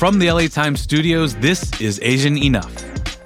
From 0.00 0.18
the 0.18 0.32
LA 0.32 0.46
Times 0.46 0.80
studios, 0.80 1.36
this 1.36 1.78
is 1.78 2.00
Asian 2.02 2.38
Enough. 2.38 2.72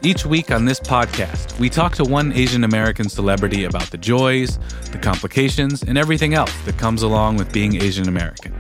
Each 0.03 0.27
week 0.27 0.51
on 0.51 0.65
this 0.65 0.81
podcast, 0.81 1.57
we 1.61 1.71
talk 1.71 1.95
to 1.95 2.03
one 2.03 2.33
Asian 2.33 2.65
American 2.65 3.09
celebrity 3.09 3.63
about 3.63 3.93
the 3.93 3.97
joys, 3.97 4.59
the 4.91 4.99
complications, 4.99 5.85
and 5.85 5.97
everything 5.97 6.35
else 6.35 6.53
that 6.65 6.77
comes 6.77 7.03
along 7.03 7.37
with 7.37 7.53
being 7.53 7.81
Asian 7.81 8.09
American. 8.09 8.53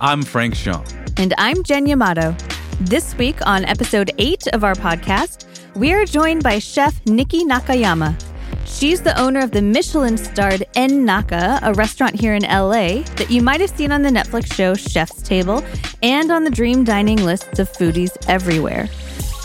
I'm 0.00 0.22
Frank 0.22 0.54
Shyong. 0.54 0.90
And 1.18 1.34
I'm 1.36 1.62
Jen 1.64 1.84
Yamato. 1.84 2.34
This 2.80 3.14
week 3.18 3.46
on 3.46 3.66
episode 3.66 4.10
8 4.16 4.46
of 4.54 4.64
our 4.64 4.74
podcast, 4.74 5.44
we 5.76 5.92
are 5.92 6.06
joined 6.06 6.42
by 6.42 6.58
chef 6.58 7.04
Niki 7.04 7.42
Nakayama. 7.42 8.18
She's 8.74 9.00
the 9.00 9.18
owner 9.18 9.38
of 9.38 9.52
the 9.52 9.62
Michelin 9.62 10.18
starred 10.18 10.66
n/naka, 10.74 11.60
a 11.62 11.72
restaurant 11.74 12.16
here 12.16 12.34
in 12.34 12.42
LA 12.42 13.02
that 13.14 13.28
you 13.30 13.40
might 13.40 13.60
have 13.60 13.70
seen 13.70 13.92
on 13.92 14.02
the 14.02 14.10
Netflix 14.10 14.52
show 14.52 14.74
Chef's 14.74 15.22
Table 15.22 15.64
and 16.02 16.32
on 16.32 16.42
the 16.42 16.50
dream 16.50 16.82
dining 16.82 17.24
lists 17.24 17.60
of 17.60 17.72
foodies 17.72 18.10
everywhere. 18.28 18.88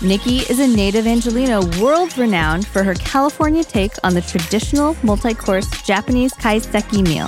Niki 0.01 0.49
is 0.49 0.59
a 0.59 0.67
native 0.67 1.05
Angeleno 1.05 1.79
world 1.79 2.17
renowned 2.17 2.65
for 2.65 2.83
her 2.83 2.95
California 2.95 3.63
take 3.63 3.91
on 4.03 4.15
the 4.15 4.21
traditional 4.21 4.97
multi 5.03 5.35
course 5.35 5.69
Japanese 5.83 6.33
kaiseki 6.33 7.07
meal. 7.07 7.27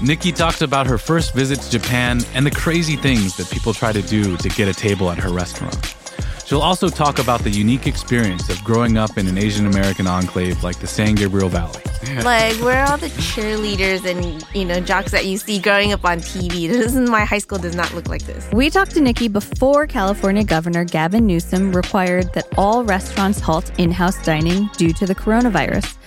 Niki 0.00 0.36
talks 0.36 0.60
about 0.60 0.86
her 0.86 0.98
first 0.98 1.34
visit 1.34 1.58
to 1.60 1.70
Japan 1.70 2.20
and 2.34 2.44
the 2.44 2.50
crazy 2.50 2.96
things 2.96 3.34
that 3.38 3.50
people 3.50 3.72
try 3.72 3.92
to 3.92 4.02
do 4.02 4.36
to 4.36 4.48
get 4.50 4.68
a 4.68 4.74
table 4.74 5.10
at 5.10 5.16
her 5.16 5.30
restaurant. 5.30 5.96
She'll 6.50 6.62
also 6.62 6.88
talk 6.88 7.20
about 7.20 7.44
the 7.44 7.50
unique 7.50 7.86
experience 7.86 8.48
of 8.48 8.58
growing 8.64 8.98
up 8.98 9.16
in 9.16 9.28
an 9.28 9.38
Asian 9.38 9.66
American 9.66 10.08
enclave 10.08 10.64
like 10.64 10.80
the 10.80 10.86
San 10.88 11.14
Gabriel 11.14 11.48
Valley. 11.48 11.80
like 12.24 12.56
where 12.56 12.82
are 12.82 12.90
all 12.90 12.98
the 12.98 13.06
cheerleaders 13.06 14.04
and 14.04 14.44
you 14.52 14.64
know 14.64 14.80
jocks 14.80 15.12
that 15.12 15.26
you 15.26 15.38
see 15.38 15.60
growing 15.60 15.92
up 15.92 16.04
on 16.04 16.18
TV? 16.18 16.68
This 16.80 16.96
is 16.96 17.08
my 17.08 17.24
high 17.24 17.38
school 17.38 17.58
does 17.58 17.76
not 17.76 17.94
look 17.94 18.08
like 18.08 18.22
this. 18.22 18.50
We 18.52 18.68
talked 18.68 18.96
to 18.96 19.00
Niki 19.00 19.32
before 19.32 19.86
California 19.86 20.42
Governor 20.42 20.82
Gavin 20.82 21.24
Newsom 21.24 21.70
required 21.70 22.34
that 22.34 22.48
all 22.58 22.82
restaurants 22.82 23.38
halt 23.38 23.70
in-house 23.78 24.20
dining 24.24 24.68
due 24.76 24.92
to 24.94 25.06
the 25.06 25.14
coronavirus. 25.14 25.98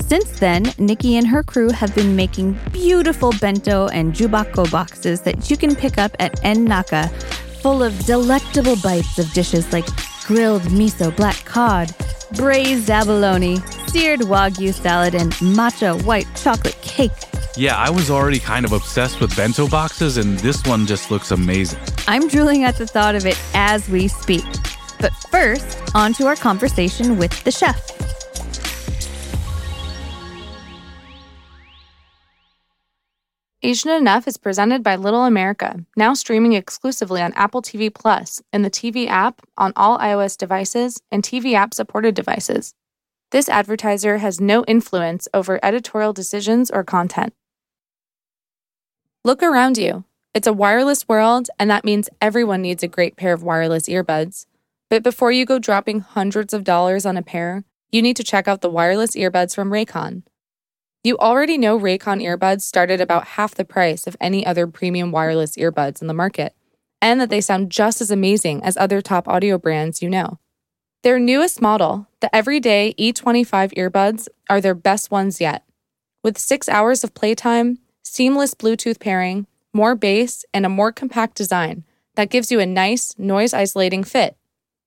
Since 0.00 0.38
then, 0.38 0.64
Niki 0.78 1.14
and 1.14 1.26
her 1.26 1.42
crew 1.42 1.70
have 1.70 1.92
been 1.96 2.14
making 2.14 2.56
beautiful 2.70 3.34
bento 3.40 3.88
and 3.88 4.14
jubako 4.14 4.70
boxes 4.70 5.22
that 5.22 5.50
you 5.50 5.56
can 5.56 5.74
pick 5.74 5.98
up 5.98 6.14
at 6.20 6.38
n/naka 6.44 7.10
full 7.68 7.82
of 7.82 8.06
delectable 8.06 8.76
bites 8.76 9.18
of 9.18 9.30
dishes 9.34 9.70
like 9.74 9.84
grilled 10.24 10.62
miso 10.62 11.14
black 11.14 11.36
cod, 11.44 11.94
braised 12.34 12.88
abalone, 12.88 13.56
seared 13.88 14.20
wagyu 14.20 14.72
salad, 14.72 15.14
and 15.14 15.34
matcha 15.34 16.02
white 16.04 16.26
chocolate 16.34 16.80
cake. 16.80 17.12
Yeah, 17.58 17.76
I 17.76 17.90
was 17.90 18.10
already 18.10 18.38
kind 18.38 18.64
of 18.64 18.72
obsessed 18.72 19.20
with 19.20 19.36
bento 19.36 19.68
boxes, 19.68 20.16
and 20.16 20.38
this 20.38 20.64
one 20.64 20.86
just 20.86 21.10
looks 21.10 21.30
amazing. 21.30 21.78
I'm 22.06 22.26
drooling 22.26 22.64
at 22.64 22.78
the 22.78 22.86
thought 22.86 23.14
of 23.14 23.26
it 23.26 23.38
as 23.52 23.86
we 23.90 24.08
speak. 24.08 24.46
But 24.98 25.12
first, 25.30 25.94
on 25.94 26.14
to 26.14 26.26
our 26.26 26.36
conversation 26.36 27.18
with 27.18 27.44
the 27.44 27.50
chef. 27.50 27.97
Asian 33.60 33.90
Enough 33.90 34.28
is 34.28 34.36
presented 34.36 34.84
by 34.84 34.94
Little 34.94 35.24
America, 35.24 35.84
now 35.96 36.14
streaming 36.14 36.52
exclusively 36.52 37.20
on 37.20 37.32
Apple 37.32 37.60
TV 37.60 37.92
Plus 37.92 38.40
and 38.52 38.64
the 38.64 38.70
TV 38.70 39.08
app 39.08 39.42
on 39.56 39.72
all 39.74 39.98
iOS 39.98 40.38
devices 40.38 41.02
and 41.10 41.24
TV 41.24 41.54
app 41.54 41.74
supported 41.74 42.14
devices. 42.14 42.72
This 43.32 43.48
advertiser 43.48 44.18
has 44.18 44.40
no 44.40 44.64
influence 44.66 45.26
over 45.34 45.58
editorial 45.60 46.12
decisions 46.12 46.70
or 46.70 46.84
content. 46.84 47.34
Look 49.24 49.42
around 49.42 49.76
you. 49.76 50.04
It's 50.34 50.46
a 50.46 50.52
wireless 50.52 51.08
world, 51.08 51.48
and 51.58 51.68
that 51.68 51.84
means 51.84 52.08
everyone 52.20 52.62
needs 52.62 52.84
a 52.84 52.88
great 52.88 53.16
pair 53.16 53.32
of 53.32 53.42
wireless 53.42 53.88
earbuds. 53.88 54.46
But 54.88 55.02
before 55.02 55.32
you 55.32 55.44
go 55.44 55.58
dropping 55.58 56.00
hundreds 56.00 56.54
of 56.54 56.62
dollars 56.62 57.04
on 57.04 57.16
a 57.16 57.22
pair, 57.22 57.64
you 57.90 58.02
need 58.02 58.16
to 58.18 58.24
check 58.24 58.46
out 58.46 58.60
the 58.60 58.70
wireless 58.70 59.16
earbuds 59.16 59.52
from 59.52 59.70
Raycon. 59.70 60.22
You 61.08 61.16
already 61.16 61.56
know 61.56 61.80
Raycon 61.80 62.22
earbuds 62.22 62.60
start 62.60 62.90
at 62.90 63.00
about 63.00 63.28
half 63.28 63.54
the 63.54 63.64
price 63.64 64.06
of 64.06 64.14
any 64.20 64.44
other 64.44 64.66
premium 64.66 65.10
wireless 65.10 65.56
earbuds 65.56 66.02
in 66.02 66.06
the 66.06 66.12
market, 66.12 66.54
and 67.00 67.18
that 67.18 67.30
they 67.30 67.40
sound 67.40 67.72
just 67.72 68.02
as 68.02 68.10
amazing 68.10 68.62
as 68.62 68.76
other 68.76 69.00
top 69.00 69.26
audio 69.26 69.56
brands 69.56 70.02
you 70.02 70.10
know. 70.10 70.38
Their 71.02 71.18
newest 71.18 71.62
model, 71.62 72.08
the 72.20 72.28
Everyday 72.36 72.94
E25 72.98 73.72
earbuds, 73.72 74.28
are 74.50 74.60
their 74.60 74.74
best 74.74 75.10
ones 75.10 75.40
yet. 75.40 75.64
With 76.22 76.36
six 76.36 76.68
hours 76.68 77.02
of 77.02 77.14
playtime, 77.14 77.78
seamless 78.04 78.52
Bluetooth 78.52 79.00
pairing, 79.00 79.46
more 79.72 79.94
bass, 79.94 80.44
and 80.52 80.66
a 80.66 80.68
more 80.68 80.92
compact 80.92 81.36
design 81.36 81.84
that 82.16 82.28
gives 82.28 82.52
you 82.52 82.60
a 82.60 82.66
nice, 82.66 83.18
noise 83.18 83.54
isolating 83.54 84.04
fit. 84.04 84.36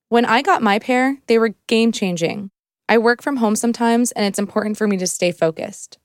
When 0.09 0.25
I 0.25 0.43
got 0.43 0.61
my 0.61 0.77
pair, 0.77 1.17
they 1.25 1.39
were 1.39 1.55
game 1.65 1.91
changing. 1.91 2.51
I 2.87 2.99
work 2.99 3.23
from 3.23 3.37
home 3.37 3.55
sometimes, 3.55 4.11
and 4.11 4.23
it's 4.23 4.37
important 4.37 4.77
for 4.77 4.85
me 4.85 4.97
to 4.97 5.07
stay 5.07 5.31
focused. 5.31 5.97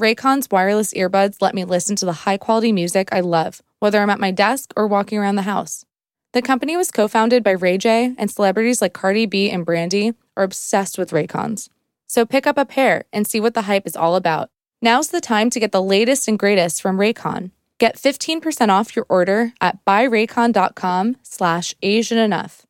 Raycon's 0.00 0.48
wireless 0.50 0.94
earbuds 0.94 1.42
let 1.42 1.54
me 1.54 1.64
listen 1.66 1.94
to 1.96 2.06
the 2.06 2.24
high 2.24 2.38
quality 2.38 2.72
music 2.72 3.10
I 3.12 3.20
love, 3.20 3.60
whether 3.80 4.00
I'm 4.00 4.08
at 4.08 4.18
my 4.18 4.30
desk 4.30 4.72
or 4.74 4.86
walking 4.86 5.18
around 5.18 5.36
the 5.36 5.42
house. 5.42 5.84
The 6.32 6.40
company 6.40 6.74
was 6.74 6.90
co 6.90 7.06
founded 7.06 7.44
by 7.44 7.50
Ray 7.50 7.76
J, 7.76 8.14
and 8.16 8.30
celebrities 8.30 8.80
like 8.80 8.94
Cardi 8.94 9.26
B 9.26 9.50
and 9.50 9.66
Brandy 9.66 10.14
are 10.38 10.44
obsessed 10.44 10.96
with 10.96 11.10
Raycons. 11.10 11.68
So 12.06 12.24
pick 12.24 12.46
up 12.46 12.56
a 12.56 12.64
pair 12.64 13.04
and 13.12 13.26
see 13.26 13.40
what 13.40 13.52
the 13.52 13.62
hype 13.62 13.86
is 13.86 13.94
all 13.94 14.16
about. 14.16 14.48
Now's 14.80 15.08
the 15.08 15.20
time 15.20 15.50
to 15.50 15.60
get 15.60 15.70
the 15.70 15.82
latest 15.82 16.26
and 16.28 16.38
greatest 16.38 16.80
from 16.80 16.96
Raycon. 16.96 17.50
Get 17.78 17.96
15% 17.96 18.70
off 18.70 18.96
your 18.96 19.06
order 19.08 19.52
at 19.60 19.84
buyraycon.com 19.84 21.16
slash 21.22 21.74
Asian 21.82 22.18
enough. 22.18 22.66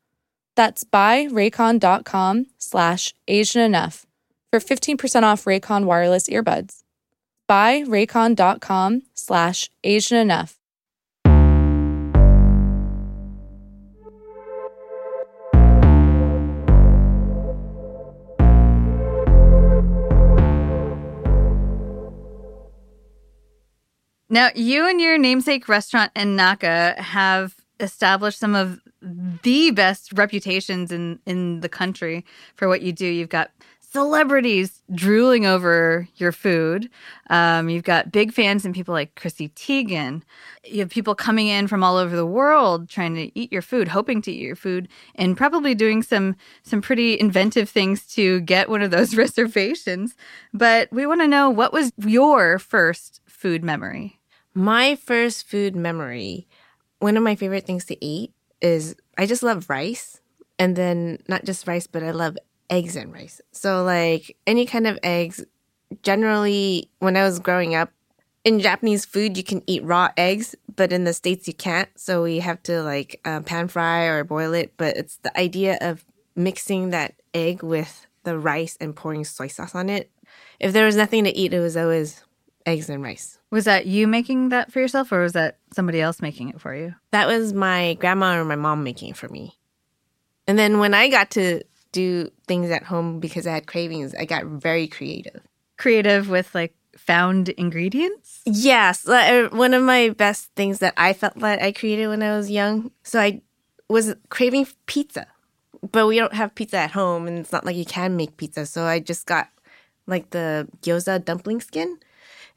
That's 0.57 0.83
buyraycon.com 0.83 2.47
slash 2.59 3.15
Asian 3.29 3.63
enough 3.63 4.05
for 4.51 4.59
15% 4.59 5.23
off 5.23 5.45
Raycon 5.45 5.85
wireless 5.85 6.29
earbuds 6.29 6.83
buyraycon.com 7.51 9.03
slash 9.13 9.71
Asian 9.83 10.19
enough. 10.19 10.57
Now, 24.33 24.51
you 24.55 24.89
and 24.89 25.01
your 25.01 25.19
namesake 25.19 25.69
restaurant 25.69 26.13
n/naka 26.15 27.03
have 27.03 27.57
established 27.81 28.39
some 28.39 28.55
of 28.55 28.79
the 29.03 29.73
best 29.73 30.13
reputations 30.13 30.93
in 30.93 31.19
in 31.27 31.61
the 31.61 31.69
country 31.69 32.25
for 32.55 32.69
what 32.69 32.83
you 32.83 32.93
do. 32.93 33.07
You've 33.07 33.29
got 33.29 33.51
celebrities 33.93 34.83
drooling 34.95 35.47
over 35.47 36.09
your 36.17 36.31
food. 36.31 36.89
Um, 37.29 37.69
you've 37.69 37.85
got 37.85 38.13
big 38.13 38.33
fans 38.33 38.65
and 38.65 38.75
people 38.75 38.95
like 38.95 39.17
Chrissy 39.17 39.49
Teigen. 39.49 40.23
You 40.65 40.81
have 40.81 40.91
people 40.91 41.15
coming 41.17 41.49
in 41.49 41.67
from 41.67 41.83
all 41.83 41.97
over 41.97 42.15
the 42.15 42.27
world 42.27 42.89
trying 42.89 43.15
to 43.17 43.37
eat 43.39 43.53
your 43.53 43.63
food, 43.63 43.89
hoping 43.89 44.23
to 44.23 44.33
eat 44.33 44.43
your 44.43 44.57
food, 44.57 44.89
and 45.17 45.37
probably 45.37 45.75
doing 45.75 46.03
some 46.03 46.37
some 46.63 46.81
pretty 46.81 47.19
inventive 47.19 47.69
things 47.69 48.07
to 48.15 48.41
get 48.41 48.69
one 48.69 48.83
of 48.83 48.93
those 48.93 49.17
reservations. 49.25 50.15
But 50.55 50.93
we 50.93 51.07
want 51.07 51.21
to 51.23 51.29
know 51.29 51.51
what 51.51 51.73
was 51.73 51.93
your 51.99 52.59
first 52.59 53.21
food 53.27 53.65
memory? 53.65 54.21
My 54.55 54.95
first 54.95 55.49
food 55.49 55.75
memory, 55.75 56.47
one 57.01 57.17
of 57.17 57.23
my 57.23 57.35
favorite 57.35 57.67
things 57.67 57.85
to 57.87 58.05
eat 58.05 58.33
is 58.61 58.95
I 59.19 59.27
just 59.27 59.43
love 59.43 59.69
rice. 59.69 60.21
And 60.59 60.77
then 60.77 61.23
not 61.27 61.47
just 61.47 61.67
rice, 61.67 61.87
but 61.87 62.03
I 62.03 62.11
love 62.11 62.37
eggs 62.71 62.97
and 62.97 63.13
rice. 63.13 63.41
So 63.53 63.83
like 63.85 64.37
any 64.47 64.65
kind 64.65 64.87
of 64.87 64.99
eggs, 65.03 65.45
generally 66.03 66.89
when 67.01 67.17
I 67.17 67.25
was 67.25 67.39
growing 67.39 67.75
up, 67.75 67.91
in 68.43 68.61
Japanese 68.61 69.05
food 69.05 69.37
you 69.37 69.45
can 69.45 69.63
eat 69.67 69.85
raw 69.85 70.09
eggs, 70.17 70.55
but 70.77 70.93
in 70.93 71.05
the 71.05 71.13
states 71.13 71.47
you 71.47 71.53
can't. 71.53 71.91
So 71.97 72.23
we 72.23 72.39
have 72.39 72.63
to 72.65 72.83
like 72.83 73.21
uh, 73.25 73.41
pan 73.41 73.69
fry 73.69 74.05
or 74.05 74.25
boil 74.25 74.55
it. 74.55 74.73
But 74.77 74.97
it's 74.97 75.17
the 75.19 75.39
idea 75.39 75.77
of 75.81 76.05
mixing 76.35 76.91
that 76.91 77.15
egg 77.35 77.63
with 77.63 78.07
the 78.23 78.39
rice 78.39 78.79
and 78.81 78.97
pouring 78.97 79.25
soy 79.25 79.49
sauce 79.49 79.75
on 79.75 79.91
it. 79.91 80.11
If 80.59 80.73
there 80.73 80.87
was 80.87 80.97
nothing 80.97 81.25
to 81.25 81.37
eat, 81.37 81.53
it 81.53 81.61
was 81.61 81.77
always 81.77 82.23
eggs 82.67 82.89
and 82.89 83.03
rice. 83.03 83.39
Was 83.51 83.65
that 83.65 83.87
you 83.87 84.07
making 84.07 84.51
that 84.51 84.73
for 84.73 84.81
yourself, 84.81 85.11
or 85.11 85.23
was 85.23 85.33
that 85.33 85.59
somebody 85.73 86.01
else 86.01 86.23
making 86.23 86.51
it 86.51 86.61
for 86.61 86.75
you? 86.75 86.95
That 87.11 87.27
was 87.27 87.53
my 87.53 87.95
grandma 87.95 88.39
or 88.39 88.45
my 88.45 88.57
mom 88.57 88.85
making 88.85 89.11
it 89.11 89.17
for 89.17 89.29
me. 89.29 89.59
And 90.47 90.59
then 90.59 90.79
when 90.79 90.95
I 90.95 91.09
got 91.09 91.31
to 91.33 91.63
do 91.93 92.31
things 92.47 92.71
at 92.71 92.85
home 92.85 93.21
because 93.21 93.47
I 93.47 93.53
had 93.53 93.67
cravings, 93.67 94.15
I 94.15 94.25
got 94.25 94.45
very 94.45 94.87
creative. 94.87 95.43
Creative 95.77 96.29
with 96.29 96.55
like 96.55 96.75
found 96.97 97.49
ingredients? 97.51 98.43
Yes. 98.45 99.07
Uh, 99.07 99.49
one 99.53 99.75
of 99.75 99.83
my 99.83 100.11
best 100.11 100.51
things 100.55 100.79
that 100.81 100.95
I 100.97 101.13
felt 101.13 101.39
that 101.39 101.63
I 101.63 101.73
created 101.73 102.09
when 102.09 102.23
I 102.23 102.37
was 102.37 102.51
young. 102.51 102.91
So 103.03 103.21
I 103.21 103.43
was 103.89 104.15
craving 104.29 104.67
pizza, 104.87 105.27
but 105.91 106.07
we 106.07 106.17
don't 106.17 106.35
have 106.35 106.55
pizza 106.55 106.79
at 106.79 106.93
home 106.93 107.27
and 107.27 107.39
it's 107.39 107.53
not 107.53 107.65
like 107.65 107.77
you 107.77 107.85
can 107.85 108.17
make 108.17 108.37
pizza. 108.37 108.67
So 108.67 108.85
I 108.85 109.01
just 109.01 109.27
got 109.27 109.49
like 110.07 110.31
the 110.31 110.69
gyoza 110.83 111.25
dumpling 111.25 111.61
skin 111.61 111.99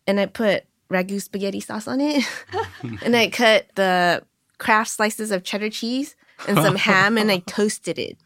and 0.08 0.20
I 0.20 0.26
put 0.26 0.66
ragu 0.90 1.22
spaghetti 1.22 1.60
sauce 1.60 1.88
on 1.88 2.02
it. 2.02 2.24
and 3.04 3.16
I 3.16 3.30
cut 3.30 3.68
the 3.76 4.24
Kraft 4.58 4.92
slices 4.92 5.32
of 5.32 5.44
cheddar 5.44 5.70
cheese 5.70 6.16
and 6.48 6.58
some 6.58 6.76
ham 6.88 7.18
and 7.18 7.32
I 7.32 7.40
toasted 7.40 8.00
it. 8.00 8.18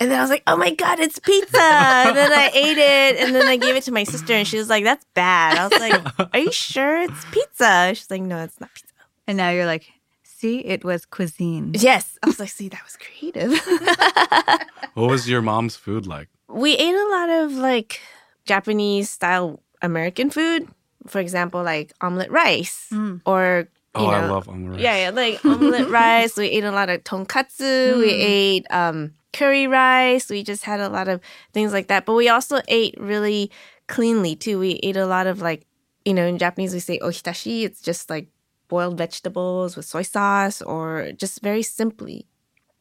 And 0.00 0.10
then 0.10 0.18
I 0.18 0.22
was 0.22 0.30
like, 0.30 0.44
oh 0.46 0.56
my 0.56 0.72
God, 0.74 1.00
it's 1.00 1.18
pizza. 1.18 1.60
and 1.60 2.16
then 2.16 2.32
I 2.32 2.50
ate 2.54 2.78
it. 2.78 3.16
And 3.20 3.34
then 3.34 3.46
I 3.48 3.56
gave 3.56 3.74
it 3.76 3.82
to 3.84 3.92
my 3.92 4.04
sister 4.04 4.32
and 4.32 4.46
she 4.46 4.56
was 4.58 4.68
like, 4.68 4.84
that's 4.84 5.04
bad. 5.14 5.58
I 5.58 5.66
was 5.68 5.80
like, 5.80 6.28
are 6.34 6.38
you 6.38 6.52
sure 6.52 7.02
it's 7.02 7.24
pizza? 7.32 7.92
She's 7.94 8.10
like, 8.10 8.22
no, 8.22 8.42
it's 8.44 8.60
not 8.60 8.72
pizza. 8.74 8.92
And 9.26 9.36
now 9.36 9.50
you're 9.50 9.66
like, 9.66 9.90
see, 10.22 10.58
it 10.60 10.84
was 10.84 11.04
cuisine. 11.04 11.72
Yes. 11.74 12.16
I 12.22 12.26
was 12.26 12.38
like, 12.38 12.48
see, 12.50 12.68
that 12.68 12.82
was 12.84 12.96
creative. 12.96 13.52
What 14.94 15.10
was 15.10 15.28
your 15.28 15.42
mom's 15.42 15.76
food 15.76 16.06
like? 16.06 16.28
we 16.48 16.72
ate 16.76 16.94
a 16.94 17.08
lot 17.10 17.28
of 17.30 17.52
like 17.52 18.00
Japanese 18.46 19.10
style 19.10 19.60
American 19.82 20.30
food. 20.30 20.66
For 21.06 21.20
example, 21.20 21.62
like 21.62 21.92
omelet 22.00 22.30
rice 22.30 22.88
Mm. 22.92 23.20
or, 23.26 23.68
you 23.96 24.02
Oh, 24.02 24.06
know, 24.10 24.10
I 24.10 24.26
love 24.26 24.48
omelette. 24.48 24.80
Yeah, 24.80 24.96
yeah, 24.96 25.10
like 25.10 25.44
omelet 25.44 25.88
rice. 25.90 26.36
We 26.36 26.46
ate 26.46 26.64
a 26.64 26.72
lot 26.72 26.88
of 26.88 27.04
tonkatsu. 27.04 27.98
We 27.98 28.10
Mm. 28.12 28.22
ate 28.22 28.66
um, 28.70 29.14
curry 29.32 29.66
rice. 29.66 30.28
We 30.28 30.42
just 30.42 30.64
had 30.64 30.80
a 30.80 30.88
lot 30.88 31.08
of 31.08 31.20
things 31.52 31.72
like 31.72 31.88
that. 31.88 32.06
But 32.06 32.14
we 32.14 32.28
also 32.28 32.60
ate 32.68 32.94
really 32.98 33.50
cleanly 33.86 34.36
too. 34.36 34.58
We 34.58 34.80
ate 34.82 34.96
a 34.96 35.06
lot 35.06 35.26
of 35.26 35.40
like, 35.40 35.66
you 36.04 36.14
know, 36.14 36.26
in 36.26 36.38
Japanese 36.38 36.72
we 36.72 36.80
say 36.80 36.98
ohitashi. 37.00 37.64
It's 37.64 37.82
just 37.82 38.10
like 38.10 38.28
boiled 38.68 38.98
vegetables 38.98 39.76
with 39.76 39.86
soy 39.86 40.02
sauce 40.02 40.62
or 40.62 41.12
just 41.16 41.40
very 41.42 41.62
simply. 41.62 42.26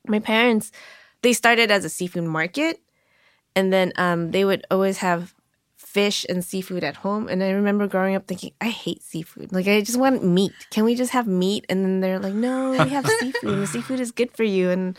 My 0.08 0.20
parents, 0.20 0.72
they 1.22 1.34
started 1.34 1.72
as 1.72 1.84
a 1.84 1.90
seafood 1.90 2.24
market, 2.26 2.80
and 3.56 3.74
then 3.74 3.92
um, 3.98 4.32
they 4.32 4.46
would 4.46 4.66
always 4.70 5.00
have 5.00 5.34
fish 5.76 6.26
and 6.30 6.44
seafood 6.46 6.84
at 6.84 6.98
home. 6.98 7.28
And 7.28 7.44
I 7.44 7.50
remember 7.50 7.88
growing 7.88 8.16
up 8.16 8.28
thinking, 8.28 8.52
I 8.62 8.70
hate 8.70 9.02
seafood. 9.02 9.52
Like, 9.52 9.68
I 9.68 9.82
just 9.82 9.98
want 9.98 10.24
meat. 10.24 10.54
Can 10.70 10.86
we 10.86 10.96
just 10.96 11.12
have 11.12 11.28
meat? 11.28 11.66
And 11.70 11.84
then 11.84 12.00
they're 12.02 12.20
like, 12.20 12.34
no, 12.34 12.72
we 12.72 12.78
have 12.90 13.08
seafood. 13.20 13.60
The 13.60 13.68
seafood 13.68 14.00
is 14.00 14.12
good 14.12 14.32
for 14.32 14.44
you. 14.44 14.70
And 14.70 14.98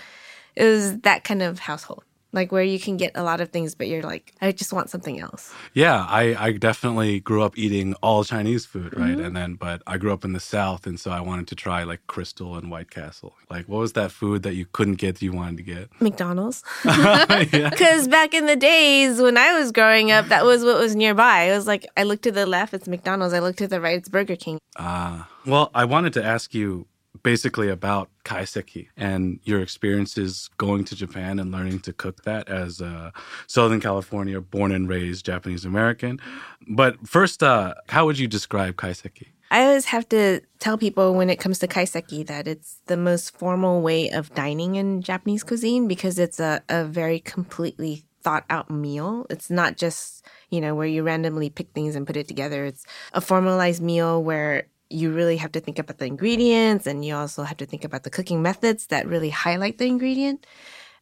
it 0.59 0.65
was 0.65 0.99
that 1.03 1.23
kind 1.23 1.41
of 1.41 1.61
household, 1.61 2.03
like 2.33 2.51
where 2.51 2.65
you 2.65 2.81
can 2.81 2.97
get 2.97 3.13
a 3.15 3.23
lot 3.23 3.41
of 3.41 3.51
things, 3.51 3.77
but 3.77 3.87
you're 3.87 4.03
like, 4.03 4.35
I 4.43 4.51
just 4.51 4.73
want 4.73 4.91
something 4.91 5.21
else. 5.21 5.55
Yeah, 5.73 6.05
I, 6.09 6.35
I 6.37 6.53
definitely 6.53 7.21
grew 7.21 7.45
up 7.45 7.57
eating 7.57 7.95
all 8.03 8.25
Chinese 8.25 8.67
food, 8.67 8.99
right? 8.99 9.11
Mm-hmm. 9.11 9.25
And 9.25 9.37
then, 9.37 9.55
but 9.55 9.83
I 9.87 9.99
grew 9.99 10.13
up 10.13 10.25
in 10.25 10.33
the 10.33 10.41
South, 10.41 10.85
and 10.85 10.99
so 10.99 11.13
I 11.13 11.21
wanted 11.21 11.47
to 11.47 11.55
try 11.55 11.85
like 11.85 12.05
Krystal 12.09 12.59
and 12.59 12.73
White 12.73 12.91
Castle. 12.91 13.35
Like, 13.49 13.69
what 13.69 13.79
was 13.79 13.93
that 13.93 14.11
food 14.11 14.43
that 14.43 14.55
you 14.57 14.67
couldn't 14.67 14.97
get 14.97 15.15
that 15.15 15.23
you 15.23 15.33
wanted 15.33 15.59
to 15.59 15.63
get? 15.63 15.91
McDonald's. 16.01 16.65
yeah. 16.85 17.71
Because 17.79 18.09
back 18.09 18.35
in 18.35 18.47
the 18.47 18.57
days 18.57 19.21
when 19.21 19.39
I 19.39 19.57
was 19.57 19.71
growing 19.71 20.11
up, 20.11 20.27
that 20.27 20.45
was 20.45 20.65
what 20.65 20.79
was 20.79 20.97
nearby. 20.97 21.45
It 21.45 21.55
was 21.55 21.69
like, 21.69 21.87
I 21.97 22.03
looked 22.03 22.25
to 22.25 22.33
the 22.33 22.47
left, 22.47 22.75
it's 22.75 22.89
McDonald's. 22.89 23.33
I 23.33 23.39
looked 23.39 23.59
to 23.59 23.69
the 23.69 23.81
right, 23.81 23.97
it's 23.97 24.09
Burger 24.09 24.35
King. 24.35 24.59
Ah, 24.77 25.29
well, 25.47 25.71
I 25.73 25.85
wanted 25.85 26.13
to 26.15 26.25
ask 26.25 26.53
you 26.53 26.87
basically 27.23 27.69
about 27.69 28.11
kaiseki 28.25 28.89
and 28.97 29.41
your 29.45 29.61
experiences 29.61 30.51
going 30.59 30.85
to 30.85 30.95
Japan 30.95 31.39
and 31.39 31.51
learning 31.51 31.81
to 31.81 31.93
cook 31.93 32.23
that 32.25 32.49
as 32.49 32.81
a 32.81 33.13
Southern 33.47 33.81
California 33.81 34.41
born 34.41 34.73
and 34.73 34.89
raised 34.89 35.27
Japanese 35.27 35.65
American. 35.65 36.21
But 36.69 37.07
first, 37.07 37.43
uh, 37.43 37.75
how 37.89 38.07
would 38.07 38.19
you 38.19 38.29
describe 38.29 38.77
kaiseki? 38.77 39.29
I 39.51 39.65
always 39.65 39.87
have 39.87 40.09
to 40.11 40.43
tell 40.59 40.77
people 40.77 41.15
when 41.15 41.31
it 41.31 41.37
comes 41.37 41.59
to 41.61 41.69
kaiseki 41.69 42.27
that 42.27 42.47
it's 42.47 42.81
the 42.87 42.99
most 42.99 43.37
formal 43.37 43.81
way 43.81 44.11
of 44.11 44.35
dining 44.35 44.75
in 44.75 45.01
Japanese 45.01 45.43
cuisine 45.43 45.89
because 45.89 46.19
it's 46.19 46.39
a, 46.39 46.63
a 46.69 46.85
very 46.85 47.21
completely 47.21 48.05
thought 48.23 48.45
out 48.51 48.71
meal. 48.71 49.27
It's 49.31 49.49
not 49.49 49.79
just, 49.79 50.27
you 50.51 50.61
know, 50.61 50.75
where 50.75 50.87
you 50.87 51.03
randomly 51.03 51.49
pick 51.49 51.73
things 51.73 51.97
and 51.97 52.07
put 52.07 52.17
it 52.17 52.29
together. 52.29 52.67
It's 52.67 52.85
a 53.15 53.23
formalized 53.23 53.81
meal 53.81 54.23
where 54.23 54.67
you 54.91 55.13
really 55.13 55.37
have 55.37 55.53
to 55.53 55.61
think 55.61 55.79
about 55.79 55.99
the 55.99 56.07
ingredients 56.07 56.87
and 56.87 57.05
you 57.05 57.15
also 57.15 57.43
have 57.43 57.57
to 57.59 57.67
think 57.67 57.85
about 57.85 58.05
the 58.05 58.11
cooking 58.11 58.43
methods 58.43 58.87
that 58.87 59.07
really 59.07 59.31
highlight 59.31 59.79
the 59.79 59.87
ingredient. 59.87 60.47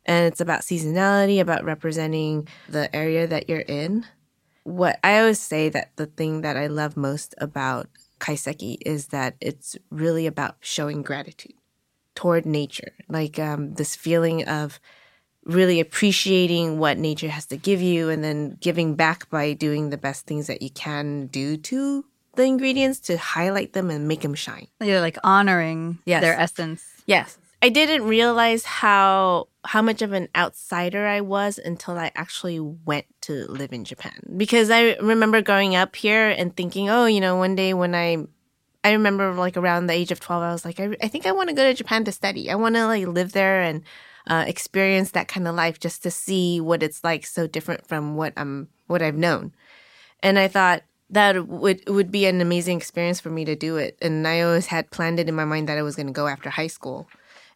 And 0.05 0.27
it's 0.27 0.41
about 0.41 0.61
seasonality, 0.61 1.41
about 1.41 1.65
representing 1.65 2.49
the 2.69 2.95
area 2.95 3.27
that 3.27 3.49
you're 3.49 3.61
in 3.61 4.07
what 4.67 4.99
I 5.05 5.21
always 5.21 5.39
say 5.39 5.69
that 5.69 5.93
the 5.95 6.07
thing 6.07 6.41
that 6.41 6.57
I 6.57 6.67
love 6.67 6.97
most 6.97 7.37
about 7.39 7.89
kaiseki 8.19 8.79
is 8.85 9.09
that 9.09 9.37
it's 9.41 9.77
really 9.91 10.27
about 10.27 10.57
showing 10.59 11.03
gratitude 11.03 11.55
toward 12.17 12.45
nature, 12.45 12.93
like 13.09 13.39
um, 13.39 13.75
this 13.75 13.95
feeling 13.95 14.49
of 14.49 14.81
really 15.45 15.79
appreciating 15.79 16.81
what 16.81 16.99
nature 16.99 17.29
has 17.29 17.47
to 17.47 17.57
give 17.57 17.81
you, 17.81 18.09
and 18.09 18.25
then 18.25 18.59
giving 18.61 18.97
back 18.97 19.31
by 19.31 19.53
doing 19.53 19.91
the 19.91 19.97
best 19.97 20.27
things 20.27 20.49
that 20.49 20.63
you 20.63 20.71
can 20.71 21.29
do 21.29 21.57
to 21.59 22.05
the 22.37 22.45
ingredients 22.45 23.01
to 23.01 23.17
highlight 23.17 23.73
them 23.73 23.91
and 23.91 24.07
make 24.09 24.21
them 24.21 24.35
shine. 24.35 24.69
You're 24.81 25.01
like 25.01 25.19
honoring 25.25 25.99
Yes. 26.05 26.23
their 26.23 26.39
essence. 26.39 26.85
Yes. 27.07 27.39
I 27.63 27.69
didn't 27.71 28.05
realize 28.07 28.65
how 28.65 29.49
how 29.65 29.83
much 29.83 30.03
of 30.03 30.13
an 30.13 30.29
outsider 30.37 31.07
I 31.07 31.23
was 31.23 31.59
until 31.59 31.99
I 31.99 32.13
actually 32.15 32.61
went 32.61 33.07
to 33.23 33.47
live 33.51 33.73
in 33.73 33.85
Japan. 33.85 34.21
Because 34.37 34.71
I 34.71 34.95
remember 34.97 35.43
growing 35.43 35.75
up 35.75 35.97
here 35.97 36.29
and 36.29 36.55
thinking, 36.55 36.89
oh, 36.91 37.07
you 37.07 37.21
know, 37.21 37.37
one 37.37 37.57
day 37.57 37.75
when 37.75 37.95
I 37.95 38.19
I 38.85 38.93
remember 38.93 39.33
like 39.35 39.57
around 39.57 39.87
the 39.87 39.95
age 39.95 40.13
of 40.13 40.21
12 40.21 40.43
I 40.43 40.53
was 40.53 40.65
like 40.65 40.79
I, 40.79 40.95
I 41.03 41.09
think 41.09 41.27
I 41.27 41.33
want 41.33 41.49
to 41.49 41.55
go 41.57 41.65
to 41.65 41.75
Japan 41.75 42.05
to 42.05 42.13
study. 42.13 42.51
I 42.51 42.55
want 42.55 42.75
to 42.77 42.87
like 42.87 43.07
live 43.07 43.33
there 43.33 43.63
and 43.63 43.83
uh, 44.29 44.45
experience 44.47 45.13
that 45.13 45.29
kind 45.29 45.49
of 45.49 45.55
life 45.55 45.81
just 45.81 46.03
to 46.03 46.11
see 46.11 46.61
what 46.61 46.83
it's 46.83 47.03
like 47.03 47.25
so 47.25 47.47
different 47.47 47.87
from 47.87 48.17
what 48.17 48.33
I'm 48.37 48.69
what 48.87 49.03
I've 49.03 49.17
known. 49.17 49.53
And 50.23 50.39
I 50.39 50.47
thought 50.49 50.83
that 51.11 51.47
would 51.47 51.89
would 51.89 52.11
be 52.11 52.27
an 52.27 52.41
amazing 52.41 52.79
experience 52.79 53.21
for 53.21 53.31
me 53.31 53.45
to 53.45 53.55
do 53.55 53.77
it. 53.77 53.97
And 54.03 54.27
I 54.27 54.41
always 54.41 54.67
had 54.67 54.91
planned 54.91 55.21
it 55.21 55.29
in 55.29 55.35
my 55.35 55.45
mind 55.45 55.69
that 55.69 55.79
I 55.79 55.83
was 55.83 55.97
going 55.97 56.09
to 56.09 56.13
go 56.13 56.27
after 56.27 56.51
high 56.51 56.67
school 56.67 57.09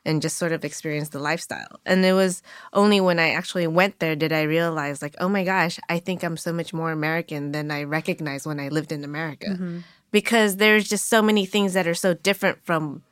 and 0.04 0.22
just 0.22 0.38
sort 0.38 0.52
of 0.52 0.64
experience 0.64 1.10
the 1.10 1.18
lifestyle. 1.18 1.80
And 1.84 2.04
it 2.04 2.12
was 2.12 2.42
only 2.72 3.00
when 3.00 3.18
I 3.18 3.30
actually 3.30 3.66
went 3.66 3.98
there 3.98 4.16
did 4.16 4.32
I 4.32 4.42
realize 4.42 5.02
like, 5.02 5.14
oh 5.20 5.28
my 5.28 5.44
gosh, 5.44 5.78
I 5.88 5.98
think 5.98 6.22
I'm 6.22 6.36
so 6.36 6.52
much 6.52 6.72
more 6.72 6.90
American 6.90 7.52
than 7.52 7.70
I 7.70 7.82
recognized 7.82 8.46
when 8.46 8.60
I 8.60 8.68
lived 8.68 8.92
in 8.92 9.04
America. 9.04 9.48
Mm-hmm. 9.48 9.78
Because 10.10 10.56
there's 10.56 10.88
just 10.88 11.08
so 11.08 11.22
many 11.22 11.46
things 11.46 11.74
that 11.74 11.86
are 11.86 11.94
so 11.94 12.14
different 12.14 12.64
from 12.64 13.02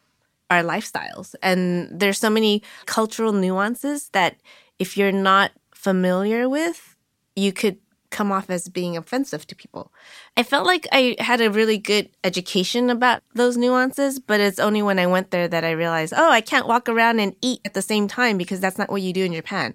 our 0.50 0.62
lifestyles. 0.62 1.34
And 1.42 1.88
there's 1.92 2.18
so 2.18 2.30
many 2.30 2.62
cultural 2.86 3.32
nuances 3.32 4.08
that 4.10 4.36
if 4.78 4.96
you're 4.96 5.12
not 5.12 5.52
familiar 5.74 6.48
with, 6.48 6.96
you 7.36 7.52
could 7.52 7.78
come 8.10 8.32
off 8.32 8.48
as 8.50 8.68
being 8.68 8.96
offensive 8.96 9.46
to 9.46 9.56
people. 9.56 9.92
I 10.36 10.42
felt 10.42 10.66
like 10.66 10.86
I 10.92 11.16
had 11.18 11.40
a 11.40 11.50
really 11.50 11.78
good 11.78 12.08
education 12.24 12.90
about 12.90 13.22
those 13.34 13.56
nuances, 13.56 14.18
but 14.18 14.40
it's 14.40 14.58
only 14.58 14.82
when 14.82 14.98
I 14.98 15.06
went 15.06 15.30
there 15.30 15.48
that 15.48 15.64
I 15.64 15.72
realized, 15.72 16.14
oh, 16.16 16.30
I 16.30 16.40
can't 16.40 16.66
walk 16.66 16.88
around 16.88 17.20
and 17.20 17.36
eat 17.42 17.60
at 17.64 17.74
the 17.74 17.82
same 17.82 18.08
time 18.08 18.38
because 18.38 18.60
that's 18.60 18.78
not 18.78 18.90
what 18.90 19.02
you 19.02 19.12
do 19.12 19.24
in 19.24 19.34
Japan. 19.34 19.74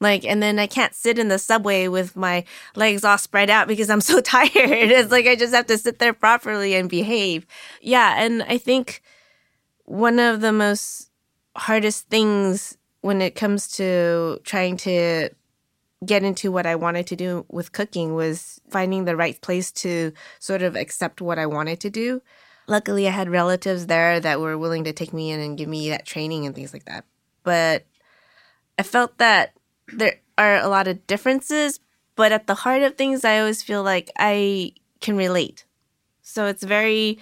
Like, 0.00 0.24
and 0.24 0.42
then 0.42 0.58
I 0.58 0.66
can't 0.66 0.94
sit 0.94 1.18
in 1.18 1.28
the 1.28 1.38
subway 1.38 1.86
with 1.86 2.16
my 2.16 2.44
legs 2.74 3.04
all 3.04 3.18
spread 3.18 3.50
out 3.50 3.68
because 3.68 3.88
I'm 3.88 4.00
so 4.00 4.20
tired. 4.22 4.50
It's 4.54 5.12
like 5.12 5.26
I 5.26 5.36
just 5.36 5.54
have 5.54 5.66
to 5.66 5.78
sit 5.78 6.00
there 6.00 6.12
properly 6.12 6.74
and 6.74 6.90
behave. 6.90 7.46
Yeah. 7.80 8.20
And 8.22 8.42
I 8.42 8.58
think 8.58 9.00
one 9.84 10.18
of 10.18 10.40
the 10.40 10.52
most 10.52 11.10
hardest 11.56 12.08
things 12.08 12.76
when 13.00 13.22
it 13.22 13.34
comes 13.34 13.68
to 13.76 14.40
trying 14.44 14.76
to 14.78 15.28
get 16.04 16.22
into 16.22 16.50
what 16.50 16.66
I 16.66 16.74
wanted 16.74 17.06
to 17.08 17.16
do 17.16 17.46
with 17.48 17.72
cooking 17.72 18.14
was 18.14 18.60
finding 18.70 19.04
the 19.04 19.16
right 19.16 19.40
place 19.40 19.70
to 19.72 20.12
sort 20.38 20.62
of 20.62 20.76
accept 20.76 21.20
what 21.20 21.38
I 21.38 21.46
wanted 21.46 21.80
to 21.80 21.90
do. 21.90 22.22
Luckily, 22.66 23.06
I 23.06 23.10
had 23.10 23.28
relatives 23.28 23.86
there 23.86 24.20
that 24.20 24.40
were 24.40 24.56
willing 24.56 24.84
to 24.84 24.92
take 24.92 25.12
me 25.12 25.30
in 25.30 25.40
and 25.40 25.58
give 25.58 25.68
me 25.68 25.90
that 25.90 26.06
training 26.06 26.46
and 26.46 26.54
things 26.54 26.72
like 26.72 26.84
that. 26.86 27.04
But 27.42 27.86
I 28.78 28.82
felt 28.82 29.18
that 29.18 29.54
there 29.88 30.20
are 30.38 30.56
a 30.56 30.68
lot 30.68 30.88
of 30.88 31.06
differences, 31.06 31.80
but 32.16 32.32
at 32.32 32.46
the 32.46 32.54
heart 32.54 32.82
of 32.82 32.96
things, 32.96 33.24
I 33.24 33.38
always 33.38 33.62
feel 33.62 33.82
like 33.82 34.10
I 34.18 34.72
can 35.00 35.16
relate. 35.16 35.64
So 36.22 36.46
it's 36.46 36.62
very 36.62 37.18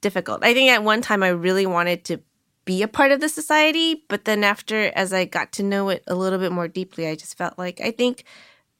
difficult. 0.00 0.44
I 0.44 0.52
think 0.52 0.70
at 0.70 0.82
one 0.82 1.00
time 1.00 1.22
I 1.22 1.28
really 1.28 1.66
wanted 1.66 2.04
to 2.06 2.20
be 2.64 2.82
a 2.82 2.88
part 2.88 3.12
of 3.12 3.20
the 3.20 3.28
society, 3.28 4.04
but 4.08 4.24
then 4.24 4.44
after 4.44 4.92
as 4.94 5.12
I 5.12 5.24
got 5.24 5.52
to 5.52 5.62
know 5.62 5.88
it 5.88 6.02
a 6.06 6.14
little 6.14 6.38
bit 6.38 6.52
more 6.52 6.68
deeply, 6.68 7.06
I 7.06 7.14
just 7.14 7.36
felt 7.36 7.58
like 7.58 7.80
I 7.80 7.90
think 7.90 8.24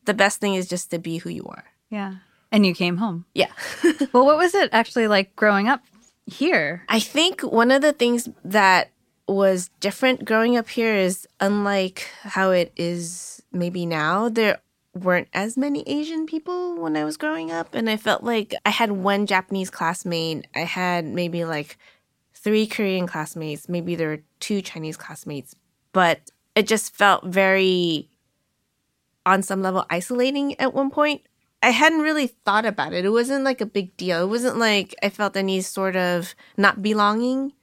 the 0.05 0.15
best 0.15 0.41
thing 0.41 0.55
is 0.55 0.69
just 0.69 0.91
to 0.91 0.99
be 0.99 1.19
who 1.19 1.31
you 1.31 1.45
are. 1.47 1.65
Yeah. 1.91 2.17
And 2.53 2.65
you 2.65 2.75
came 2.75 2.99
home. 2.99 3.27
Yeah. 3.35 3.53
Well, 4.13 4.27
what 4.27 4.39
was 4.39 4.55
it 4.55 4.71
actually 4.73 5.09
like 5.09 5.35
growing 5.35 5.69
up 5.69 5.83
here? 6.27 6.85
I 6.89 7.01
think 7.01 7.41
one 7.43 7.73
of 7.73 7.83
the 7.83 7.93
things 7.93 8.29
that 8.45 8.91
was 9.27 9.71
different 9.81 10.25
growing 10.25 10.57
up 10.57 10.69
here 10.69 10.95
is 10.95 11.27
unlike 11.41 12.09
how 12.23 12.51
it 12.51 12.73
is 12.77 13.43
maybe 13.53 13.87
now, 13.87 14.29
there 14.29 14.61
weren't 14.95 15.29
as 15.35 15.57
many 15.57 15.83
Asian 15.89 16.27
people 16.27 16.77
when 16.77 16.97
I 16.97 17.05
was 17.05 17.17
growing 17.17 17.51
up. 17.51 17.75
And 17.75 17.91
I 17.91 17.97
felt 17.97 18.23
like 18.23 18.55
I 18.65 18.71
had 18.71 18.93
one 18.93 19.27
Japanese 19.27 19.71
classmate. 19.71 20.47
I 20.55 20.61
had 20.61 21.05
maybe 21.05 21.45
like 21.45 21.77
three 22.45 22.67
Korean 22.67 23.07
classmates. 23.07 23.69
Maybe 23.69 23.97
there 23.97 24.09
were 24.09 24.23
two 24.39 24.63
Chinese 24.63 24.97
classmates. 24.97 25.57
But 25.93 26.31
it 26.55 26.69
just 26.69 26.95
felt 26.95 27.25
very, 27.25 28.11
on 29.27 29.43
some 29.43 29.63
level, 29.63 29.87
isolating 29.91 30.61
at 30.61 30.75
one 30.75 30.91
point. 30.91 31.23
I 31.63 31.71
hadn't 31.71 32.01
really 32.03 32.27
thought 32.27 32.67
about 32.67 32.93
it. 32.93 33.07
It 33.07 33.11
wasn't 33.11 33.43
like 33.43 33.63
a 33.63 33.67
big 33.67 33.97
deal. 33.97 34.23
It 34.23 34.29
wasn't 34.29 34.59
like 34.59 34.95
I 35.03 35.09
felt 35.09 35.35
any 35.35 35.63
sort 35.63 35.97
of 35.97 36.35
not 36.59 36.83
belonging. 36.83 37.55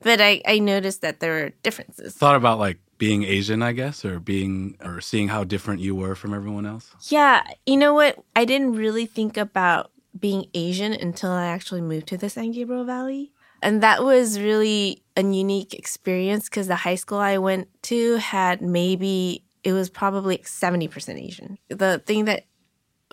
But 0.00 0.20
I, 0.20 0.40
I 0.46 0.58
noticed 0.58 1.02
that 1.02 1.20
there 1.20 1.32
were 1.32 1.52
differences. 1.62 2.14
Thought 2.14 2.36
about 2.36 2.58
like 2.58 2.78
being 2.96 3.24
Asian, 3.24 3.62
I 3.62 3.72
guess, 3.72 4.04
or 4.04 4.18
being 4.18 4.76
or 4.82 5.00
seeing 5.00 5.28
how 5.28 5.44
different 5.44 5.80
you 5.80 5.94
were 5.94 6.14
from 6.14 6.32
everyone 6.32 6.64
else. 6.64 6.94
Yeah, 7.08 7.42
you 7.66 7.76
know 7.76 7.92
what? 7.92 8.22
I 8.34 8.46
didn't 8.46 8.72
really 8.72 9.04
think 9.06 9.36
about 9.36 9.90
being 10.18 10.46
Asian 10.54 10.92
until 10.92 11.30
I 11.30 11.46
actually 11.46 11.82
moved 11.82 12.06
to 12.08 12.16
the 12.16 12.30
San 12.30 12.52
Gabriel 12.52 12.84
Valley. 12.84 13.32
And 13.64 13.82
that 13.82 14.04
was 14.04 14.38
really 14.38 15.02
a 15.16 15.22
unique 15.22 15.72
experience 15.72 16.50
because 16.50 16.66
the 16.66 16.76
high 16.76 16.96
school 16.96 17.18
I 17.18 17.38
went 17.38 17.68
to 17.84 18.16
had 18.16 18.60
maybe, 18.60 19.42
it 19.64 19.72
was 19.72 19.88
probably 19.88 20.38
70% 20.38 21.18
Asian. 21.18 21.56
The 21.68 22.02
thing 22.04 22.26
that 22.26 22.44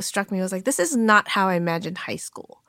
struck 0.01 0.29
me 0.29 0.41
was 0.41 0.51
like, 0.51 0.65
this 0.65 0.77
is 0.77 0.93
not 0.93 1.29
how 1.29 1.47
I 1.47 1.55
imagined 1.55 1.97
high 1.97 2.17
school. 2.17 2.61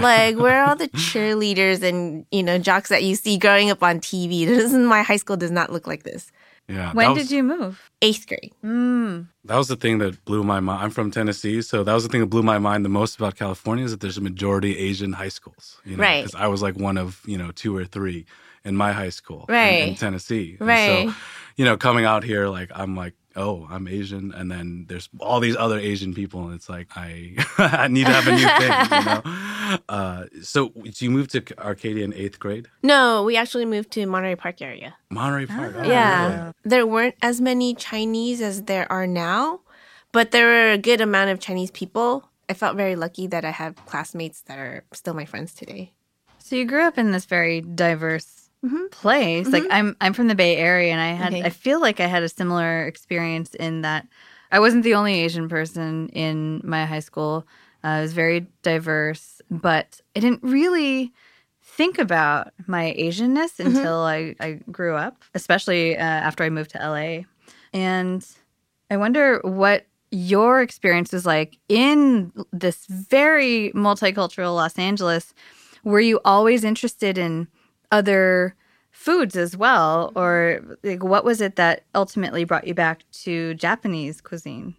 like 0.00 0.36
where 0.36 0.60
are 0.60 0.70
all 0.70 0.74
the 0.76 0.88
cheerleaders 1.06 1.84
and 1.84 2.26
you 2.32 2.42
know 2.42 2.58
jocks 2.58 2.88
that 2.88 3.04
you 3.04 3.14
see 3.14 3.38
growing 3.38 3.70
up 3.70 3.84
on 3.84 4.00
TV? 4.00 4.44
This 4.46 4.72
is 4.72 4.78
my 4.78 5.02
high 5.02 5.16
school 5.18 5.36
does 5.36 5.52
not 5.52 5.70
look 5.70 5.86
like 5.86 6.02
this. 6.02 6.32
Yeah. 6.68 6.92
When 6.92 7.12
was, 7.14 7.22
did 7.28 7.30
you 7.36 7.42
move? 7.42 7.90
Eighth 8.02 8.26
grade. 8.26 8.52
Mm. 8.64 9.28
That 9.44 9.56
was 9.56 9.68
the 9.68 9.76
thing 9.76 9.98
that 9.98 10.22
blew 10.26 10.44
my 10.44 10.60
mind. 10.60 10.84
I'm 10.84 10.90
from 10.90 11.10
Tennessee, 11.10 11.62
so 11.62 11.82
that 11.82 11.94
was 11.94 12.02
the 12.02 12.10
thing 12.10 12.20
that 12.20 12.26
blew 12.26 12.42
my 12.42 12.58
mind 12.58 12.84
the 12.84 12.88
most 12.90 13.16
about 13.16 13.36
California 13.36 13.84
is 13.86 13.90
that 13.90 14.00
there's 14.00 14.18
a 14.18 14.20
majority 14.20 14.76
Asian 14.78 15.14
high 15.14 15.30
schools. 15.30 15.80
You 15.84 15.96
know, 15.96 16.02
Right. 16.02 16.24
Because 16.24 16.34
I 16.40 16.46
was 16.48 16.60
like 16.62 16.76
one 16.76 16.98
of 16.98 17.20
you 17.26 17.38
know 17.38 17.50
two 17.52 17.74
or 17.76 17.84
three 17.86 18.26
in 18.64 18.76
my 18.76 18.92
high 18.92 19.08
school 19.08 19.46
in- 19.48 19.54
in, 19.54 19.60
Right. 19.88 19.98
Tennessee. 19.98 20.56
And 20.60 20.68
Right. 20.68 21.08
so, 21.08 21.14
you 21.56 21.64
know, 21.64 21.76
coming 21.78 22.04
out 22.04 22.22
here, 22.22 22.48
like 22.48 22.70
I'm 22.74 22.94
like, 22.96 23.14
oh, 23.38 23.66
I'm 23.70 23.88
Asian, 23.88 24.32
and 24.32 24.50
then 24.50 24.86
there's 24.88 25.08
all 25.20 25.40
these 25.40 25.56
other 25.56 25.78
Asian 25.78 26.12
people, 26.12 26.44
and 26.46 26.54
it's 26.54 26.68
like 26.68 26.88
I 26.96 27.36
I 27.58 27.88
need 27.88 28.06
to 28.06 28.12
have 28.12 28.26
a 28.26 28.32
new 28.32 28.48
thing. 28.60 28.98
You 28.98 29.04
know. 29.04 29.44
Uh, 29.88 30.24
so, 30.42 30.72
so 30.92 31.04
you 31.04 31.10
moved 31.10 31.30
to 31.30 31.44
Arcadia 31.58 32.02
in 32.02 32.14
eighth 32.14 32.38
grade, 32.38 32.68
No, 32.82 33.22
we 33.22 33.36
actually 33.36 33.66
moved 33.66 33.90
to 33.92 34.06
Monterey 34.06 34.34
Park 34.34 34.62
area. 34.62 34.96
Monterey 35.10 35.44
Park. 35.44 35.74
Ah. 35.76 35.80
Oh, 35.82 35.86
yeah. 35.86 36.38
really? 36.38 36.52
There 36.64 36.86
weren't 36.86 37.16
as 37.20 37.38
many 37.42 37.74
Chinese 37.74 38.40
as 38.40 38.62
there 38.62 38.90
are 38.90 39.06
now, 39.06 39.60
but 40.10 40.30
there 40.30 40.46
were 40.46 40.72
a 40.72 40.78
good 40.78 41.02
amount 41.02 41.30
of 41.30 41.38
Chinese 41.38 41.70
people. 41.70 42.24
I 42.48 42.54
felt 42.54 42.78
very 42.78 42.96
lucky 42.96 43.26
that 43.26 43.44
I 43.44 43.50
have 43.50 43.76
classmates 43.84 44.40
that 44.42 44.58
are 44.58 44.84
still 44.94 45.12
my 45.12 45.26
friends 45.26 45.52
today. 45.52 45.92
So 46.38 46.56
you 46.56 46.64
grew 46.64 46.82
up 46.82 46.96
in 46.96 47.12
this 47.12 47.26
very 47.26 47.60
diverse 47.60 48.37
Mhm. 48.64 48.90
place. 48.90 49.52
Like 49.52 49.66
I'm 49.70 49.96
I'm 50.00 50.12
from 50.12 50.28
the 50.28 50.34
Bay 50.34 50.56
Area 50.56 50.92
and 50.92 51.00
I 51.00 51.12
had 51.12 51.34
Okay. 51.34 51.44
I 51.44 51.50
feel 51.50 51.80
like 51.80 52.00
I 52.00 52.06
had 52.06 52.22
a 52.22 52.28
similar 52.28 52.86
experience 52.86 53.54
in 53.54 53.82
that 53.82 54.06
I 54.50 54.58
wasn't 54.60 54.82
the 54.84 54.94
only 54.94 55.20
Asian 55.20 55.48
person 55.48 56.08
in 56.08 56.60
my 56.64 56.86
high 56.86 57.00
school. 57.00 57.46
Uh, 57.84 57.98
it 57.98 58.02
was 58.02 58.12
very 58.12 58.46
diverse, 58.62 59.40
but 59.50 60.00
I 60.16 60.20
didn't 60.20 60.42
really 60.42 61.12
think 61.62 61.98
about 61.98 62.52
my 62.66 62.94
Asianness 62.98 63.60
until 63.60 63.98
I, 63.98 64.34
I 64.40 64.58
grew 64.72 64.96
up, 64.96 65.22
especially 65.34 65.96
uh, 65.96 66.00
after 66.02 66.42
I 66.42 66.50
moved 66.50 66.70
to 66.70 66.78
LA. 66.78 67.24
And 67.72 68.26
I 68.90 68.96
wonder 68.96 69.40
what 69.44 69.86
your 70.10 70.62
experience 70.62 71.12
was 71.12 71.26
like 71.26 71.58
in 71.68 72.32
this 72.52 72.86
very 72.86 73.70
multicultural 73.74 74.56
Los 74.56 74.78
Angeles. 74.78 75.34
Were 75.84 76.00
you 76.00 76.20
always 76.24 76.64
interested 76.64 77.18
in 77.18 77.46
other 77.90 78.54
foods 78.90 79.36
as 79.36 79.56
well? 79.56 80.08
Mm-hmm. 80.08 80.18
Or 80.18 80.78
like, 80.82 81.02
what 81.02 81.24
was 81.24 81.40
it 81.40 81.56
that 81.56 81.84
ultimately 81.94 82.44
brought 82.44 82.66
you 82.66 82.74
back 82.74 83.02
to 83.24 83.54
Japanese 83.54 84.20
cuisine? 84.20 84.76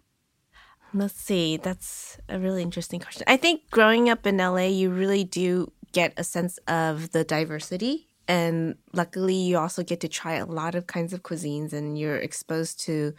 Let's 0.92 1.14
see. 1.14 1.56
That's 1.56 2.18
a 2.28 2.38
really 2.38 2.62
interesting 2.62 3.00
question. 3.00 3.24
I 3.26 3.36
think 3.36 3.70
growing 3.70 4.10
up 4.10 4.26
in 4.26 4.38
LA, 4.38 4.66
you 4.66 4.90
really 4.90 5.24
do 5.24 5.72
get 5.92 6.12
a 6.16 6.24
sense 6.24 6.58
of 6.66 7.12
the 7.12 7.24
diversity. 7.24 8.08
And 8.26 8.76
luckily, 8.92 9.34
you 9.34 9.58
also 9.58 9.82
get 9.82 10.00
to 10.00 10.08
try 10.08 10.34
a 10.34 10.46
lot 10.46 10.74
of 10.74 10.86
kinds 10.86 11.12
of 11.12 11.22
cuisines 11.22 11.72
and 11.72 11.98
you're 11.98 12.16
exposed 12.16 12.80
to 12.80 13.14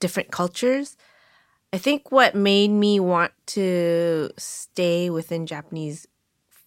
different 0.00 0.30
cultures. 0.30 0.96
I 1.72 1.78
think 1.78 2.12
what 2.12 2.34
made 2.34 2.70
me 2.70 3.00
want 3.00 3.32
to 3.48 4.30
stay 4.36 5.08
within 5.08 5.46
Japanese 5.46 6.06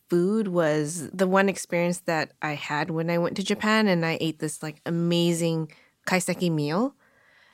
food 0.09 0.47
was 0.47 1.09
the 1.12 1.27
one 1.27 1.50
experience 1.50 2.00
that 2.01 2.33
I 2.41 2.53
had 2.53 2.91
when 2.91 3.09
I 3.09 3.17
went 3.17 3.35
to 3.38 3.43
Japan 3.43 3.88
and 3.88 4.05
I 4.05 4.17
ate 4.21 4.39
this 4.39 4.62
like 4.62 4.81
amazing 4.85 5.71
kaiseki 6.07 6.51
meal. 6.51 6.95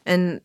And 0.05 0.41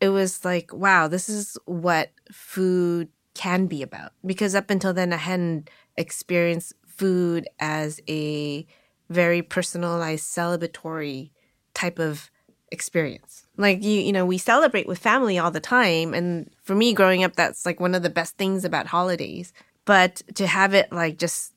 it 0.00 0.10
was 0.10 0.44
like, 0.44 0.72
wow, 0.72 1.08
this 1.08 1.28
is 1.28 1.58
what 1.64 2.10
food 2.30 3.08
can 3.34 3.66
be 3.66 3.82
about. 3.82 4.12
Because 4.24 4.54
up 4.54 4.70
until 4.70 4.92
then, 4.92 5.12
I 5.12 5.16
hadn't 5.16 5.70
experienced 5.96 6.74
food 6.86 7.48
as 7.58 8.00
a 8.08 8.66
very 9.08 9.42
personalized, 9.42 10.24
celebratory 10.24 11.30
type 11.74 11.98
of 11.98 12.30
experience. 12.70 13.46
Like 13.56 13.82
you, 13.82 14.00
you 14.00 14.12
know, 14.12 14.26
we 14.26 14.38
celebrate 14.38 14.86
with 14.86 14.98
family 14.98 15.38
all 15.38 15.50
the 15.50 15.60
time, 15.60 16.14
and 16.14 16.50
for 16.62 16.74
me, 16.74 16.92
growing 16.92 17.24
up, 17.24 17.34
that's 17.34 17.64
like 17.64 17.80
one 17.80 17.94
of 17.94 18.02
the 18.02 18.10
best 18.10 18.36
things 18.36 18.64
about 18.64 18.88
holidays. 18.88 19.52
But 19.88 20.20
to 20.34 20.46
have 20.46 20.74
it 20.74 20.92
like 20.92 21.16
just 21.16 21.54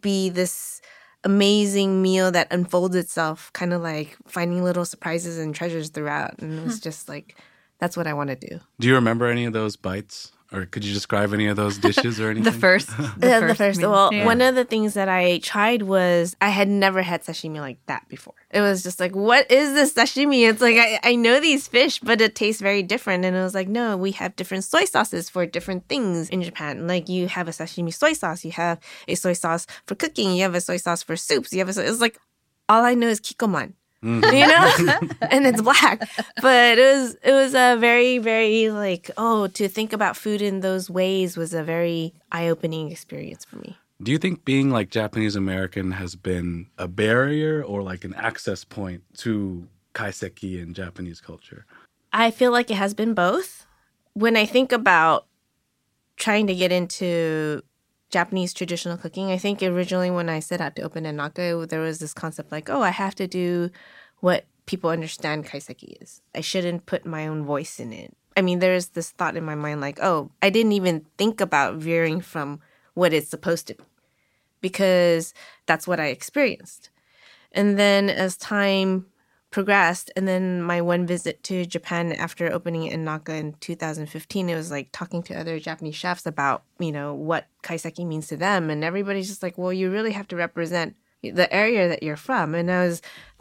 be 0.00 0.28
this 0.28 0.80
amazing 1.24 2.00
meal 2.00 2.30
that 2.30 2.46
unfolds 2.52 2.94
itself, 2.94 3.52
kind 3.54 3.72
of 3.72 3.82
like 3.82 4.16
finding 4.28 4.62
little 4.62 4.84
surprises 4.84 5.36
and 5.36 5.52
treasures 5.52 5.88
throughout, 5.90 6.38
and 6.38 6.60
it 6.60 6.64
was 6.64 6.78
hmm. 6.78 6.82
just 6.84 7.08
like 7.08 7.34
that's 7.80 7.96
what 7.96 8.06
I 8.06 8.14
want 8.14 8.30
to 8.30 8.36
do. 8.36 8.60
Do 8.78 8.86
you 8.86 8.94
remember 8.94 9.26
any 9.26 9.46
of 9.46 9.52
those 9.52 9.74
bites, 9.74 10.30
or 10.52 10.66
could 10.66 10.84
you 10.84 10.94
describe 10.94 11.32
any 11.34 11.46
of 11.46 11.56
those 11.56 11.78
dishes 11.78 12.20
or 12.20 12.30
anything? 12.30 12.52
The 12.52 12.58
first, 12.58 12.88
the 12.88 13.02
Yeah, 13.28 13.40
first, 13.40 13.48
the 13.48 13.54
first. 13.54 13.80
meal. 13.80 13.90
Well, 13.90 14.12
Yeah. 14.14 14.24
one 14.24 14.40
of 14.40 14.54
the 14.54 14.64
things 14.64 14.94
that 14.94 15.08
I 15.08 15.38
tried 15.38 15.82
was 15.82 16.36
I 16.40 16.50
had 16.50 16.68
never 16.68 17.02
had 17.02 17.22
sashimi 17.24 17.58
like 17.60 17.78
that 17.86 18.08
before. 18.08 18.34
It 18.50 18.60
was 18.60 18.82
just 18.82 19.00
like, 19.00 19.14
what 19.16 19.50
is 19.50 19.74
this 19.74 19.92
sashimi? 19.94 20.48
It's 20.48 20.60
like 20.62 20.76
I, 20.76 21.00
I 21.02 21.14
know 21.16 21.40
these 21.40 21.66
fish, 21.68 21.98
but 22.00 22.20
it 22.20 22.34
tastes 22.34 22.62
very 22.62 22.82
different. 22.82 23.24
And 23.24 23.36
it 23.36 23.40
was 23.42 23.54
like, 23.54 23.68
no, 23.68 23.96
we 23.96 24.12
have 24.12 24.36
different 24.36 24.64
soy 24.64 24.84
sauces 24.84 25.28
for 25.28 25.46
different 25.46 25.88
things 25.88 26.28
in 26.30 26.42
Japan. 26.42 26.86
Like 26.86 27.08
you 27.08 27.28
have 27.28 27.48
a 27.48 27.52
sashimi 27.52 27.92
soy 27.92 28.12
sauce, 28.12 28.44
you 28.44 28.52
have 28.52 28.78
a 29.08 29.14
soy 29.16 29.32
sauce 29.32 29.66
for 29.86 29.94
cooking, 29.94 30.36
you 30.36 30.42
have 30.42 30.54
a 30.54 30.60
soy 30.60 30.76
sauce 30.76 31.02
for 31.02 31.16
soups, 31.16 31.52
you 31.52 31.58
have 31.58 31.68
a. 31.68 31.72
soy- 31.72 31.82
It's 31.84 32.00
like 32.00 32.18
all 32.68 32.84
I 32.84 32.94
know 32.94 33.08
is 33.08 33.20
Kikkoman 33.20 33.74
Mhm. 34.06 34.22
you 34.40 34.46
know 34.46 35.08
and 35.32 35.46
it's 35.48 35.60
black 35.60 35.98
but 36.40 36.78
it 36.78 36.94
was 36.94 37.16
it 37.24 37.32
was 37.32 37.54
a 37.54 37.76
very 37.76 38.18
very 38.18 38.70
like 38.70 39.10
oh 39.16 39.48
to 39.48 39.68
think 39.68 39.92
about 39.92 40.16
food 40.16 40.40
in 40.40 40.60
those 40.60 40.88
ways 40.88 41.36
was 41.36 41.52
a 41.52 41.64
very 41.64 42.14
eye-opening 42.30 42.92
experience 42.92 43.44
for 43.44 43.56
me 43.56 43.76
Do 44.00 44.12
you 44.12 44.18
think 44.18 44.44
being 44.44 44.70
like 44.70 44.90
Japanese 44.90 45.34
American 45.34 45.90
has 46.02 46.14
been 46.14 46.68
a 46.78 46.86
barrier 46.86 47.64
or 47.64 47.82
like 47.82 48.04
an 48.04 48.14
access 48.14 48.62
point 48.64 49.02
to 49.24 49.66
kaiseki 49.94 50.62
and 50.62 50.74
Japanese 50.82 51.20
culture? 51.20 51.64
i 52.12 52.30
feel 52.30 52.52
like 52.52 52.70
it 52.70 52.76
has 52.84 52.94
been 52.94 53.12
both 53.14 53.66
when 54.14 54.36
i 54.36 54.46
think 54.46 54.70
about 54.72 55.26
trying 56.16 56.46
to 56.46 56.54
get 56.54 56.70
into 56.70 57.60
japanese 58.10 58.54
traditional 58.54 58.96
cooking. 58.96 59.30
I 59.30 59.38
think 59.38 59.62
originally 59.62 60.10
when 60.10 60.28
i 60.28 60.40
set 60.40 60.60
out 60.60 60.76
to 60.76 60.82
open 60.82 61.06
n/naka 61.06 61.66
there 61.68 61.80
was 61.80 61.98
this 61.98 62.14
concept 62.14 62.52
like 62.52 62.70
oh 62.70 62.82
i 62.82 62.90
have 62.90 63.14
to 63.16 63.26
do 63.26 63.70
what 64.20 64.44
people 64.66 64.90
understand 64.90 65.46
kaiseki 65.46 66.02
is. 66.02 66.20
I 66.34 66.40
shouldn't 66.40 66.86
put 66.86 67.06
my 67.06 67.26
own 67.28 67.44
voice 67.44 67.78
in 67.78 67.92
it. 67.92 68.16
I 68.36 68.42
mean 68.42 68.58
there's 68.58 68.88
this 68.88 69.10
thought 69.10 69.36
in 69.36 69.44
my 69.44 69.54
mind 69.54 69.80
like 69.80 69.98
oh 70.02 70.30
i 70.42 70.50
didn't 70.50 70.72
even 70.72 71.06
think 71.18 71.40
about 71.40 71.76
veering 71.76 72.20
from 72.20 72.60
what 72.94 73.12
it's 73.12 73.28
supposed 73.28 73.66
to 73.68 73.74
be 73.74 73.84
because 74.60 75.34
that's 75.66 75.86
what 75.86 76.00
i 76.00 76.06
experienced. 76.06 76.90
And 77.52 77.78
then 77.78 78.10
as 78.10 78.36
time 78.36 79.06
progressed. 79.56 80.10
And 80.16 80.28
then 80.28 80.60
my 80.60 80.82
one 80.82 81.06
visit 81.06 81.42
to 81.44 81.64
japan 81.64 82.12
after 82.12 82.52
opening 82.52 82.92
n/naka 82.92 83.32
in 83.32 83.54
2015 83.54 84.50
it 84.50 84.54
was 84.54 84.70
like 84.70 84.90
talking 84.92 85.22
to 85.22 85.34
other 85.34 85.58
japanese 85.58 85.94
chefs 85.96 86.26
about 86.26 86.64
you 86.78 86.92
know 86.92 87.14
what 87.14 87.46
kaiseki 87.62 88.06
means 88.06 88.26
to 88.26 88.36
them. 88.36 88.68
And 88.68 88.84
everybody's 88.84 89.28
just 89.28 89.42
like 89.42 89.56
well 89.56 89.72
you 89.72 89.90
really 89.90 90.12
have 90.12 90.28
to 90.28 90.36
represent 90.36 90.94
the 91.22 91.50
area 91.50 91.88
that 91.88 92.02
you're 92.02 92.18
from. 92.18 92.54
And 92.54 92.70
i 92.70 92.84
was 92.84 93.00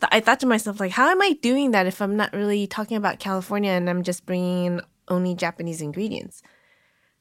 i 0.09 0.21
thought 0.21 0.39
to 0.39 0.45
myself 0.45 0.79
like 0.79 0.93
how 0.93 1.09
am 1.09 1.21
i 1.21 1.33
doing 1.41 1.71
that 1.71 1.85
if 1.85 2.01
i'm 2.01 2.15
not 2.15 2.31
really 2.31 2.65
talking 2.65 2.95
about 2.95 3.19
california 3.19 3.71
and 3.71 3.89
i'm 3.89 4.01
just 4.01 4.25
bringing 4.25 4.65
in 4.67 4.81
only 5.09 5.35
japanese 5.35 5.81
ingredients? 5.81 6.41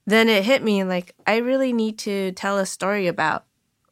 Then 0.07 0.29
it 0.29 0.45
hit 0.45 0.63
me 0.63 0.85
like 0.85 1.17
i 1.27 1.39
really 1.39 1.73
need 1.73 1.99
to 2.07 2.31
tell 2.31 2.59
a 2.59 2.65
story 2.65 3.09
about 3.09 3.45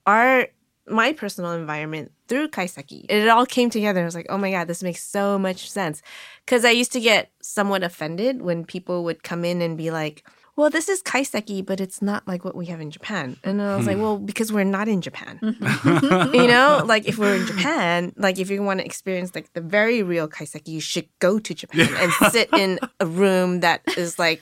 our 0.06 0.46
my 0.86 1.12
personal 1.12 1.50
environment 1.50 2.12
through 2.32 2.48
kaiseki. 2.48 3.04
It 3.10 3.28
all 3.28 3.44
came 3.44 3.68
together. 3.68 4.00
I 4.00 4.06
was 4.06 4.14
like, 4.14 4.24
oh 4.30 4.38
my 4.38 4.50
God, 4.50 4.66
this 4.66 4.82
makes 4.82 5.04
so 5.04 5.38
much 5.38 5.70
sense. 5.70 6.00
Because 6.46 6.64
I 6.64 6.70
used 6.70 6.90
to 6.92 7.00
get 7.00 7.30
somewhat 7.42 7.82
offended 7.82 8.40
when 8.40 8.64
people 8.64 9.04
would 9.04 9.22
come 9.22 9.44
in 9.44 9.60
and 9.60 9.76
be 9.76 9.90
like, 9.90 10.24
well, 10.56 10.70
this 10.70 10.88
is 10.88 11.02
kaiseki, 11.02 11.64
but 11.66 11.78
it's 11.78 12.00
not 12.00 12.26
like 12.26 12.42
what 12.42 12.54
we 12.54 12.64
have 12.66 12.80
in 12.80 12.90
Japan. 12.90 13.36
And 13.44 13.60
I 13.60 13.76
was 13.76 13.86
like, 13.86 13.96
hmm. 13.96 14.02
well, 14.02 14.18
because 14.18 14.50
we're 14.50 14.64
not 14.64 14.88
in 14.88 15.02
Japan. 15.02 15.40
Mm-hmm. 15.42 16.34
you 16.40 16.46
know, 16.46 16.82
like 16.86 17.06
if 17.06 17.18
we're 17.18 17.36
in 17.36 17.46
Japan, 17.46 18.14
like 18.16 18.38
if 18.38 18.48
you 18.48 18.62
want 18.62 18.80
to 18.80 18.86
experience 18.86 19.34
like 19.34 19.52
the 19.52 19.60
very 19.60 20.02
real 20.02 20.26
kaiseki, 20.26 20.68
you 20.68 20.80
should 20.80 21.08
go 21.18 21.38
to 21.38 21.52
Japan 21.52 21.88
and 22.00 22.32
sit 22.32 22.48
in 22.54 22.78
a 22.98 23.04
room 23.04 23.60
that 23.60 23.82
is 23.98 24.18
like 24.18 24.40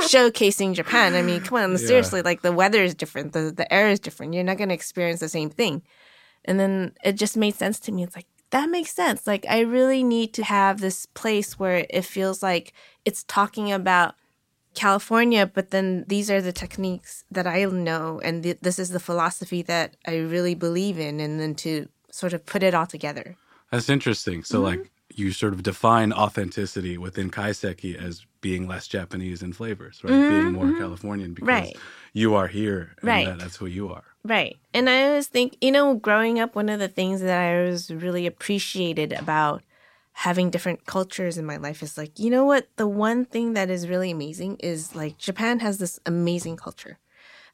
showcasing 0.00 0.72
Japan. 0.72 1.14
I 1.14 1.20
mean, 1.20 1.42
come 1.42 1.58
on, 1.58 1.72
Yeah. 1.72 1.76
seriously, 1.76 2.22
like 2.22 2.40
the 2.40 2.52
weather 2.52 2.82
is 2.82 2.94
different, 2.94 3.34
the 3.34 3.52
the 3.54 3.70
air 3.70 3.90
is 3.90 4.00
different. 4.00 4.32
You're 4.32 4.44
not 4.44 4.56
going 4.56 4.70
to 4.70 4.74
experience 4.74 5.20
the 5.20 5.28
same 5.28 5.50
thing. 5.50 5.82
And 6.46 6.58
then 6.58 6.94
it 7.04 7.14
just 7.14 7.36
made 7.36 7.54
sense 7.54 7.78
to 7.80 7.92
me. 7.92 8.02
It's 8.02 8.16
like, 8.16 8.26
that 8.50 8.70
makes 8.70 8.92
sense. 8.92 9.26
Like, 9.26 9.44
I 9.50 9.60
really 9.60 10.02
need 10.04 10.32
to 10.34 10.44
have 10.44 10.80
this 10.80 11.06
place 11.06 11.58
where 11.58 11.84
it 11.90 12.04
feels 12.04 12.42
like 12.42 12.72
it's 13.04 13.24
talking 13.24 13.72
about 13.72 14.14
California, 14.74 15.46
but 15.46 15.70
then 15.70 16.04
these 16.06 16.30
are 16.30 16.40
the 16.40 16.52
techniques 16.52 17.24
that 17.30 17.46
I 17.46 17.64
know, 17.64 18.20
and 18.22 18.42
th- 18.42 18.58
this 18.60 18.78
is 18.78 18.90
the 18.90 19.00
philosophy 19.00 19.62
that 19.62 19.96
I 20.06 20.18
really 20.18 20.54
believe 20.54 20.98
in, 20.98 21.18
and 21.18 21.40
then 21.40 21.54
to 21.56 21.88
sort 22.10 22.34
of 22.34 22.44
put 22.46 22.62
it 22.62 22.74
all 22.74 22.86
together. 22.86 23.36
That's 23.72 23.88
interesting. 23.88 24.44
So, 24.44 24.58
mm-hmm. 24.58 24.80
like, 24.80 24.90
you 25.14 25.32
sort 25.32 25.54
of 25.54 25.62
define 25.62 26.12
authenticity 26.12 26.98
within 26.98 27.30
kaiseki 27.30 27.96
as 27.96 28.26
being 28.42 28.68
less 28.68 28.86
Japanese 28.86 29.42
in 29.42 29.54
flavors, 29.54 30.04
right? 30.04 30.12
Mm-hmm. 30.12 30.30
Being 30.30 30.52
more 30.52 30.66
mm-hmm. 30.66 30.78
Californian 30.78 31.32
because 31.32 31.48
right. 31.48 31.76
you 32.12 32.34
are 32.34 32.46
here, 32.46 32.94
and 33.00 33.08
right. 33.08 33.26
that, 33.26 33.38
that's 33.38 33.56
who 33.56 33.66
you 33.66 33.88
are. 33.88 34.04
Right. 34.26 34.56
And 34.74 34.90
I 34.90 35.04
always 35.04 35.28
think, 35.28 35.56
you 35.60 35.70
know, 35.70 35.94
growing 35.94 36.40
up, 36.40 36.56
one 36.56 36.68
of 36.68 36.80
the 36.80 36.88
things 36.88 37.20
that 37.20 37.38
I 37.38 37.62
was 37.62 37.92
really 37.92 38.26
appreciated 38.26 39.12
about 39.12 39.62
having 40.14 40.50
different 40.50 40.84
cultures 40.84 41.38
in 41.38 41.44
my 41.44 41.58
life 41.58 41.82
is 41.82 41.96
like, 41.96 42.18
you 42.18 42.30
know 42.30 42.44
what? 42.44 42.66
The 42.76 42.88
one 42.88 43.24
thing 43.24 43.52
that 43.52 43.70
is 43.70 43.88
really 43.88 44.10
amazing 44.10 44.56
is 44.56 44.96
like 44.96 45.16
Japan 45.16 45.60
has 45.60 45.78
this 45.78 46.00
amazing 46.06 46.56
culture. 46.56 46.98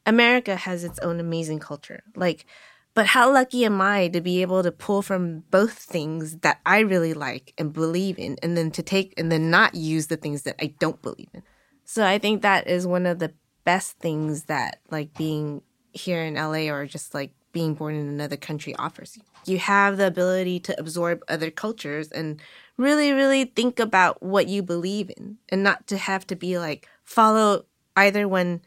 America 0.06 0.56
has 0.56 0.82
its 0.82 0.98
own 1.00 1.20
amazing 1.20 1.58
culture. 1.58 2.02
Like, 2.16 2.46
but 2.94 3.06
how 3.06 3.32
lucky 3.32 3.64
am 3.66 3.80
I 3.80 4.08
to 4.08 4.20
be 4.20 4.40
able 4.40 4.62
to 4.62 4.72
pull 4.72 5.02
from 5.02 5.40
both 5.50 5.74
things 5.74 6.38
that 6.38 6.60
I 6.64 6.80
really 6.80 7.14
like 7.14 7.52
and 7.58 7.72
believe 7.72 8.18
in, 8.18 8.38
and 8.42 8.56
then 8.56 8.70
to 8.72 8.82
take 8.82 9.12
and 9.18 9.30
then 9.30 9.50
not 9.50 9.74
use 9.74 10.06
the 10.06 10.16
things 10.16 10.42
that 10.42 10.56
I 10.58 10.74
don't 10.78 11.02
believe 11.02 11.28
in? 11.34 11.42
So 11.84 12.06
I 12.06 12.18
think 12.18 12.42
that 12.42 12.66
is 12.66 12.86
one 12.86 13.06
of 13.06 13.18
the 13.18 13.34
best 13.64 13.98
things 13.98 14.44
that 14.44 14.80
like 14.90 15.14
being 15.14 15.62
here 15.92 16.22
in 16.22 16.34
LA 16.34 16.72
or 16.72 16.86
just 16.86 17.14
like 17.14 17.32
being 17.52 17.74
born 17.74 17.94
in 17.94 18.08
another 18.08 18.36
country 18.36 18.74
offers 18.76 19.16
you. 19.16 19.22
You 19.44 19.58
have 19.58 19.96
the 19.96 20.06
ability 20.06 20.60
to 20.60 20.78
absorb 20.78 21.22
other 21.28 21.50
cultures 21.50 22.10
and 22.10 22.40
really, 22.76 23.12
really 23.12 23.44
think 23.44 23.78
about 23.78 24.22
what 24.22 24.48
you 24.48 24.62
believe 24.62 25.10
in 25.16 25.38
and 25.48 25.62
not 25.62 25.86
to 25.88 25.96
have 25.96 26.26
to 26.28 26.36
be 26.36 26.58
like 26.58 26.88
follow 27.04 27.64
either 27.96 28.26
one 28.26 28.62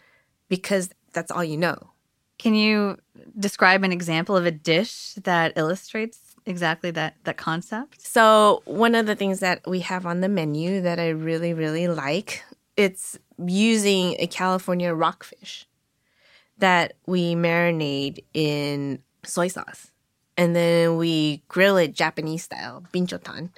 because 0.50 0.90
that's 1.14 1.32
all 1.32 1.44
you 1.44 1.58
know. 1.58 1.92
Can 2.38 2.54
you 2.54 2.98
describe 3.40 3.84
an 3.84 3.92
example 3.92 4.36
of 4.36 4.46
a 4.46 4.52
dish 4.52 5.14
that 5.24 5.54
illustrates 5.56 6.36
exactly 6.46 6.92
that 6.92 7.16
that 7.24 7.38
concept? 7.38 8.06
So, 8.06 8.62
one 8.66 8.94
of 8.94 9.06
the 9.06 9.16
things 9.16 9.40
that 9.40 9.62
we 9.66 9.80
have 9.80 10.06
on 10.06 10.20
the 10.20 10.28
menu 10.28 10.82
that 10.82 11.00
I 11.00 11.10
really 11.10 11.54
really 11.54 11.88
like, 11.88 12.44
it's 12.76 13.18
using 13.38 14.18
a 14.20 14.28
California 14.28 14.94
rockfish 14.94 15.66
that 16.58 16.94
we 17.06 17.36
marinate 17.36 18.24
in 18.34 19.00
soy 19.24 19.48
sauce. 19.48 19.92
And 20.38 20.56
then 20.56 20.98
we 20.98 21.44
grill 21.48 21.78
it 21.78 21.94
Japanese 21.94 22.44
style, 22.44 22.84
binchotan. 22.94 23.50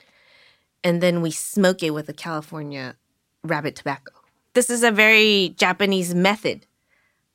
And 0.83 1.01
then 1.01 1.21
we 1.21 1.31
smoke 1.31 1.81
it 1.81 1.91
with 1.91 2.07
a 2.09 2.13
California 2.13 2.95
rabbit 3.43 3.75
tobacco. 3.75 4.13
This 4.53 4.69
is 4.69 4.83
a 4.83 4.91
very 4.91 5.53
Japanese 5.57 6.15
method, 6.15 6.65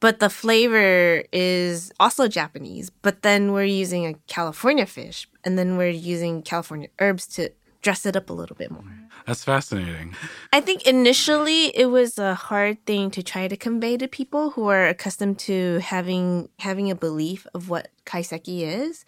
but 0.00 0.19
the 0.19 0.31
flavor 0.31 1.23
is 1.33 1.92
also 2.00 2.26
Japanese. 2.28 2.90
But 2.90 3.23
then 3.23 3.52
we're 3.52 3.64
using 3.64 4.07
a 4.07 4.14
California 4.26 4.87
fish, 4.87 5.28
and 5.45 5.59
then 5.59 5.76
we're 5.76 5.90
using 5.90 6.42
California 6.42 6.88
herbs 6.99 7.26
to 7.28 7.50
dress 7.82 8.06
it 8.06 8.16
up 8.16 8.30
a 8.30 8.32
little 8.32 8.56
bit 8.56 8.70
more. 8.70 8.84
That's 9.26 9.44
fascinating. 9.44 10.16
I 10.52 10.60
think 10.60 10.86
initially 10.86 11.66
it 11.76 11.86
was 11.86 12.18
a 12.18 12.34
hard 12.34 12.84
thing 12.86 13.10
to 13.12 13.22
try 13.22 13.48
to 13.48 13.56
convey 13.56 13.96
to 13.98 14.08
people 14.08 14.50
who 14.50 14.68
are 14.68 14.86
accustomed 14.86 15.38
to 15.40 15.78
having 15.78 16.48
having 16.58 16.90
a 16.90 16.94
belief 16.94 17.46
of 17.54 17.68
what 17.68 17.88
kaiseki 18.06 18.62
is. 18.62 19.04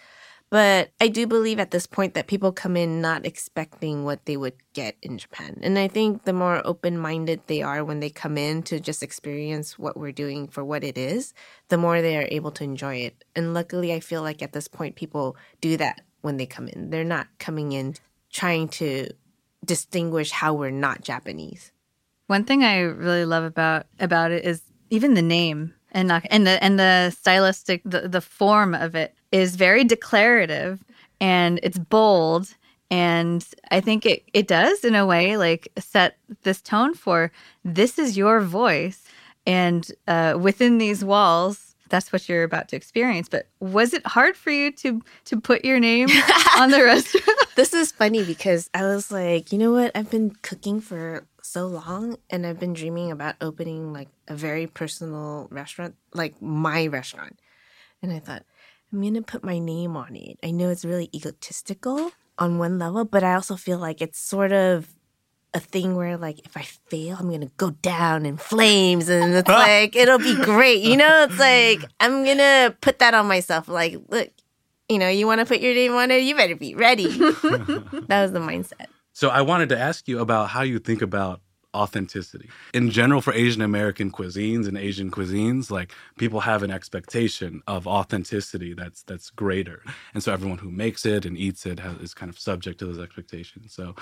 But 0.50 0.90
I 1.00 1.08
do 1.08 1.26
believe 1.26 1.58
at 1.58 1.72
this 1.72 1.86
point 1.86 2.14
that 2.14 2.28
people 2.28 2.52
come 2.52 2.76
in 2.76 3.00
not 3.00 3.26
expecting 3.26 4.04
what 4.04 4.24
they 4.24 4.36
would 4.36 4.54
get 4.72 4.94
in 5.02 5.18
Japan. 5.18 5.58
And 5.62 5.76
I 5.76 5.88
think 5.88 6.24
the 6.24 6.32
more 6.32 6.64
open 6.64 6.96
minded 6.96 7.40
they 7.46 7.60
are 7.62 7.84
when 7.84 7.98
they 7.98 8.10
come 8.10 8.38
in 8.38 8.62
to 8.64 8.78
just 8.78 9.02
experience 9.02 9.78
what 9.78 9.96
we're 9.96 10.12
doing 10.12 10.46
for 10.46 10.64
what 10.64 10.84
it 10.84 10.96
is, 10.96 11.34
the 11.70 11.78
more 11.78 12.00
they 12.00 12.16
are 12.16 12.28
able 12.30 12.52
to 12.52 12.62
enjoy 12.62 12.96
it. 12.96 13.24
And 13.34 13.52
luckily, 13.52 13.92
I 13.92 13.98
feel 13.98 14.22
like 14.22 14.42
at 14.42 14.52
this 14.52 14.68
point, 14.68 14.94
people 14.94 15.36
do 15.60 15.76
that 15.78 16.02
when 16.20 16.36
they 16.36 16.46
come 16.46 16.68
in. 16.68 16.90
They're 16.90 17.02
not 17.02 17.26
coming 17.40 17.72
in 17.72 17.96
trying 18.34 18.68
to 18.68 19.08
distinguish 19.64 20.30
how 20.30 20.52
we're 20.52 20.70
not 20.70 21.00
Japanese. 21.00 21.72
One 22.26 22.44
thing 22.44 22.62
I 22.62 22.80
really 22.80 23.24
love 23.24 23.44
about 23.44 23.86
about 23.98 24.30
it 24.30 24.44
is 24.44 24.60
even 24.90 25.14
the 25.14 25.22
name 25.22 25.72
and 25.92 26.08
not, 26.08 26.26
and 26.30 26.46
the 26.46 26.62
and 26.62 26.78
the 26.78 27.10
stylistic 27.10 27.80
the, 27.84 28.08
the 28.08 28.20
form 28.20 28.74
of 28.74 28.94
it 28.94 29.14
is 29.32 29.56
very 29.56 29.84
declarative 29.84 30.84
and 31.20 31.60
it's 31.62 31.78
bold 31.78 32.54
and 32.90 33.46
I 33.70 33.80
think 33.80 34.04
it 34.04 34.24
it 34.32 34.48
does 34.48 34.84
in 34.84 34.94
a 34.94 35.06
way 35.06 35.36
like 35.36 35.68
set 35.78 36.16
this 36.42 36.60
tone 36.60 36.94
for 36.94 37.30
this 37.64 37.98
is 37.98 38.16
your 38.16 38.40
voice 38.40 39.04
and 39.46 39.90
uh, 40.08 40.36
within 40.40 40.78
these 40.78 41.04
walls 41.04 41.73
that's 41.88 42.12
what 42.12 42.28
you're 42.28 42.44
about 42.44 42.68
to 42.68 42.76
experience. 42.76 43.28
But 43.28 43.48
was 43.60 43.92
it 43.92 44.06
hard 44.06 44.36
for 44.36 44.50
you 44.50 44.72
to 44.72 45.02
to 45.26 45.40
put 45.40 45.64
your 45.64 45.80
name 45.80 46.08
on 46.58 46.70
the 46.70 46.82
restaurant? 46.82 47.38
this 47.56 47.74
is 47.74 47.92
funny 47.92 48.24
because 48.24 48.70
I 48.74 48.82
was 48.82 49.10
like, 49.10 49.52
you 49.52 49.58
know 49.58 49.72
what? 49.72 49.92
I've 49.94 50.10
been 50.10 50.30
cooking 50.42 50.80
for 50.80 51.26
so 51.42 51.66
long 51.66 52.16
and 52.30 52.46
I've 52.46 52.58
been 52.58 52.72
dreaming 52.72 53.10
about 53.10 53.36
opening 53.40 53.92
like 53.92 54.08
a 54.28 54.34
very 54.34 54.66
personal 54.66 55.48
restaurant, 55.50 55.94
like 56.12 56.40
my 56.40 56.86
restaurant. 56.86 57.38
And 58.02 58.12
I 58.12 58.18
thought, 58.18 58.44
I'm 58.92 59.00
going 59.00 59.14
to 59.14 59.22
put 59.22 59.44
my 59.44 59.58
name 59.58 59.96
on 59.96 60.14
it. 60.16 60.38
I 60.42 60.50
know 60.50 60.70
it's 60.70 60.84
really 60.84 61.10
egotistical 61.14 62.12
on 62.38 62.58
one 62.58 62.78
level, 62.78 63.04
but 63.04 63.24
I 63.24 63.34
also 63.34 63.56
feel 63.56 63.78
like 63.78 64.00
it's 64.00 64.18
sort 64.18 64.52
of 64.52 64.88
a 65.54 65.60
thing 65.60 65.94
where 65.94 66.16
like 66.16 66.40
if 66.44 66.56
I 66.56 66.62
fail, 66.62 67.16
I'm 67.18 67.30
gonna 67.30 67.50
go 67.56 67.70
down 67.70 68.26
in 68.26 68.36
flames, 68.36 69.08
and 69.08 69.34
it's 69.34 69.48
like 69.66 69.96
it'll 69.96 70.18
be 70.18 70.34
great. 70.36 70.82
You 70.82 70.96
know, 70.96 71.24
it's 71.24 71.38
like 71.38 71.84
I'm 72.00 72.24
gonna 72.24 72.76
put 72.80 72.98
that 72.98 73.14
on 73.14 73.26
myself. 73.26 73.68
Like, 73.68 73.96
look, 74.08 74.30
you 74.88 74.98
know, 74.98 75.08
you 75.08 75.26
want 75.26 75.40
to 75.40 75.46
put 75.46 75.60
your 75.60 75.74
name 75.74 75.92
on 75.92 76.10
it, 76.10 76.22
you 76.22 76.34
better 76.34 76.56
be 76.56 76.74
ready. 76.74 77.06
that 77.08 78.08
was 78.08 78.32
the 78.32 78.40
mindset. 78.40 78.86
So 79.12 79.28
I 79.28 79.42
wanted 79.42 79.68
to 79.70 79.78
ask 79.78 80.08
you 80.08 80.18
about 80.18 80.50
how 80.50 80.62
you 80.62 80.78
think 80.78 81.00
about 81.00 81.40
authenticity. 81.74 82.48
In 82.72 82.90
general, 82.90 83.20
for 83.20 83.32
Asian 83.32 83.62
American 83.62 84.10
cuisines 84.10 84.68
and 84.68 84.78
Asian 84.78 85.10
cuisines, 85.10 85.70
like 85.70 85.92
people 86.18 86.40
have 86.40 86.62
an 86.62 86.70
expectation 86.70 87.62
of 87.66 87.86
authenticity 87.86 88.74
that's 88.74 89.02
that's 89.02 89.30
greater, 89.30 89.82
and 90.14 90.22
so 90.22 90.32
everyone 90.32 90.58
who 90.58 90.70
makes 90.70 91.04
it 91.04 91.26
and 91.26 91.36
eats 91.36 91.66
it 91.66 91.80
has, 91.80 91.96
is 91.98 92.14
kind 92.14 92.30
of 92.30 92.38
subject 92.38 92.78
to 92.78 92.86
those 92.86 92.98
expectations. 92.98 93.72
So, 93.72 93.94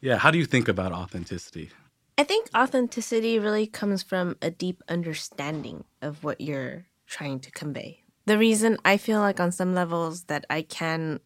yeah, 0.00 0.18
how 0.18 0.30
do 0.30 0.38
you 0.38 0.46
think 0.46 0.68
about 0.68 0.92
authenticity? 0.92 1.70
I 2.18 2.24
think 2.24 2.48
authenticity 2.56 3.38
really 3.38 3.66
comes 3.66 4.02
from 4.02 4.36
a 4.40 4.50
deep 4.50 4.82
understanding 4.88 5.84
of 6.00 6.24
what 6.24 6.40
you're 6.40 6.86
trying 7.06 7.40
to 7.40 7.50
convey. 7.50 8.02
The 8.24 8.38
reason 8.38 8.78
I 8.84 8.96
feel 8.96 9.20
like 9.20 9.38
on 9.38 9.52
some 9.52 9.74
levels 9.74 10.24
that 10.24 10.46
I 10.48 10.62
can 10.62 11.20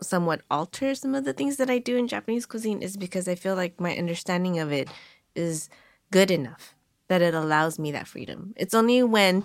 somewhat 0.00 0.42
alter 0.50 0.94
some 0.94 1.14
of 1.14 1.24
the 1.24 1.32
things 1.32 1.56
that 1.56 1.70
I 1.70 1.78
do 1.78 1.96
in 1.96 2.06
Japanese 2.06 2.46
cuisine 2.46 2.82
is 2.82 2.96
because 2.96 3.28
I 3.28 3.34
feel 3.34 3.54
like 3.54 3.80
my 3.80 3.96
understanding 3.96 4.58
of 4.58 4.70
it 4.70 4.88
is 5.34 5.68
good 6.10 6.30
enough 6.30 6.74
that 7.08 7.22
it 7.22 7.34
allows 7.34 7.78
me 7.78 7.92
that 7.92 8.06
freedom. 8.06 8.52
It's 8.56 8.74
only 8.74 9.02
when 9.02 9.44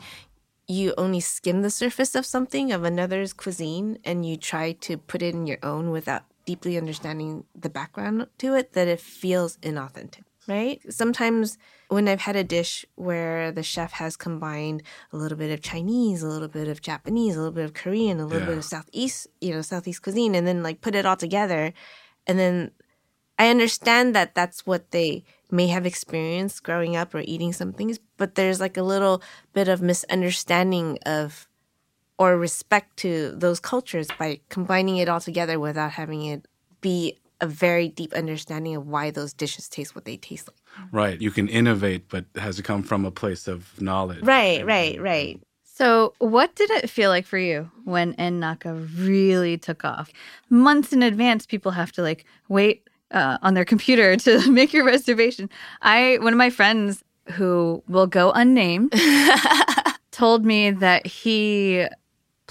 you 0.68 0.94
only 0.98 1.20
skim 1.20 1.62
the 1.62 1.70
surface 1.70 2.16
of 2.16 2.26
something 2.26 2.72
of 2.72 2.84
another's 2.84 3.34
cuisine 3.34 4.00
and 4.04 4.26
you 4.26 4.38
try 4.38 4.74
to 4.74 4.98
put 4.98 5.22
it 5.22 5.34
in 5.34 5.48
your 5.48 5.60
own 5.64 5.92
without 5.92 6.24
deeply 6.46 6.78
understanding 6.78 7.46
the 7.56 7.70
background 7.70 8.28
to 8.40 8.56
it 8.56 8.74
that 8.74 8.88
it 8.88 9.00
feels 9.00 9.58
inauthentic, 9.58 10.24
right? 10.48 10.82
Sometimes 10.90 11.58
when 11.90 12.08
I've 12.08 12.22
had 12.22 12.36
a 12.36 12.44
dish 12.44 12.86
where 12.96 13.52
the 13.52 13.64
chef 13.64 13.94
has 13.94 14.16
combined 14.16 14.84
a 15.12 15.18
little 15.18 15.38
bit 15.38 15.52
of 15.52 15.62
Chinese, 15.62 16.24
a 16.24 16.28
little 16.28 16.48
bit 16.48 16.68
of 16.68 16.82
Japanese, 16.82 17.36
a 17.36 17.40
little 17.40 17.54
bit 17.54 17.66
of 17.66 17.74
Korean, 17.74 18.20
a 18.20 18.26
little 18.26 18.42
yeah. 18.42 18.48
bit 18.48 18.58
of 18.58 18.66
Southeast, 18.66 19.28
you 19.40 19.54
know, 19.54 19.62
Southeast 19.62 20.02
cuisine, 20.02 20.36
and 20.36 20.48
then 20.48 20.64
like 20.64 20.82
put 20.82 20.96
it 20.96 21.06
all 21.06 21.18
together, 21.18 21.74
and 22.28 22.40
then 22.40 22.72
I 23.42 23.50
understand 23.50 24.14
that 24.14 24.36
that's 24.36 24.68
what 24.68 24.92
they 24.92 25.24
may 25.50 25.68
have 25.68 25.86
experienced 25.86 26.64
growing 26.64 26.96
up 26.96 27.16
or 27.16 27.24
eating 27.26 27.54
some 27.54 27.74
things, 27.74 28.00
but 28.18 28.36
there's 28.36 28.60
like 28.60 28.78
a 28.78 28.84
little 28.84 29.22
bit 29.54 29.68
of 29.68 29.82
misunderstanding 29.82 31.00
of 31.06 31.48
or 32.22 32.38
respect 32.38 32.98
to 32.98 33.32
those 33.36 33.60
cultures 33.60 34.08
by 34.20 34.40
combining 34.50 34.98
it 34.98 35.10
all 35.10 35.20
together 35.20 35.60
without 35.60 35.90
having 35.94 36.24
it 36.24 36.46
be 36.80 37.18
a 37.42 37.48
very 37.48 37.88
deep 37.88 38.14
understanding 38.14 38.76
of 38.76 38.86
why 38.86 39.10
those 39.10 39.34
dishes 39.34 39.68
taste 39.68 39.96
what 39.96 40.06
they 40.06 40.18
taste 40.18 40.48
like. 40.48 40.88
Right. 40.92 41.20
You 41.20 41.32
can 41.32 41.48
innovate, 41.48 42.10
but 42.10 42.26
has 42.36 42.58
to 42.58 42.62
come 42.62 42.84
from 42.84 43.06
a 43.06 43.12
place 43.12 43.48
of 43.48 43.82
knowledge. 43.82 44.22
Right, 44.22 44.64
right, 44.64 45.02
right. 45.02 45.42
So, 45.64 46.14
what 46.20 46.54
did 46.54 46.70
it 46.70 46.92
feel 46.92 47.10
like 47.10 47.26
for 47.26 47.40
you 47.40 47.72
when 47.86 48.14
n/naka 48.20 48.76
really 49.00 49.58
took 49.58 49.84
off? 49.84 50.12
Months 50.52 50.94
in 50.94 51.02
advance, 51.02 51.48
people 51.48 51.72
have 51.72 51.92
to 51.94 52.04
like 52.04 52.26
wait 52.50 52.88
uh, 53.10 53.40
on 53.42 53.56
their 53.56 53.66
computer 53.66 54.16
to 54.28 54.52
make 54.52 54.74
your 54.74 54.86
reservation. 54.86 55.50
I 55.82 56.20
one 56.22 56.34
of 56.34 56.38
my 56.38 56.52
friends 56.52 57.04
who 57.32 57.82
will 57.88 58.06
go 58.06 58.32
unnamed 58.32 58.94
told 60.12 60.46
me 60.46 60.70
that 60.70 61.08
he 61.08 61.88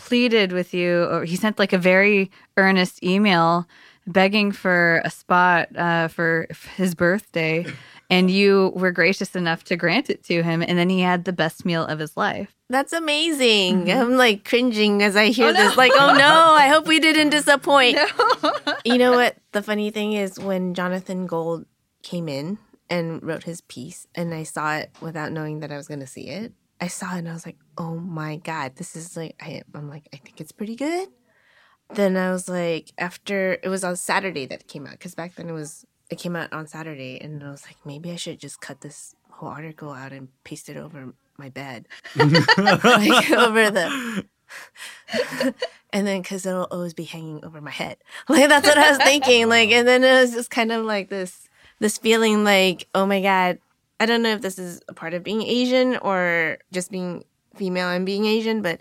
pleaded 0.01 0.53
with 0.53 0.73
you, 0.73 1.05
or 1.05 1.25
he 1.25 1.37
sent 1.37 1.59
like 1.59 1.73
a 1.73 1.79
very 1.79 2.31
earnest 2.57 3.03
email 3.05 3.69
begging 4.07 4.51
for 4.51 5.03
a 5.05 5.11
spot 5.11 5.69
uh, 5.77 6.09
for 6.09 6.47
his 6.77 6.95
birthday. 6.95 7.67
And 8.09 8.29
you 8.29 8.73
were 8.75 8.91
gracious 8.91 9.37
enough 9.37 9.63
to 9.65 9.77
grant 9.77 10.11
it 10.11 10.25
to 10.25 10.43
him. 10.43 10.63
And 10.63 10.77
then 10.77 10.89
he 10.91 11.01
had 11.01 11.25
the 11.25 11.33
best 11.33 11.65
meal 11.65 11.85
of 11.85 12.01
his 12.01 12.17
life. 12.17 12.53
That's 12.69 12.93
amazing. 12.93 13.87
Mm-hmm. 13.87 14.01
I'm 14.01 14.17
like 14.17 14.45
cringing 14.45 15.01
as 15.03 15.15
I 15.15 15.27
hear 15.27 15.49
oh, 15.49 15.53
this. 15.53 15.77
No. 15.77 15.77
Like, 15.77 15.93
oh 15.95 16.15
no, 16.15 16.55
I 16.59 16.69
hope 16.69 16.87
we 16.89 16.99
didn't 16.99 17.31
disappoint. 17.31 17.97
No. 18.43 18.53
you 18.85 18.99
know 18.99 19.13
what? 19.13 19.37
The 19.53 19.63
funny 19.63 19.91
thing 19.91 20.15
is, 20.15 20.41
when 20.41 20.75
Jonathan 20.75 21.27
Gold 21.27 21.67
came 22.03 22.29
in 22.29 22.59
and 22.89 23.23
wrote 23.23 23.45
his 23.45 23.61
piece, 23.61 24.09
and 24.17 24.35
I 24.35 24.43
saw 24.43 24.77
it 24.77 24.91
without 25.01 25.31
knowing 25.31 25.61
that 25.61 25.71
I 25.71 25.77
was 25.77 25.87
going 25.87 26.01
to 26.01 26.07
see 26.07 26.29
it, 26.29 26.53
I 26.81 26.89
saw 26.89 27.15
it 27.15 27.19
and 27.19 27.29
I 27.29 27.33
was 27.33 27.45
like, 27.45 27.59
oh 27.77 27.97
my 27.97 28.37
God, 28.37 28.77
this 28.77 28.97
is 28.97 29.17
like, 29.17 29.37
I, 29.41 29.63
I'm 29.75 29.89
like, 29.89 30.09
I 30.13 30.17
think 30.17 30.41
it's 30.41 30.53
pretty 30.53 30.77
good. 30.77 31.09
Then 31.95 32.17
I 32.17 32.31
was 32.31 32.49
like, 32.49 32.93
after 32.99 33.59
it 33.63 33.69
was 33.69 33.85
on 33.85 33.97
Saturday 33.97 34.47
that 34.47 34.61
it 34.61 34.69
came 34.69 34.87
out, 34.87 34.93
because 34.93 35.15
back 35.15 35.35
then 35.35 35.49
it 35.49 35.53
was, 35.53 35.85
it 36.09 36.19
came 36.19 36.37
out 36.37 36.53
on 36.53 36.67
Saturday, 36.67 37.21
and 37.21 37.43
I 37.43 37.51
was 37.51 37.65
like, 37.67 37.77
maybe 37.85 38.13
I 38.13 38.17
should 38.17 38.39
just 38.39 38.61
cut 38.61 38.81
this 38.81 39.15
whole 39.31 39.49
article 39.49 39.91
out 39.91 40.13
and 40.13 40.29
paste 40.45 40.69
it 40.69 40.77
over 40.77 41.13
my 41.37 41.49
bed, 41.49 41.89
like 42.17 43.31
over 43.33 43.71
the. 43.71 44.25
and 45.93 46.07
then 46.07 46.23
because 46.23 46.45
it'll 46.47 46.69
always 46.71 46.95
be 46.95 47.05
hanging 47.05 47.45
over 47.45 47.61
my 47.61 47.71
head 47.71 47.97
like 48.29 48.49
that's 48.49 48.67
what 48.67 48.77
i 48.77 48.91
was 48.91 48.99
thinking 48.99 49.49
like 49.49 49.71
and 49.71 49.87
then 49.87 50.03
it 50.03 50.21
was 50.21 50.33
just 50.33 50.51
kind 50.51 50.73
of 50.73 50.85
like 50.85 51.09
this 51.09 51.49
this 51.79 51.99
feeling 51.99 52.43
like 52.43 52.89
oh 52.93 53.07
my 53.07 53.23
god 53.23 53.61
i 54.01 54.07
don't 54.07 54.23
know 54.23 54.33
if 54.33 54.41
this 54.41 54.59
is 54.59 54.81
a 54.89 54.95
part 54.95 55.15
of 55.15 55.23
being 55.23 55.43
asian 55.43 55.97
or 55.99 56.59
just 56.73 56.91
being 56.91 57.25
female 57.55 57.89
and 57.89 58.07
being 58.07 58.27
asian 58.27 58.63
but 58.63 58.81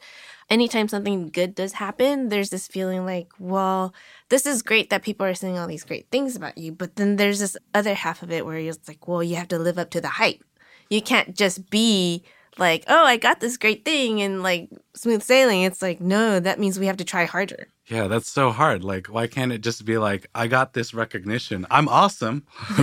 anytime 0.49 0.87
something 0.87 1.29
good 1.29 1.53
does 1.53 1.73
happen 1.73 2.29
there's 2.29 2.49
this 2.49 2.67
feeling 2.67 3.05
like 3.05 3.31
well 3.39 3.93
this 4.29 4.45
is 4.45 4.61
great 4.61 4.89
that 4.89 5.03
people 5.03 5.25
are 5.25 5.35
saying 5.35 5.57
all 5.57 5.67
these 5.67 5.83
great 5.83 6.09
things 6.09 6.35
about 6.35 6.57
you 6.57 6.71
but 6.71 6.95
then 6.95 7.17
there's 7.17 7.39
this 7.39 7.57
other 7.73 7.93
half 7.93 8.23
of 8.23 8.31
it 8.31 8.45
where 8.45 8.59
you're 8.59 8.73
like 8.87 9.07
well 9.07 9.23
you 9.23 9.35
have 9.35 9.47
to 9.47 9.59
live 9.59 9.77
up 9.77 9.89
to 9.91 10.01
the 10.01 10.07
hype 10.07 10.43
you 10.89 11.01
can't 11.01 11.35
just 11.35 11.69
be 11.69 12.23
like, 12.59 12.83
oh, 12.87 13.05
I 13.05 13.17
got 13.17 13.39
this 13.39 13.57
great 13.57 13.85
thing 13.85 14.21
and 14.21 14.43
like 14.43 14.69
smooth 14.95 15.23
sailing. 15.23 15.63
It's 15.63 15.81
like, 15.81 16.01
no, 16.01 16.39
that 16.39 16.59
means 16.59 16.79
we 16.79 16.87
have 16.87 16.97
to 16.97 17.05
try 17.05 17.25
harder. 17.25 17.67
Yeah, 17.89 18.07
that's 18.07 18.29
so 18.29 18.51
hard. 18.51 18.83
Like, 18.83 19.07
why 19.07 19.25
can't 19.25 19.51
it 19.51 19.61
just 19.61 19.83
be 19.83 19.97
like, 19.97 20.29
I 20.35 20.47
got 20.47 20.73
this 20.73 20.93
recognition. 20.93 21.65
I'm 21.71 21.89
awesome. 21.89 22.45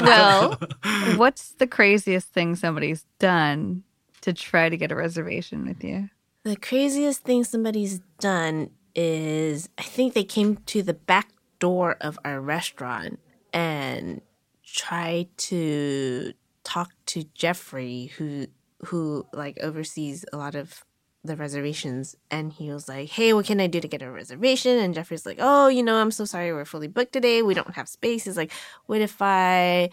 well, 0.00 0.58
what's 1.16 1.52
the 1.52 1.66
craziest 1.66 2.28
thing 2.32 2.56
somebody's 2.56 3.06
done 3.20 3.84
to 4.22 4.32
try 4.32 4.68
to 4.68 4.76
get 4.76 4.90
a 4.90 4.96
reservation 4.96 5.66
with 5.66 5.84
you? 5.84 6.10
The 6.42 6.56
craziest 6.56 7.22
thing 7.22 7.44
somebody's 7.44 8.00
done 8.18 8.70
is 8.96 9.68
I 9.78 9.82
think 9.82 10.14
they 10.14 10.24
came 10.24 10.56
to 10.56 10.82
the 10.82 10.94
back 10.94 11.28
door 11.60 11.96
of 12.00 12.18
our 12.24 12.40
restaurant 12.40 13.20
and 13.52 14.20
tried 14.64 15.28
to 15.38 16.32
talk 16.64 16.90
to 17.06 17.24
Jeffrey, 17.34 18.06
who 18.16 18.46
who 18.86 19.26
like 19.32 19.58
oversees 19.60 20.24
a 20.32 20.36
lot 20.36 20.54
of 20.54 20.84
the 21.24 21.36
reservations 21.36 22.16
and 22.30 22.52
he 22.52 22.70
was 22.70 22.88
like, 22.88 23.10
Hey, 23.10 23.32
what 23.32 23.46
can 23.46 23.60
I 23.60 23.66
do 23.66 23.80
to 23.80 23.88
get 23.88 24.02
a 24.02 24.10
reservation? 24.10 24.78
And 24.78 24.94
Jeffrey's 24.94 25.26
like, 25.26 25.38
Oh, 25.40 25.68
you 25.68 25.82
know, 25.82 25.96
I'm 25.96 26.10
so 26.10 26.24
sorry 26.24 26.52
we're 26.52 26.64
fully 26.64 26.88
booked 26.88 27.12
today. 27.12 27.42
We 27.42 27.54
don't 27.54 27.74
have 27.74 27.88
space. 27.88 28.24
He's 28.24 28.36
like, 28.36 28.52
What 28.86 29.00
if 29.00 29.20
I, 29.20 29.90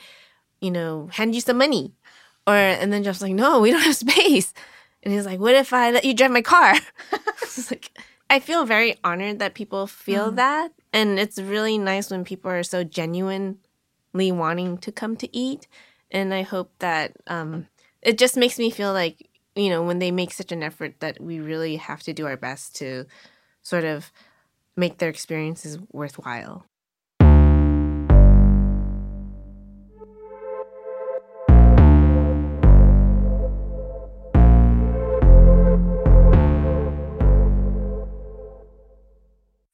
you 0.62 0.72
know, 0.72 1.10
hand 1.12 1.36
you 1.36 1.42
some 1.42 1.58
money? 1.58 1.94
Or 2.48 2.54
and 2.54 2.94
then 2.94 3.04
Jeff's 3.04 3.22
like, 3.22 3.34
No, 3.34 3.60
we 3.60 3.72
don't 3.72 3.82
have 3.82 3.96
space. 4.08 4.54
And 5.04 5.14
he's 5.14 5.26
like, 5.26 5.40
What 5.40 5.56
if 5.56 5.74
I 5.74 5.92
let 5.92 6.06
you 6.06 6.14
drive 6.14 6.32
my 6.32 6.42
car? 6.42 6.76
it's 7.42 7.72
like 7.72 7.92
I 8.30 8.40
feel 8.40 8.66
very 8.66 8.98
honored 9.04 9.40
that 9.40 9.54
people 9.54 9.88
feel 9.88 10.32
mm. 10.32 10.36
that. 10.36 10.74
And 10.94 11.20
it's 11.20 11.40
really 11.40 11.78
nice 11.78 12.10
when 12.10 12.24
people 12.24 12.50
are 12.52 12.64
so 12.64 12.84
genuinely 12.84 13.58
wanting 14.14 14.78
to 14.80 14.92
come 14.92 15.16
to 15.18 15.36
eat. 15.36 15.68
And 16.12 16.34
I 16.34 16.44
hope 16.44 16.72
that 16.80 17.14
um 17.28 17.68
it 18.02 18.20
just 18.20 18.38
makes 18.38 18.60
me 18.60 18.70
feel 18.70 18.94
like 18.94 19.28
you 19.56 19.70
know 19.70 19.84
when 19.84 20.00
they 20.00 20.12
make 20.12 20.34
such 20.34 20.52
an 20.52 20.62
effort 20.62 21.00
that 21.00 21.20
we 21.22 21.40
really 21.40 21.78
have 21.78 22.04
to 22.04 22.14
do 22.14 22.26
our 22.26 22.38
best 22.38 22.76
to 22.76 23.06
sort 23.62 23.84
of 23.84 24.12
make 24.76 24.98
their 24.98 25.10
experiences 25.10 25.80
worthwhile 25.92 26.66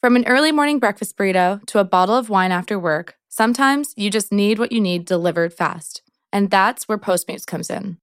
From 0.02 0.16
an 0.16 0.26
early 0.26 0.52
morning 0.52 0.80
breakfast 0.80 1.16
burrito 1.16 1.64
to 1.68 1.78
a 1.78 1.84
bottle 1.84 2.16
of 2.16 2.28
wine 2.28 2.52
after 2.52 2.80
work, 2.80 3.18
sometimes 3.30 3.94
you 3.96 4.10
just 4.10 4.32
need 4.32 4.58
what 4.58 4.72
you 4.72 4.82
need 4.82 5.06
delivered 5.06 5.54
fast. 5.54 6.02
And 6.34 6.50
that's 6.50 6.88
where 6.88 6.98
Postmates 6.98 7.46
comes 7.46 7.70
in. 7.70 8.01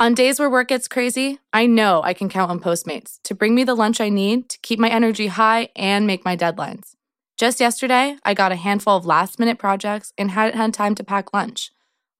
On 0.00 0.14
days 0.14 0.40
where 0.40 0.48
work 0.48 0.68
gets 0.68 0.88
crazy, 0.88 1.40
I 1.52 1.66
know 1.66 2.00
I 2.02 2.14
can 2.14 2.30
count 2.30 2.50
on 2.50 2.58
Postmates 2.58 3.18
to 3.24 3.34
bring 3.34 3.54
me 3.54 3.64
the 3.64 3.74
lunch 3.74 4.00
I 4.00 4.08
need 4.08 4.48
to 4.48 4.58
keep 4.62 4.78
my 4.78 4.88
energy 4.88 5.26
high 5.26 5.68
and 5.76 6.06
make 6.06 6.24
my 6.24 6.38
deadlines. 6.38 6.94
Just 7.36 7.60
yesterday, 7.60 8.16
I 8.24 8.32
got 8.32 8.50
a 8.50 8.56
handful 8.56 8.96
of 8.96 9.04
last 9.04 9.38
minute 9.38 9.58
projects 9.58 10.14
and 10.16 10.30
hadn't 10.30 10.56
had 10.56 10.72
time 10.72 10.94
to 10.94 11.04
pack 11.04 11.34
lunch. 11.34 11.70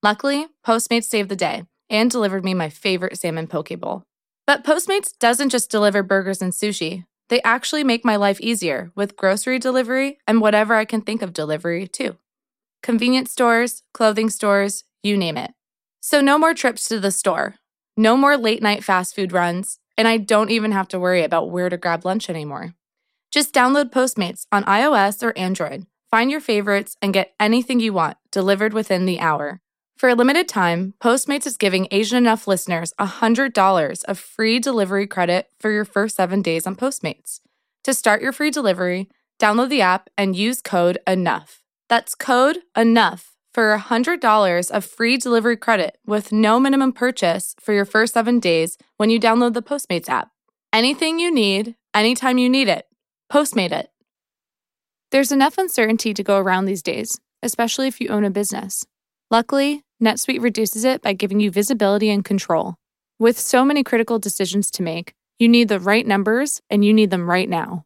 Luckily, 0.03 0.45
Postmates 0.63 1.05
saved 1.05 1.29
the 1.29 1.35
day 1.35 1.63
and 1.89 2.11
delivered 2.11 2.45
me 2.45 2.53
my 2.53 2.69
favorite 2.69 3.17
salmon 3.17 3.47
poke 3.47 3.75
bowl. 3.79 4.03
But 4.45 4.63
Postmates 4.63 5.17
doesn't 5.17 5.49
just 5.49 5.71
deliver 5.71 6.03
burgers 6.03 6.39
and 6.39 6.53
sushi, 6.53 7.05
they 7.29 7.41
actually 7.41 7.83
make 7.83 8.05
my 8.05 8.15
life 8.15 8.39
easier 8.41 8.91
with 8.93 9.17
grocery 9.17 9.57
delivery 9.57 10.19
and 10.27 10.39
whatever 10.39 10.75
I 10.75 10.85
can 10.85 11.01
think 11.01 11.23
of 11.23 11.33
delivery, 11.33 11.87
too. 11.87 12.17
Convenience 12.83 13.31
stores, 13.31 13.81
clothing 13.91 14.29
stores, 14.29 14.83
you 15.01 15.17
name 15.17 15.35
it. 15.35 15.55
So, 15.99 16.21
no 16.21 16.37
more 16.37 16.53
trips 16.53 16.87
to 16.89 16.99
the 16.99 17.11
store 17.11 17.55
no 17.97 18.15
more 18.15 18.37
late 18.37 18.61
night 18.61 18.83
fast 18.83 19.15
food 19.15 19.31
runs, 19.31 19.79
and 19.97 20.07
I 20.07 20.17
don't 20.17 20.49
even 20.49 20.71
have 20.71 20.87
to 20.89 20.99
worry 20.99 21.23
about 21.23 21.51
where 21.51 21.69
to 21.69 21.77
grab 21.77 22.05
lunch 22.05 22.29
anymore. 22.29 22.73
Just 23.31 23.53
download 23.53 23.91
Postmates 23.91 24.45
on 24.51 24.63
iOS 24.65 25.23
or 25.23 25.37
Android, 25.37 25.85
find 26.09 26.31
your 26.31 26.41
favorites, 26.41 26.97
and 27.01 27.13
get 27.13 27.33
anything 27.39 27.79
you 27.79 27.93
want 27.93 28.17
delivered 28.31 28.73
within 28.73 29.05
the 29.05 29.19
hour. 29.19 29.61
For 29.97 30.09
a 30.09 30.15
limited 30.15 30.47
time, 30.47 30.95
Postmates 31.01 31.45
is 31.45 31.57
giving 31.57 31.87
Asian 31.91 32.17
Enough 32.17 32.47
listeners 32.47 32.93
$100 32.99 34.03
of 34.05 34.17
free 34.17 34.59
delivery 34.59 35.05
credit 35.05 35.49
for 35.59 35.69
your 35.69 35.85
first 35.85 36.15
seven 36.15 36.41
days 36.41 36.65
on 36.65 36.75
Postmates. 36.75 37.39
To 37.83 37.93
start 37.93 38.21
your 38.21 38.31
free 38.31 38.51
delivery, 38.51 39.09
download 39.39 39.69
the 39.69 39.81
app 39.81 40.09
and 40.17 40.35
use 40.35 40.61
code 40.61 40.97
ENOUGH. 41.05 41.61
That's 41.87 42.15
code 42.15 42.59
ENOUGH 42.75 43.30
for 43.53 43.77
$100 43.77 44.71
of 44.71 44.85
free 44.85 45.17
delivery 45.17 45.57
credit 45.57 45.97
with 46.05 46.31
no 46.31 46.59
minimum 46.59 46.93
purchase 46.93 47.55
for 47.59 47.73
your 47.73 47.85
first 47.85 48.13
seven 48.13 48.39
days 48.39 48.77
when 48.97 49.09
you 49.09 49.19
download 49.19 49.53
the 49.53 49.61
Postmates 49.61 50.09
app. 50.09 50.29
Anything 50.71 51.19
you 51.19 51.33
need, 51.33 51.75
anytime 51.93 52.37
you 52.37 52.49
need 52.49 52.67
it. 52.67 52.85
Postmate 53.31 53.71
it. 53.71 53.89
There's 55.11 55.31
enough 55.31 55.57
uncertainty 55.57 56.13
to 56.13 56.23
go 56.23 56.37
around 56.37 56.65
these 56.65 56.81
days, 56.81 57.19
especially 57.43 57.87
if 57.87 57.99
you 57.99 58.07
own 58.07 58.23
a 58.23 58.29
business. 58.29 58.85
Luckily, 59.29 59.83
NetSuite 60.01 60.41
reduces 60.41 60.85
it 60.85 61.01
by 61.01 61.13
giving 61.13 61.39
you 61.39 61.51
visibility 61.51 62.09
and 62.09 62.23
control. 62.23 62.75
With 63.19 63.37
so 63.37 63.65
many 63.65 63.83
critical 63.83 64.19
decisions 64.19 64.71
to 64.71 64.83
make, 64.83 65.13
you 65.37 65.47
need 65.49 65.67
the 65.67 65.79
right 65.79 66.07
numbers 66.07 66.61
and 66.69 66.85
you 66.85 66.93
need 66.93 67.11
them 67.11 67.29
right 67.29 67.49
now. 67.49 67.85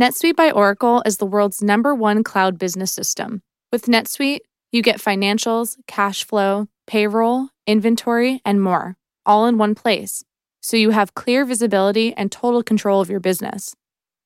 NetSuite 0.00 0.36
by 0.36 0.50
Oracle 0.50 1.02
is 1.06 1.16
the 1.16 1.26
world's 1.26 1.62
number 1.62 1.94
one 1.94 2.22
cloud 2.22 2.58
business 2.58 2.92
system. 2.92 3.42
With 3.72 3.86
NetSuite, 3.86 4.40
you 4.72 4.82
get 4.82 5.00
financials, 5.00 5.76
cash 5.86 6.24
flow, 6.24 6.68
payroll, 6.86 7.48
inventory, 7.66 8.40
and 8.44 8.62
more, 8.62 8.96
all 9.24 9.46
in 9.46 9.58
one 9.58 9.74
place, 9.74 10.24
so 10.60 10.76
you 10.76 10.90
have 10.90 11.14
clear 11.14 11.44
visibility 11.44 12.12
and 12.14 12.32
total 12.32 12.62
control 12.62 13.00
of 13.00 13.08
your 13.10 13.20
business. 13.20 13.74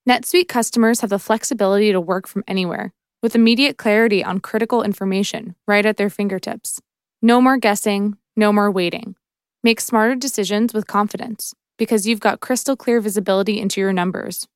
NetSuite 0.09 0.49
customers 0.49 1.01
have 1.01 1.11
the 1.11 1.19
flexibility 1.19 1.93
to 1.93 2.01
work 2.01 2.27
from 2.27 2.43
anywhere, 2.49 2.93
with 3.23 3.35
immediate 3.35 3.77
clarity 3.77 4.25
on 4.25 4.41
critical 4.41 4.83
information 4.83 5.55
right 5.67 5.85
at 5.85 5.99
their 5.99 6.11
fingertips. 6.11 6.81
No 7.21 7.41
more 7.41 7.59
guessing, 7.59 8.17
no 8.35 8.53
more 8.53 8.71
waiting. 8.71 9.17
Make 9.63 9.81
smarter 9.81 10.15
decisions 10.15 10.73
with 10.73 10.87
confidence 10.87 11.55
because 11.77 12.07
you've 12.07 12.21
got 12.21 12.41
crystal 12.41 12.77
clear 12.77 13.01
visibility 13.01 13.61
into 13.61 13.81
your 13.81 13.93
numbers. 13.93 14.49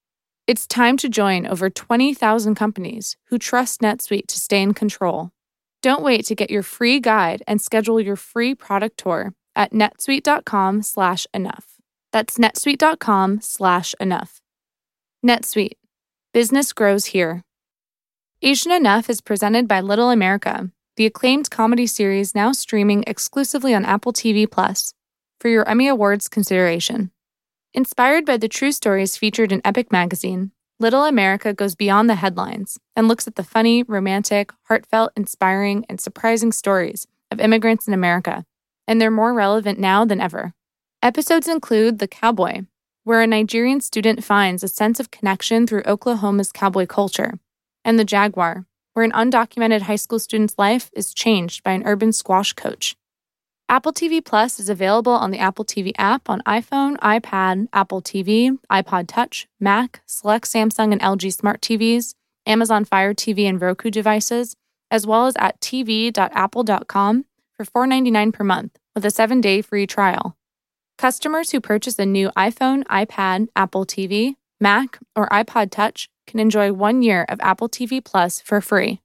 It's 0.46 0.66
time 0.66 0.96
to 0.98 1.10
join 1.10 1.46
over 1.46 1.68
20,000 1.68 2.54
companies 2.54 3.16
who 3.26 3.38
trust 3.38 3.80
NetSuite 3.80 4.26
to 4.28 4.38
stay 4.38 4.62
in 4.62 4.72
control 4.72 5.30
don't 5.84 6.02
wait 6.02 6.24
to 6.24 6.34
get 6.34 6.50
your 6.50 6.62
free 6.62 6.98
guide 6.98 7.42
and 7.46 7.60
schedule 7.60 8.00
your 8.00 8.16
free 8.16 8.54
product 8.54 8.96
tour 8.96 9.34
at 9.54 9.72
netsuite.com 9.72 10.80
slash 10.80 11.26
enough. 11.34 11.74
That's 12.10 12.38
netsuite.com 12.38 13.42
slash 13.42 13.94
enough. 14.00 14.40
NetSuite. 15.22 15.76
Business 16.32 16.72
grows 16.72 17.06
here. 17.06 17.42
Asian 18.40 18.72
Enough 18.72 19.10
is 19.10 19.20
presented 19.20 19.68
by 19.68 19.82
Little 19.82 20.08
America, 20.08 20.70
the 20.96 21.04
acclaimed 21.04 21.50
comedy 21.50 21.86
series 21.86 22.34
now 22.34 22.52
streaming 22.52 23.04
exclusively 23.06 23.74
on 23.74 23.84
Apple 23.84 24.14
TV 24.14 24.50
Plus 24.50 24.94
for 25.38 25.50
your 25.50 25.68
Emmy 25.68 25.86
Awards 25.86 26.28
consideration. 26.28 27.10
Inspired 27.74 28.24
by 28.24 28.38
the 28.38 28.48
true 28.48 28.72
stories 28.72 29.18
featured 29.18 29.52
in 29.52 29.60
Epic 29.66 29.92
Magazine, 29.92 30.52
Little 30.80 31.04
America 31.04 31.52
goes 31.52 31.76
beyond 31.76 32.10
the 32.10 32.16
headlines 32.16 32.78
and 32.96 33.06
looks 33.06 33.28
at 33.28 33.36
the 33.36 33.44
funny, 33.44 33.84
romantic, 33.84 34.52
heartfelt, 34.64 35.12
inspiring, 35.16 35.86
and 35.88 36.00
surprising 36.00 36.50
stories 36.50 37.06
of 37.30 37.40
immigrants 37.40 37.86
in 37.86 37.94
America, 37.94 38.44
and 38.88 39.00
they're 39.00 39.10
more 39.10 39.32
relevant 39.32 39.78
now 39.78 40.04
than 40.04 40.20
ever. 40.20 40.52
Episodes 41.00 41.46
include 41.46 42.00
The 42.00 42.08
Cowboy, 42.08 42.62
where 43.04 43.22
a 43.22 43.26
Nigerian 43.26 43.80
student 43.80 44.24
finds 44.24 44.64
a 44.64 44.68
sense 44.68 44.98
of 44.98 45.12
connection 45.12 45.66
through 45.66 45.84
Oklahoma's 45.86 46.50
cowboy 46.50 46.86
culture, 46.86 47.38
and 47.84 47.96
The 47.96 48.04
Jaguar, 48.04 48.66
where 48.94 49.04
an 49.04 49.12
undocumented 49.12 49.82
high 49.82 49.96
school 49.96 50.18
student's 50.18 50.58
life 50.58 50.90
is 50.92 51.14
changed 51.14 51.62
by 51.62 51.72
an 51.72 51.86
urban 51.86 52.12
squash 52.12 52.52
coach. 52.52 52.96
Apple 53.66 53.92
TV 53.94 54.22
Plus 54.22 54.60
is 54.60 54.68
available 54.68 55.12
on 55.12 55.30
the 55.30 55.38
Apple 55.38 55.64
TV 55.64 55.92
app 55.96 56.28
on 56.28 56.42
iPhone, 56.42 56.98
iPad, 56.98 57.66
Apple 57.72 58.02
TV, 58.02 58.58
iPod 58.70 59.06
Touch, 59.08 59.48
Mac, 59.58 60.02
select 60.04 60.44
Samsung 60.44 60.92
and 60.92 61.00
LG 61.00 61.32
smart 61.32 61.62
TVs, 61.62 62.14
Amazon 62.46 62.84
Fire 62.84 63.14
TV 63.14 63.48
and 63.48 63.60
Roku 63.60 63.90
devices, 63.90 64.54
as 64.90 65.06
well 65.06 65.26
as 65.26 65.34
at 65.38 65.58
tv.apple.com 65.60 67.24
for 67.54 67.64
$4.99 67.64 68.32
per 68.34 68.44
month 68.44 68.78
with 68.94 69.06
a 69.06 69.10
seven 69.10 69.40
day 69.40 69.62
free 69.62 69.86
trial. 69.86 70.36
Customers 70.98 71.50
who 71.50 71.60
purchase 71.60 71.98
a 71.98 72.04
new 72.04 72.30
iPhone, 72.36 72.84
iPad, 72.84 73.48
Apple 73.56 73.86
TV, 73.86 74.34
Mac, 74.60 74.98
or 75.16 75.26
iPod 75.30 75.70
Touch 75.70 76.10
can 76.26 76.38
enjoy 76.38 76.70
one 76.70 77.02
year 77.02 77.24
of 77.30 77.40
Apple 77.40 77.70
TV 77.70 78.04
Plus 78.04 78.42
for 78.42 78.60
free. 78.60 79.00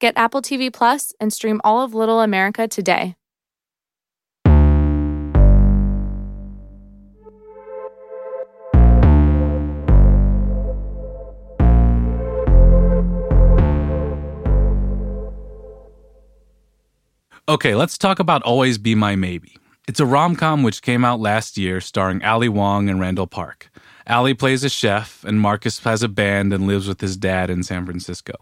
Get 0.00 0.18
Apple 0.18 0.42
TV 0.42 0.70
Plus 0.70 1.14
and 1.18 1.32
stream 1.32 1.62
all 1.64 1.82
of 1.82 1.94
Little 1.94 2.20
America 2.20 2.68
today. 2.68 3.16
Okay, 17.48 17.76
let's 17.76 17.96
talk 17.96 18.18
about 18.18 18.42
Always 18.42 18.76
Be 18.76 18.96
My 18.96 19.14
Maybe. 19.14 19.56
It's 19.86 20.00
a 20.00 20.04
rom 20.04 20.34
com 20.34 20.64
which 20.64 20.82
came 20.82 21.04
out 21.04 21.20
last 21.20 21.56
year 21.56 21.80
starring 21.80 22.24
Ali 22.24 22.48
Wong 22.48 22.88
and 22.88 22.98
Randall 22.98 23.28
Park. 23.28 23.70
Ali 24.08 24.34
plays 24.34 24.64
a 24.64 24.68
chef, 24.68 25.22
and 25.22 25.40
Marcus 25.40 25.78
has 25.84 26.02
a 26.02 26.08
band 26.08 26.52
and 26.52 26.66
lives 26.66 26.88
with 26.88 27.00
his 27.00 27.16
dad 27.16 27.48
in 27.48 27.62
San 27.62 27.86
Francisco. 27.86 28.32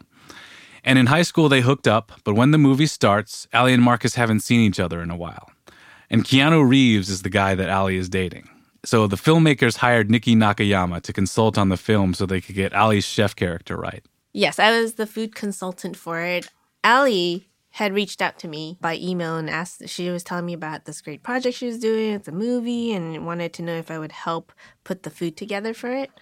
And 0.83 0.99
in 0.99 1.05
high 1.05 1.21
school, 1.21 1.51
they 1.51 1.61
hooked 1.61 1.87
up, 1.87 2.12
but 2.25 2.33
when 2.33 2.51
the 2.51 2.57
movie 2.57 2.87
starts, 2.87 3.47
Ali 3.53 3.75
and 3.75 3.83
Marcus 3.83 4.14
haven't 4.14 4.40
seen 4.40 4.61
each 4.61 4.81
other 4.81 5.03
in 5.03 5.11
a 5.11 5.17
while. 5.19 5.51
And 6.09 6.25
Keanu 6.25 6.67
Reeves 6.67 7.11
is 7.11 7.21
the 7.21 7.29
guy 7.29 7.55
that 7.55 7.69
Ali 7.69 7.99
is 7.99 8.09
dating. 8.09 8.49
So 8.87 9.07
the 9.07 9.17
filmmakers 9.17 9.77
hired 9.77 10.09
Niki 10.09 10.35
Nakayama 10.35 11.03
to 11.03 11.12
consult 11.12 11.59
on 11.59 11.69
the 11.69 11.77
film 11.77 12.14
so 12.14 12.25
they 12.25 12.40
could 12.40 12.55
get 12.55 12.73
Ali's 12.73 13.05
chef 13.05 13.37
character 13.37 13.77
right. 13.77 14.03
Yes, 14.33 14.59
I 14.59 14.71
was 14.81 14.95
the 14.95 15.07
food 15.07 15.35
consultant 15.35 15.95
for 15.95 16.23
it. 16.23 16.49
Ali 16.83 17.49
had 17.75 17.93
reached 17.93 18.23
out 18.23 18.39
to 18.39 18.47
me 18.47 18.79
by 18.81 18.95
email 18.95 19.37
and 19.37 19.51
asked, 19.51 19.89
she 19.89 20.09
was 20.09 20.23
telling 20.23 20.47
me 20.47 20.53
about 20.53 20.85
this 20.85 21.01
great 21.01 21.25
project 21.25 21.57
she 21.57 21.67
was 21.67 21.81
doing. 21.81 22.13
It's 22.13 22.29
a 22.29 22.33
movie 22.33 22.93
and 22.93 23.27
wanted 23.27 23.53
to 23.55 23.63
know 23.63 23.75
if 23.75 23.91
I 23.91 23.99
would 23.99 24.13
help 24.13 24.53
put 24.85 25.03
the 25.03 25.11
food 25.11 25.37
together 25.37 25.75
for 25.75 25.91
it. 25.91 26.13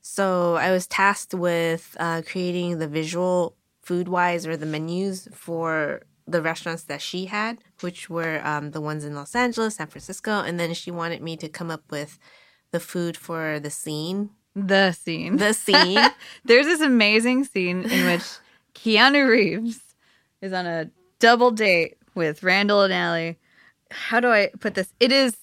So 0.00 0.54
I 0.54 0.70
was 0.70 0.86
tasked 0.86 1.34
with 1.34 1.96
uh, 1.98 2.22
creating 2.24 2.78
the 2.78 2.86
visual 2.86 3.56
food 3.82 4.06
wise 4.06 4.46
or 4.46 4.56
the 4.56 4.64
menus 4.64 5.26
for 5.34 6.02
the 6.28 6.40
restaurants 6.40 6.84
that 6.84 7.02
she 7.02 7.24
had, 7.24 7.58
which 7.80 8.08
were 8.08 8.40
um, 8.46 8.70
the 8.70 8.80
ones 8.80 9.04
in 9.04 9.16
Los 9.16 9.34
Angeles, 9.34 9.74
San 9.74 9.88
Francisco. 9.88 10.38
And 10.42 10.60
then 10.60 10.72
she 10.72 10.92
wanted 10.92 11.20
me 11.20 11.36
to 11.38 11.48
come 11.48 11.72
up 11.72 11.82
with 11.90 12.16
the 12.70 12.78
food 12.78 13.16
for 13.16 13.58
the 13.58 13.70
scene. 13.70 14.30
The 14.54 14.92
scene. 14.92 15.38
The 15.38 15.52
scene. 15.52 15.98
There's 16.44 16.66
this 16.66 16.80
amazing 16.80 17.42
scene 17.42 17.82
in 17.90 18.06
which 18.06 18.22
Keanu 18.76 19.28
Reeves 19.28 19.91
is 20.42 20.52
on 20.52 20.66
a 20.66 20.90
double 21.18 21.50
date 21.50 21.96
with 22.14 22.42
Randall 22.42 22.82
and 22.82 22.92
Ali. 22.92 23.38
How 23.90 24.20
do 24.20 24.30
I 24.30 24.50
put 24.60 24.74
this? 24.74 24.92
It 25.00 25.12
is 25.12 25.36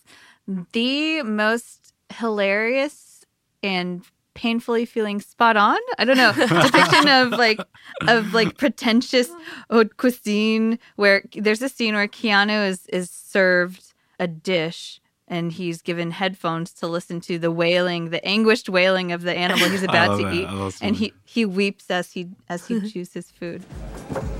the 0.73 1.23
most 1.23 1.93
hilarious 2.13 3.25
and 3.63 4.03
painfully 4.33 4.85
feeling 4.85 5.19
spot 5.19 5.57
on. 5.57 5.77
I 5.97 6.05
don't 6.05 6.17
know 6.17 6.31
depiction 6.63 7.07
of 7.07 7.31
like 7.31 7.59
of 8.07 8.33
like 8.33 8.57
pretentious 8.57 9.29
haute 9.69 9.97
cuisine 9.97 10.79
where 10.95 11.23
there's 11.33 11.61
a 11.61 11.69
scene 11.69 11.95
where 11.95 12.07
Keanu 12.07 12.67
is 12.67 12.85
is 12.87 13.09
served 13.09 13.93
a 14.19 14.27
dish 14.27 15.01
and 15.27 15.51
he's 15.51 15.81
given 15.81 16.11
headphones 16.11 16.73
to 16.73 16.87
listen 16.87 17.21
to 17.21 17.37
the 17.37 17.51
wailing, 17.51 18.09
the 18.09 18.25
anguished 18.25 18.67
wailing 18.67 19.11
of 19.11 19.21
the 19.21 19.35
animal 19.35 19.69
he's 19.69 19.83
about 19.91 20.17
to 20.17 20.23
that. 20.23 20.33
eat, 20.33 20.77
and 20.81 20.95
he 20.95 21.13
he 21.25 21.45
weeps 21.45 21.91
as 21.91 22.11
he 22.13 22.29
as 22.47 22.65
he 22.67 22.79
chews 22.91 23.13
his 23.13 23.29
food. 23.29 23.63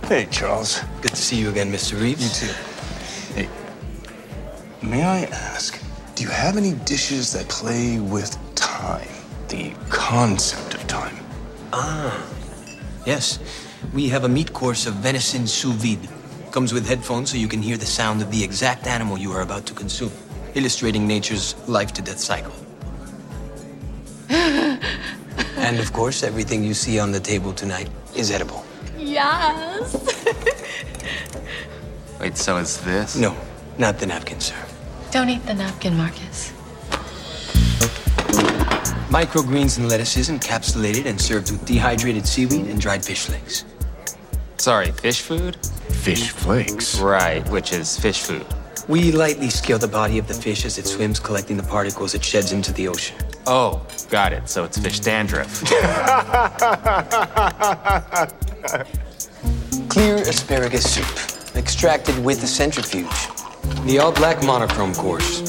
Hey, 0.10 0.26
Charles. 0.32 0.82
Good 1.04 1.12
to 1.12 1.22
see 1.22 1.36
you 1.36 1.50
again, 1.52 1.72
Mr. 1.72 2.02
Reeves. 2.02 2.42
You 2.42 2.48
too. 2.48 2.54
Hey, 3.36 3.50
may 4.82 5.04
I 5.04 5.26
ask, 5.26 5.80
do 6.16 6.24
you 6.24 6.30
have 6.30 6.58
any 6.58 6.74
dishes 6.74 7.32
that 7.34 7.48
play 7.48 8.00
with 8.00 8.36
time? 8.56 9.08
The 9.50 9.72
concept 9.90 10.74
of 10.74 10.88
time? 10.88 11.16
Ah, 11.74 12.26
yes, 13.06 13.38
we 13.94 14.10
have 14.10 14.24
a 14.24 14.28
meat 14.28 14.52
course 14.52 14.88
of 14.88 14.96
venison 14.96 15.46
sous 15.46 15.76
vide. 15.76 16.10
Comes 16.50 16.74
with 16.74 16.88
headphones 16.88 17.30
so 17.30 17.38
you 17.38 17.48
can 17.48 17.62
hear 17.62 17.78
the 17.78 17.86
sound 17.86 18.24
of 18.24 18.32
the 18.32 18.44
exact 18.44 18.88
animal 18.88 19.16
you 19.16 19.32
are 19.32 19.42
about 19.42 19.68
to 19.68 19.76
consume, 19.76 20.12
illustrating 20.56 21.06
nature's 21.06 21.54
life 21.68 21.94
to 21.94 22.02
death 22.02 22.20
cycle. 22.20 22.56
and 24.30 25.80
of 25.80 25.94
course, 25.94 26.24
everything 26.24 26.64
you 26.64 26.74
see 26.74 26.98
on 26.98 27.12
the 27.12 27.20
table 27.20 27.54
tonight 27.54 27.90
is 28.16 28.32
edible. 28.32 28.66
Wait, 32.22 32.38
so 32.38 32.56
it's 32.58 32.78
this? 32.78 33.18
No, 33.18 33.36
not 33.78 34.00
the 34.00 34.06
napkin, 34.06 34.40
sir. 34.40 34.56
Don't 35.12 35.28
eat 35.30 35.46
the 35.46 35.54
napkin, 35.54 35.98
Marcus. 35.98 36.54
Microgreens 39.10 39.78
and 39.78 39.90
lettuces 39.90 40.30
encapsulated 40.30 41.06
and 41.06 41.20
served 41.20 41.52
with 41.52 41.66
dehydrated 41.66 42.26
seaweed 42.26 42.68
and 42.68 42.80
dried 42.80 43.04
fish 43.04 43.26
flakes. 43.26 43.66
Sorry, 44.58 44.92
fish 44.92 45.20
food? 45.22 45.58
Fish 45.90 46.30
flakes. 46.30 46.98
Right, 47.00 47.46
which 47.50 47.74
is 47.74 48.00
fish 48.00 48.22
food. 48.22 48.46
We 48.88 49.12
lightly 49.12 49.50
scale 49.50 49.80
the 49.80 49.90
body 49.90 50.18
of 50.18 50.30
the 50.30 50.34
fish 50.34 50.64
as 50.64 50.78
it 50.78 50.88
swims, 50.88 51.20
collecting 51.20 51.58
the 51.58 51.64
particles 51.64 52.16
it 52.16 52.24
sheds 52.24 52.54
into 52.54 52.72
the 52.72 52.88
ocean. 52.88 53.18
Oh, 53.48 53.86
got 54.10 54.32
it. 54.32 54.48
So 54.48 54.64
it's 54.64 54.78
fish 54.78 55.02
dandruff. 55.02 55.62
Clear 59.90 60.16
asparagus 60.18 60.94
soup, 60.94 61.56
extracted 61.56 62.18
with 62.24 62.44
a 62.44 62.48
centrifuge. 62.48 63.28
The 63.86 64.00
all 64.00 64.12
black 64.12 64.44
monochrome 64.44 64.94
course. 64.94 65.42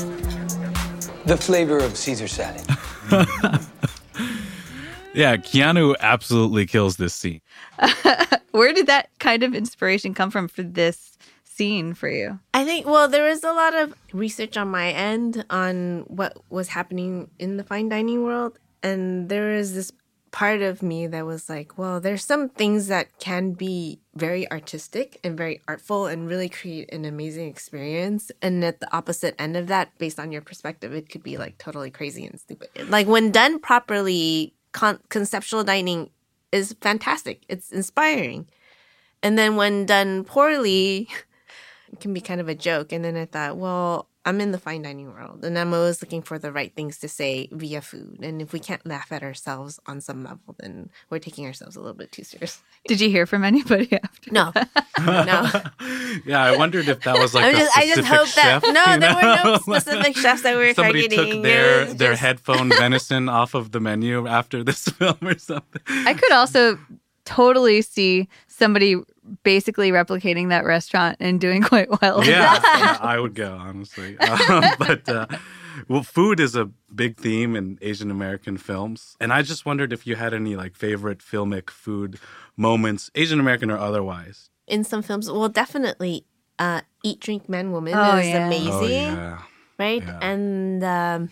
The 1.26 1.37
flavor 1.37 1.79
of 1.79 1.96
Caesar 1.96 2.29
salad. 2.29 2.66
Yeah, 5.12 5.37
Keanu 5.37 5.96
absolutely 6.00 6.66
kills 6.66 6.96
this 6.96 7.14
scene. 7.14 7.40
Where 8.53 8.72
did 8.72 8.87
that 8.87 9.11
kind 9.18 9.42
of 9.42 9.55
inspiration 9.55 10.14
come 10.14 10.31
from 10.31 10.48
for 10.48 10.62
this 10.62 11.18
scene 11.44 11.94
for 11.94 12.09
you? 12.09 12.38
I 12.55 12.64
think, 12.64 12.87
well, 12.87 13.09
there 13.09 13.29
was 13.29 13.42
a 13.42 13.53
lot 13.53 13.74
of 13.74 13.94
research 14.12 14.57
on 14.57 14.68
my 14.68 14.90
end 14.90 15.44
on 15.50 16.05
what 16.07 16.37
was 16.48 16.68
happening 16.68 17.29
in 17.38 17.57
the 17.57 17.64
fine 17.64 17.88
dining 17.88 18.22
world. 18.22 18.59
And 18.83 19.29
there 19.29 19.53
is 19.53 19.74
this 19.74 19.92
part 20.31 20.62
of 20.62 20.83
me 20.83 21.07
that 21.07 21.27
was 21.27 21.49
like, 21.49 21.77
well, 21.77 22.01
there's 22.01 22.25
some 22.25 22.49
things 22.49 22.87
that 22.88 23.19
can 23.19 23.53
be 23.53 24.01
very 24.14 24.51
artistic 24.51 25.19
and 25.25 25.37
very 25.37 25.61
artful 25.66 26.07
and 26.07 26.29
really 26.29 26.49
create 26.49 26.93
an 26.93 27.05
amazing 27.05 27.49
experience. 27.49 28.31
And 28.40 28.64
at 28.64 28.81
the 28.81 28.95
opposite 28.95 29.35
end 29.38 29.57
of 29.57 29.66
that, 29.69 29.97
based 29.99 30.21
on 30.21 30.33
your 30.33 30.43
perspective, 30.43 30.95
it 30.95 31.09
could 31.09 31.23
be 31.23 31.37
like 31.37 31.59
totally 31.59 31.90
crazy 31.90 32.25
and 32.27 32.38
stupid. 32.38 32.69
Like 32.88 33.07
when 33.07 33.31
done 33.31 33.59
properly, 33.59 34.55
con- 34.73 35.01
conceptual 35.09 35.64
dining 35.64 36.11
is 36.53 36.75
fantastic, 36.81 37.43
it's 37.49 37.73
inspiring. 37.73 38.49
And 39.23 39.38
then 39.38 39.57
when 39.57 39.87
done 39.87 40.25
poorly, 40.25 41.09
it 41.93 42.01
can 42.01 42.14
be 42.14 42.21
kind 42.21 42.40
of 42.40 42.49
a 42.49 42.55
joke. 42.55 42.93
And 42.93 43.05
then 43.05 43.16
I 43.16 43.27
thought, 43.27 43.57
well, 43.57 44.10
I'm 44.25 44.41
in 44.41 44.51
the 44.53 44.59
fine 44.59 44.83
dining 44.83 45.07
world 45.13 45.45
and 45.45 45.59
I'm 45.59 45.73
always 45.73 46.03
looking 46.03 46.21
for 46.21 46.39
the 46.39 46.53
right 46.53 46.75
things 46.75 46.99
to 46.99 47.09
say 47.09 47.49
via 47.53 47.81
food. 47.81 48.19
And 48.23 48.43
if 48.43 48.53
we 48.53 48.61
can't 48.61 48.85
laugh 48.87 49.11
at 49.13 49.23
ourselves 49.23 49.81
on 49.87 50.01
some 50.03 50.23
level, 50.25 50.55
then 50.59 50.91
we're 51.09 51.19
taking 51.19 51.47
ourselves 51.47 51.75
a 51.75 51.81
little 51.81 51.95
bit 51.95 52.13
too 52.13 52.25
seriously. 52.25 52.63
Did 52.87 53.01
you 53.01 53.09
hear 53.09 53.25
from 53.25 53.45
anybody 53.45 53.99
after? 54.05 54.31
No, 54.31 54.53
no. 54.99 55.51
Yeah, 56.27 56.43
I 56.45 56.57
wondered 56.57 56.89
if 56.89 57.01
that 57.05 57.19
was 57.19 57.35
like 57.35 57.45
I'm 57.45 57.55
a 57.55 57.59
just, 57.59 57.77
I 57.77 57.81
just 57.87 57.93
specific 57.95 58.19
hope 58.19 58.27
chef, 58.29 58.63
that 58.63 58.73
no, 58.75 58.95
you 58.95 59.01
there 59.01 59.15
were 59.15 59.45
no 59.45 59.57
specific 59.59 60.17
chefs 60.17 60.43
that 60.43 60.55
were 60.57 60.75
Somebody 60.75 61.09
targeting. 61.09 61.33
took 61.35 61.43
their 61.43 61.83
It 61.83 61.89
was 61.89 61.97
their 61.97 62.17
headphone 62.17 62.69
venison 62.69 63.29
off 63.29 63.55
of 63.55 63.73
the 63.73 63.81
menu 63.81 64.27
after 64.27 64.63
this 64.63 64.85
film 64.85 65.17
or 65.23 65.39
something. 65.39 65.83
I 65.89 66.13
could 66.15 66.33
also 66.33 66.79
totally 67.25 67.81
see 67.83 68.29
somebody 68.49 68.97
basically 69.43 69.90
replicating 69.90 70.49
that 70.51 70.64
restaurant 70.64 71.16
and 71.21 71.40
doing 71.40 71.62
quite 71.73 71.88
well. 72.01 72.25
yeah, 72.25 72.55
yeah, 72.79 72.99
I 73.01 73.19
would 73.19 73.35
go 73.35 73.55
honestly. 73.55 74.16
Um, 74.51 74.64
but 74.79 75.09
uh, 75.09 75.27
well, 75.88 76.03
food 76.03 76.40
is 76.40 76.57
a 76.57 76.66
big 76.95 77.16
theme 77.16 77.55
in 77.57 77.79
Asian 77.81 78.11
American 78.11 78.57
films, 78.59 79.16
and 79.21 79.33
I 79.33 79.43
just 79.43 79.64
wondered 79.64 79.93
if 79.93 80.07
you 80.07 80.16
had 80.16 80.35
any 80.35 80.57
like 80.57 80.75
favorite 80.77 81.19
filmic 81.19 81.71
food 81.71 82.19
moments, 82.57 83.11
Asian 83.14 83.40
American 83.40 83.71
or 83.71 83.79
otherwise. 83.79 84.51
In 84.66 84.85
some 84.85 85.03
films, 85.03 85.31
well, 85.31 85.49
definitely 85.49 86.25
uh, 86.59 86.83
Eat, 87.03 87.21
Drink, 87.21 87.49
Man, 87.49 87.73
Woman 87.73 87.95
Oh, 87.95 88.16
is 88.19 88.29
yeah. 88.29 88.47
amazing, 88.47 88.73
Oh 88.73 88.87
yeah. 88.87 89.38
right? 89.79 90.03
Yeah. 90.03 90.19
And 90.23 90.85
um, 90.85 91.31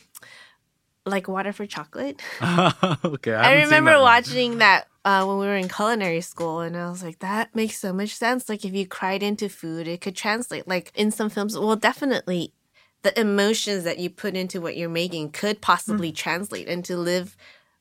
like 1.07 1.29
Water 1.29 1.53
for 1.53 1.67
Chocolate. 1.67 2.21
okay, 2.43 3.35
I, 3.35 3.41
I, 3.41 3.49
haven't 3.49 3.61
seen 3.61 3.65
remember 3.67 3.91
that 3.93 3.97
one. 3.97 4.03
watching 4.03 4.59
that 4.59 4.89
uh, 5.09 5.25
when 5.25 5.39
we 5.39 5.47
were 5.47 5.57
in 5.57 5.71
culinary 5.71 6.21
school, 6.21 6.61
and 6.61 6.77
I 6.77 6.91
was 6.91 7.03
like, 7.03 7.21
that 7.21 7.57
makes 7.57 7.79
so 7.79 7.95
much 7.95 8.11
sense. 8.11 8.47
Like, 8.47 8.63
if 8.63 8.75
you 8.75 8.87
cried 8.87 9.23
into 9.23 9.49
food, 9.49 9.89
it 9.89 10.03
could 10.03 10.15
translate. 10.15 10.69
Like, 10.69 10.93
in 10.95 11.11
some 11.11 11.31
films, 11.31 11.59
well, 11.59 11.77
definitely 11.77 12.53
the 13.01 13.19
emotions 13.19 13.85
that 13.85 13.99
you 13.99 14.11
put 14.11 14.37
into 14.37 14.61
what 14.61 14.77
you're 14.77 14.91
making 14.91 15.31
could 15.31 15.63
possibly 15.63 16.13
translate. 16.13 16.69
And 16.69 16.85
to 16.85 16.99
live 16.99 17.39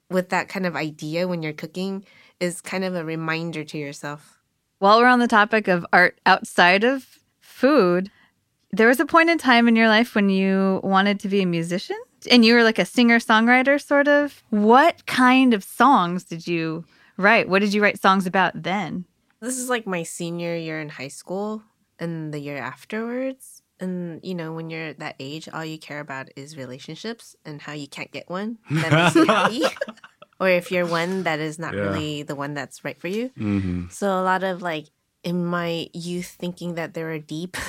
with 0.09 0.29
that 0.29 0.47
kind 0.47 0.65
of 0.65 0.77
idea 0.77 1.27
when 1.27 1.43
you're 1.43 1.51
cooking 1.51 2.05
is 2.39 2.61
kind 2.61 2.85
of 2.85 2.95
a 2.95 3.03
reminder 3.03 3.65
to 3.65 3.77
yourself. 3.77 4.39
While 4.79 4.99
we're 4.99 5.07
on 5.07 5.19
the 5.19 5.27
topic 5.27 5.67
of 5.67 5.85
art 5.91 6.17
outside 6.25 6.85
of 6.85 7.19
food, 7.41 8.09
there 8.71 8.87
was 8.87 9.01
a 9.01 9.05
point 9.05 9.29
in 9.29 9.37
time 9.37 9.67
in 9.67 9.75
your 9.75 9.89
life 9.89 10.15
when 10.15 10.29
you 10.29 10.79
wanted 10.81 11.19
to 11.19 11.27
be 11.27 11.41
a 11.41 11.45
musician 11.45 11.99
and 12.31 12.45
you 12.45 12.53
were 12.53 12.63
like 12.63 12.79
a 12.79 12.85
singer 12.85 13.19
songwriter, 13.19 13.85
sort 13.85 14.07
of. 14.07 14.43
What 14.49 15.05
kind 15.07 15.53
of 15.53 15.65
songs 15.65 16.23
did 16.23 16.47
you 16.47 16.85
write? 17.17 17.49
What 17.49 17.59
did 17.59 17.73
you 17.73 17.81
write 17.81 17.99
songs 18.01 18.25
about 18.25 18.63
then? 18.63 19.05
This 19.41 19.57
is 19.57 19.69
like 19.69 19.85
my 19.85 20.03
senior 20.03 20.55
year 20.55 20.79
in 20.79 20.89
high 20.89 21.09
school 21.09 21.63
and 21.99 22.33
the 22.33 22.39
year 22.39 22.57
afterwards. 22.57 23.61
And 23.79 24.19
you 24.23 24.33
know, 24.33 24.53
when 24.53 24.69
you're 24.69 24.93
that 24.93 25.15
age, 25.19 25.47
all 25.53 25.63
you 25.65 25.77
care 25.77 25.99
about 25.99 26.29
is 26.35 26.57
relationships 26.57 27.35
and 27.45 27.61
how 27.61 27.73
you 27.73 27.87
can't 27.87 28.11
get 28.11 28.29
one 28.29 28.57
that 28.69 28.91
makes 28.93 29.15
you 29.15 29.25
happy. 29.27 29.65
or 30.39 30.49
if 30.49 30.71
you're 30.71 30.87
one 30.87 31.23
that 31.23 31.39
is 31.39 31.59
not 31.59 31.75
Yeah. 31.75 31.81
really 31.81 32.23
the 32.23 32.35
one 32.35 32.53
that's 32.53 32.83
right 32.83 32.97
for 32.99 33.07
you. 33.07 33.29
hmm 33.37 33.87
So 33.89 34.07
a 34.09 34.23
lot 34.23 34.43
of 34.43 34.61
like 34.61 34.87
in 35.23 35.45
my 35.45 35.89
youth 35.93 36.35
thinking 36.39 36.75
that 36.75 36.93
they 36.93 37.03
were 37.03 37.19
deep. 37.19 37.57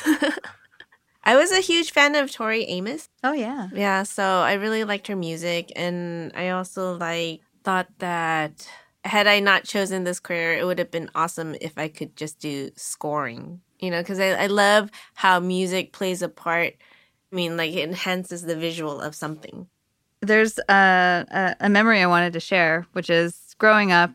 I 1.25 1.37
was 1.37 1.53
a 1.53 1.61
huge 1.61 1.93
fan 1.93 2.15
of 2.15 2.33
Tori 2.33 2.65
Amos. 2.65 3.09
Oh, 3.23 3.33
yeah. 3.33 3.69
Yeah, 3.75 4.05
so 4.05 4.25
I 4.25 4.55
really 4.55 4.85
liked 4.85 5.09
her 5.09 5.17
music, 5.17 5.71
and 5.77 6.33
I 6.35 6.51
also 6.51 6.97
like 6.97 7.41
thought 7.65 7.89
that 7.99 8.67
had 9.05 9.27
I 9.27 9.41
not 9.41 9.65
chosen 9.65 10.05
this 10.05 10.21
career, 10.21 10.55
it 10.55 10.65
would 10.65 10.79
have 10.79 10.91
been 10.91 11.11
awesome 11.15 11.57
if 11.61 11.79
I 11.79 11.89
could 11.89 12.17
just 12.17 12.39
do 12.39 12.71
scoring. 12.77 13.61
You 13.79 13.91
know, 13.91 14.01
because 14.01 14.19
I, 14.19 14.31
I 14.31 14.47
love 14.47 14.91
how 15.15 15.39
music 15.39 15.93
plays 15.93 16.21
a 16.21 16.29
part. 16.29 16.75
I 17.33 17.37
mean, 17.37 17.57
like 17.57 17.73
it 17.73 17.89
enhances 17.89 18.43
the 18.43 18.57
visual 18.57 19.01
of 19.01 19.15
something. 19.15 19.69
There's 20.21 20.59
a, 20.69 21.25
a, 21.31 21.57
a 21.61 21.69
memory 21.69 22.03
I 22.03 22.07
wanted 22.07 22.33
to 22.33 22.41
share, 22.41 22.87
which 22.93 23.09
is 23.09 23.55
growing 23.59 23.93
up, 23.93 24.11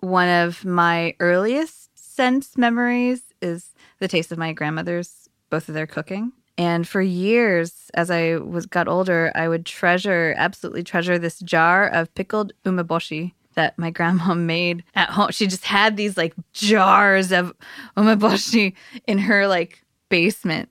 one 0.00 0.28
of 0.28 0.64
my 0.64 1.14
earliest 1.20 1.90
sense 1.96 2.58
memories 2.58 3.22
is 3.40 3.72
the 4.00 4.08
taste 4.08 4.32
of 4.32 4.38
my 4.38 4.52
grandmother's, 4.52 5.28
both 5.48 5.68
of 5.68 5.74
their 5.74 5.86
cooking. 5.86 6.32
And 6.56 6.86
for 6.86 7.00
years, 7.00 7.90
as 7.94 8.10
I 8.10 8.36
was 8.36 8.66
got 8.66 8.86
older, 8.88 9.32
I 9.34 9.48
would 9.48 9.66
treasure, 9.66 10.34
absolutely 10.36 10.82
treasure 10.82 11.18
this 11.18 11.40
jar 11.40 11.88
of 11.88 12.14
pickled 12.14 12.52
umeboshi 12.64 13.32
that 13.54 13.78
my 13.78 13.90
grandma 13.90 14.34
made 14.34 14.84
at 14.94 15.10
home. 15.10 15.30
She 15.30 15.46
just 15.46 15.64
had 15.64 15.96
these 15.96 16.16
like 16.16 16.34
jars 16.52 17.32
of 17.32 17.54
umeboshi 17.96 18.74
in 19.06 19.18
her 19.18 19.46
like 19.46 19.82
basement. 20.08 20.68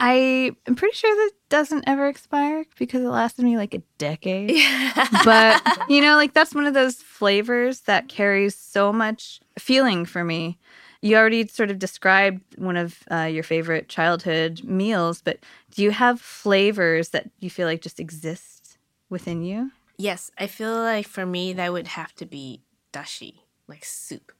I 0.00 0.52
am 0.66 0.74
pretty 0.74 0.96
sure 0.96 1.14
that 1.14 1.32
doesn't 1.48 1.84
ever 1.86 2.08
expire 2.08 2.64
because 2.78 3.02
it 3.02 3.08
lasted 3.08 3.44
me 3.44 3.56
like 3.56 3.74
a 3.74 3.82
decade. 3.98 4.50
Yeah. 4.50 5.08
but 5.24 5.88
you 5.88 6.00
know, 6.00 6.16
like 6.16 6.34
that's 6.34 6.54
one 6.54 6.66
of 6.66 6.74
those 6.74 6.96
flavors 6.96 7.80
that 7.82 8.08
carries 8.08 8.56
so 8.56 8.92
much 8.92 9.40
feeling 9.58 10.04
for 10.04 10.24
me. 10.24 10.58
You 11.00 11.16
already 11.16 11.46
sort 11.46 11.70
of 11.70 11.78
described 11.78 12.40
one 12.56 12.76
of 12.76 13.02
uh, 13.10 13.28
your 13.30 13.42
favorite 13.42 13.88
childhood 13.88 14.64
meals, 14.64 15.20
but 15.22 15.38
do 15.70 15.82
you 15.82 15.90
have 15.90 16.20
flavors 16.20 17.10
that 17.10 17.30
you 17.40 17.50
feel 17.50 17.68
like 17.68 17.82
just 17.82 18.00
exist 18.00 18.78
within 19.10 19.42
you? 19.42 19.70
Yes, 19.96 20.30
I 20.38 20.46
feel 20.46 20.76
like 20.76 21.06
for 21.06 21.24
me 21.24 21.52
that 21.52 21.72
would 21.72 21.88
have 21.88 22.14
to 22.16 22.26
be 22.26 22.62
dashi, 22.92 23.40
like 23.68 23.84
soup. 23.84 24.32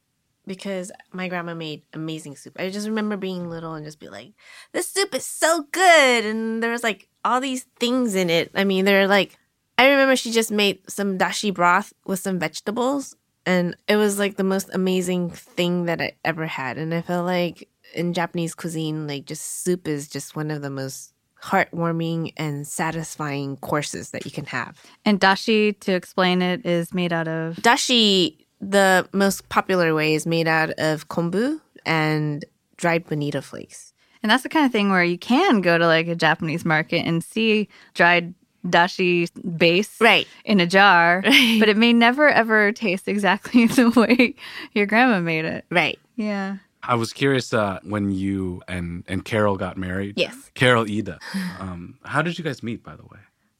Because 0.47 0.93
my 1.11 1.29
grandma 1.29 1.55
made 1.55 1.83
amazing 1.95 2.37
soup. 2.37 2.57
I 2.59 2.69
just 2.69 2.87
remember 2.87 3.17
being 3.17 3.49
little 3.49 3.73
and 3.75 3.85
just 3.85 3.99
be 3.99 4.11
like, 4.11 4.33
this 4.73 4.91
soup 4.91 5.15
is 5.15 5.25
so 5.25 5.67
good. 5.73 6.27
And 6.27 6.63
there 6.63 6.71
was 6.71 6.83
like 6.83 7.09
all 7.25 7.41
these 7.41 7.65
things 7.81 8.15
in 8.15 8.29
it. 8.29 8.51
I 8.55 8.65
mean, 8.65 8.85
they're 8.85 9.09
like, 9.09 9.39
I 9.79 9.89
remember 9.89 10.17
she 10.17 10.31
just 10.31 10.51
made 10.51 10.81
some 10.91 11.17
dashi 11.17 11.53
broth 11.53 11.95
with 12.05 12.21
some 12.21 12.39
vegetables. 12.39 13.17
And 13.47 13.75
it 13.89 13.97
was 13.97 14.19
like 14.19 14.37
the 14.37 14.45
most 14.45 14.69
amazing 14.75 15.31
thing 15.31 15.87
that 15.87 16.03
I 16.03 16.13
ever 16.25 16.47
had. 16.47 16.77
And 16.77 16.93
I 16.93 17.01
felt 17.01 17.25
like 17.25 17.69
in 17.95 18.13
Japanese 18.13 18.55
cuisine, 18.55 19.07
like 19.07 19.25
just 19.25 19.63
soup 19.63 19.89
is 19.89 20.09
just 20.09 20.37
one 20.37 20.51
of 20.51 20.61
the 20.61 20.71
most 20.71 21.14
heartwarming 21.45 22.33
and 22.37 22.67
satisfying 22.67 23.57
courses 23.59 24.11
that 24.11 24.25
you 24.25 24.31
can 24.31 24.47
have. 24.47 24.81
And 25.05 25.21
dashi, 25.21 25.79
to 25.81 25.93
explain 25.93 26.41
it, 26.43 26.65
is 26.65 26.95
made 26.95 27.13
out 27.13 27.29
of 27.29 27.57
Dashi, 27.57 28.37
the 28.61 29.07
most 29.13 29.49
popular 29.49 29.95
way, 29.95 30.15
is 30.15 30.27
made 30.27 30.49
out 30.49 30.71
of 30.79 31.09
kombu 31.09 31.61
and 31.85 32.45
dried 32.77 33.07
bonito 33.07 33.41
flakes. 33.41 33.93
And 34.23 34.31
that's 34.31 34.43
the 34.43 34.49
kind 34.49 34.65
of 34.65 34.73
thing 34.73 34.91
where 34.91 35.05
you 35.05 35.19
can 35.19 35.61
go 35.61 35.77
to 35.77 35.87
like 35.87 36.09
a 36.09 36.15
Japanese 36.17 36.65
market 36.65 37.05
and 37.07 37.23
see 37.23 37.69
dried 37.93 38.33
dashi 38.67 39.29
base 39.59 40.01
Right. 40.01 40.27
in 40.47 40.59
a 40.61 40.67
jar, 40.67 41.21
but 41.61 41.69
it 41.69 41.77
may 41.77 41.93
never 41.93 42.29
ever 42.31 42.73
taste 42.73 43.07
exactly 43.07 43.67
the 43.79 43.91
way 43.91 44.35
your 44.73 44.87
grandma 44.87 45.21
made 45.21 45.45
it. 45.45 45.67
Right. 45.71 45.99
Yeah. 46.17 46.57
I 46.87 46.95
was 46.95 47.13
curious 47.13 47.53
uh, 47.53 47.81
when 47.83 48.11
you 48.11 48.63
and 48.69 49.05
and 49.09 49.25
Carol 49.25 49.57
got 49.57 49.77
married. 49.77 50.15
Yes. 50.17 50.51
Carol 50.55 50.85
Iida. 50.85 51.19
Um, 51.61 51.99
how 52.05 52.21
did 52.21 52.39
you 52.39 52.45
guys 52.45 52.63
meet, 52.63 52.83
by 52.83 52.95
the 52.97 53.05
way? 53.05 53.19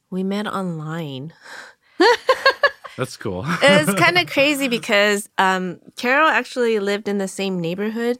We 0.09 0.23
met 0.23 0.47
online. 0.47 1.33
That's 2.97 3.17
cool. 3.17 3.45
It 3.63 3.85
was 3.87 3.95
kind 3.95 4.17
of 4.17 4.27
crazy 4.27 4.67
because 4.67 5.29
um, 5.37 5.79
Carol 5.95 6.27
actually 6.27 6.79
lived 6.79 7.07
in 7.07 7.17
the 7.17 7.27
same 7.27 7.59
neighborhood 7.59 8.17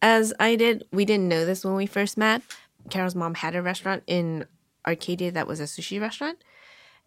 as 0.00 0.32
I 0.38 0.56
did. 0.56 0.84
We 0.92 1.04
didn't 1.04 1.28
know 1.28 1.44
this 1.44 1.64
when 1.64 1.74
we 1.74 1.86
first 1.86 2.16
met. 2.16 2.42
Carol's 2.90 3.14
mom 3.14 3.34
had 3.34 3.54
a 3.54 3.62
restaurant 3.62 4.04
in 4.06 4.46
Arcadia 4.86 5.32
that 5.32 5.46
was 5.46 5.60
a 5.60 5.64
sushi 5.64 6.00
restaurant. 6.00 6.38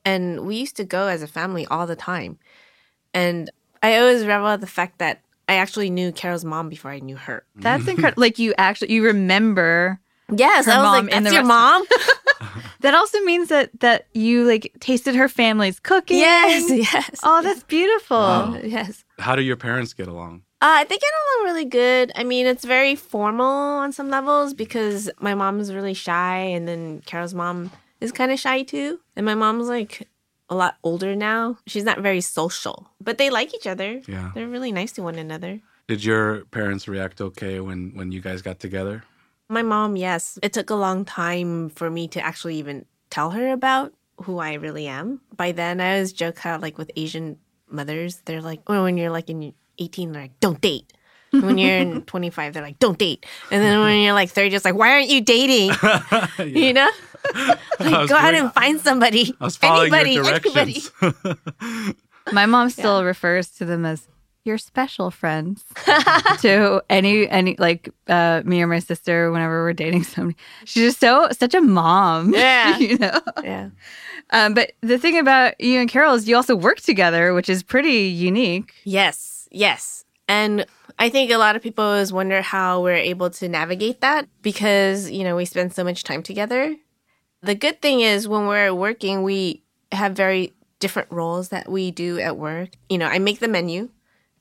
And 0.04 0.46
we 0.46 0.58
used 0.58 0.76
to 0.78 0.84
go 0.84 1.08
as 1.08 1.24
a 1.24 1.28
family 1.28 1.66
all 1.68 1.88
the 1.88 1.96
time. 1.96 2.38
And 3.14 3.50
I 3.82 3.98
always 3.98 4.26
revel 4.26 4.48
at 4.48 4.62
the 4.62 4.68
fact 4.68 5.00
that 5.00 5.22
I 5.50 5.56
actually 5.56 5.90
knew 5.90 6.12
Carol's 6.12 6.46
mom 6.46 6.70
before 6.70 6.92
I 6.92 7.00
knew 7.00 7.18
her. 7.18 7.44
That's 7.56 7.88
incredible. 7.88 8.22
like 8.22 8.40
you 8.40 8.54
actually 8.58 8.94
you 8.94 9.04
remember 9.04 10.00
Yes, 10.36 10.66
Her 10.68 10.74
I 10.74 10.78
was 10.78 10.84
mom 10.86 11.06
like, 11.08 11.16
in 11.16 11.24
that's 11.24 11.34
the 11.34 11.34
your 11.34 11.44
mom? 11.46 11.84
that 12.82 12.94
also 12.94 13.20
means 13.22 13.50
that 13.50 13.72
that 13.80 14.08
you 14.14 14.46
like 14.46 14.72
tasted 14.80 15.16
her 15.16 15.28
family's 15.28 15.80
cooking. 15.80 16.20
yes, 16.20 16.70
yes. 16.94 17.20
Oh, 17.24 17.42
that's 17.42 17.64
beautiful. 17.64 18.18
Wow. 18.18 18.60
Yes. 18.64 19.04
How 19.18 19.36
do 19.36 19.42
your 19.42 19.58
parents 19.58 19.94
get 19.94 20.08
along? 20.08 20.44
Uh, 20.62 20.84
they 20.84 20.98
get 20.98 21.12
along 21.42 21.48
really 21.50 21.66
good. 21.66 22.12
I 22.16 22.24
mean, 22.24 22.46
it's 22.46 22.66
very 22.66 22.96
formal 22.96 23.46
on 23.84 23.92
some 23.92 24.10
levels 24.10 24.54
because 24.54 25.10
my 25.20 25.34
mom 25.34 25.60
is 25.60 25.74
really 25.74 25.94
shy, 25.96 26.38
and 26.38 26.68
then 26.68 27.02
Carol's 27.06 27.34
mom 27.34 27.72
is 28.02 28.12
kind 28.12 28.32
of 28.32 28.40
shy 28.40 28.64
too. 28.64 29.00
And 29.16 29.26
my 29.26 29.36
mom's 29.36 29.68
like 29.70 30.08
a 30.50 30.56
lot 30.56 30.78
older 30.84 31.16
now. 31.16 31.58
She's 31.68 31.84
not 31.84 32.00
very 32.00 32.22
social, 32.22 32.90
but 33.00 33.18
they 33.18 33.30
like 33.30 33.54
each 33.54 33.68
other. 33.68 34.02
Yeah. 34.08 34.32
They're 34.34 34.48
really 34.48 34.72
nice 34.72 34.92
to 34.94 35.04
one 35.04 35.16
another. 35.16 35.60
Did 35.88 36.04
your 36.04 36.46
parents 36.46 36.88
react 36.88 37.22
okay 37.22 37.60
when 37.60 37.94
when 37.96 38.12
you 38.12 38.22
guys 38.22 38.42
got 38.42 38.60
together? 38.60 39.04
My 39.50 39.64
mom, 39.64 39.96
yes. 39.96 40.38
It 40.44 40.54
took 40.54 40.70
a 40.70 40.76
long 40.76 41.06
time 41.06 41.70
for 41.70 41.90
me 41.90 42.08
to 42.10 42.22
actually 42.22 42.58
even 42.58 42.86
tell 43.10 43.32
her 43.32 43.52
about 43.52 43.94
who 44.22 44.38
I 44.38 44.54
really 44.54 44.88
am. 44.88 45.22
By 45.36 45.52
then, 45.52 45.82
I 45.82 45.94
always 45.94 46.14
joke 46.14 46.38
how, 46.38 46.60
like, 46.60 46.78
with 46.78 46.92
Asian 46.96 47.38
mothers, 47.68 48.22
they're 48.26 48.42
like, 48.42 48.68
well, 48.70 48.84
when 48.84 48.98
you're 48.98 49.10
like 49.10 49.30
in 49.30 49.54
18, 49.80 50.12
they're 50.12 50.24
like, 50.24 50.40
don't 50.40 50.62
date. 50.62 50.94
When 51.32 51.58
you're 51.58 51.78
in 51.78 52.02
25, 52.06 52.54
they're 52.54 52.64
like, 52.64 52.80
don't 52.80 52.98
date. 52.98 53.26
And 53.52 53.62
then 53.64 53.80
when 53.82 54.02
you're 54.02 54.14
like 54.14 54.30
30, 54.30 54.56
it's 54.56 54.66
like, 54.66 54.76
why 54.76 54.92
aren't 54.92 55.10
you 55.10 55.22
dating? 55.22 55.76
You 56.40 56.74
know? 56.74 56.90
Like, 57.36 57.60
was 57.80 58.10
go 58.10 58.16
out 58.16 58.34
and 58.34 58.52
find 58.54 58.80
somebody. 58.80 59.36
I 59.40 59.44
was 59.44 59.58
following 59.58 59.94
anybody, 59.94 60.14
your 60.14 60.26
anybody. 60.26 60.82
My 62.32 62.46
mom 62.46 62.70
still 62.70 63.04
refers 63.04 63.50
to 63.52 63.66
them 63.66 63.86
as 63.86 64.08
your 64.46 64.58
special 64.58 65.12
friends 65.12 65.64
to 66.40 66.82
any 66.90 67.30
any 67.30 67.56
like 67.60 67.90
uh 68.08 68.42
me 68.46 68.62
or 68.62 68.68
my 68.68 68.80
sister 68.80 69.32
whenever 69.32 69.64
we're 69.64 69.74
dating 69.74 70.04
somebody. 70.04 70.38
She's 70.66 70.84
just 70.84 71.00
so 71.00 71.28
such 71.32 71.54
a 71.54 71.62
mom. 71.62 72.34
Yeah. 72.34 72.78
you 72.78 72.98
know. 72.98 73.20
Yeah. 73.44 73.70
Um, 74.32 74.54
but 74.54 74.74
the 74.82 74.98
thing 74.98 75.18
about 75.18 75.60
you 75.60 75.80
and 75.80 75.90
Carol 75.90 76.14
is 76.14 76.28
you 76.28 76.36
also 76.36 76.56
work 76.56 76.80
together, 76.80 77.34
which 77.34 77.50
is 77.50 77.64
pretty 77.64 78.08
unique. 78.08 78.74
Yes, 78.84 79.48
yes. 79.52 80.06
And 80.28 80.66
I 81.02 81.08
think 81.10 81.32
a 81.32 81.38
lot 81.38 81.56
of 81.56 81.62
people 81.62 81.86
always 81.86 82.12
wonder 82.12 82.42
how 82.42 82.82
we're 82.84 82.94
able 82.96 83.30
to 83.30 83.48
navigate 83.48 84.02
that 84.02 84.28
because, 84.42 85.10
you 85.10 85.24
know, 85.24 85.38
we 85.38 85.46
spend 85.46 85.74
so 85.74 85.86
much 85.86 86.04
time 86.04 86.22
together. 86.22 86.76
The 87.42 87.56
good 87.56 87.82
thing 87.82 88.02
is 88.02 88.28
when 88.28 88.48
we're 88.48 88.74
working, 88.74 89.24
we 89.24 89.64
have 89.94 90.12
very 90.12 90.54
different 90.80 91.10
roles 91.10 91.50
that 91.50 91.72
we 91.72 91.92
do 91.92 92.20
at 92.20 92.38
work. 92.38 92.72
You 92.90 92.98
know, 92.98 93.06
I 93.06 93.18
make 93.18 93.40
the 93.40 93.48
menu, 93.48 93.90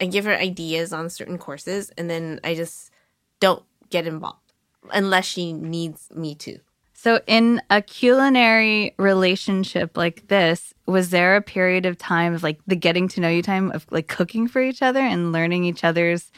I 0.00 0.06
give 0.06 0.24
her 0.24 0.34
ideas 0.34 0.92
on 0.92 1.10
certain 1.10 1.38
courses, 1.38 1.92
and 1.96 2.10
then 2.10 2.40
I 2.42 2.56
just 2.56 2.90
don't 3.38 3.62
get 3.88 4.08
involved 4.08 4.52
unless 4.92 5.26
she 5.26 5.52
needs 5.52 6.08
me 6.12 6.34
to. 6.36 6.58
So, 7.00 7.20
in 7.28 7.62
a 7.70 7.80
culinary 7.80 8.92
relationship 8.98 9.96
like 9.96 10.26
this, 10.26 10.74
was 10.84 11.10
there 11.10 11.36
a 11.36 11.40
period 11.40 11.86
of 11.86 11.96
time 11.96 12.34
of 12.34 12.42
like 12.42 12.58
the 12.66 12.74
getting 12.74 13.06
to 13.10 13.20
know 13.20 13.28
you 13.28 13.40
time 13.40 13.70
of 13.70 13.86
like 13.92 14.08
cooking 14.08 14.48
for 14.48 14.60
each 14.60 14.82
other 14.82 14.98
and 14.98 15.30
learning 15.30 15.64
each 15.64 15.84
other's 15.84 16.32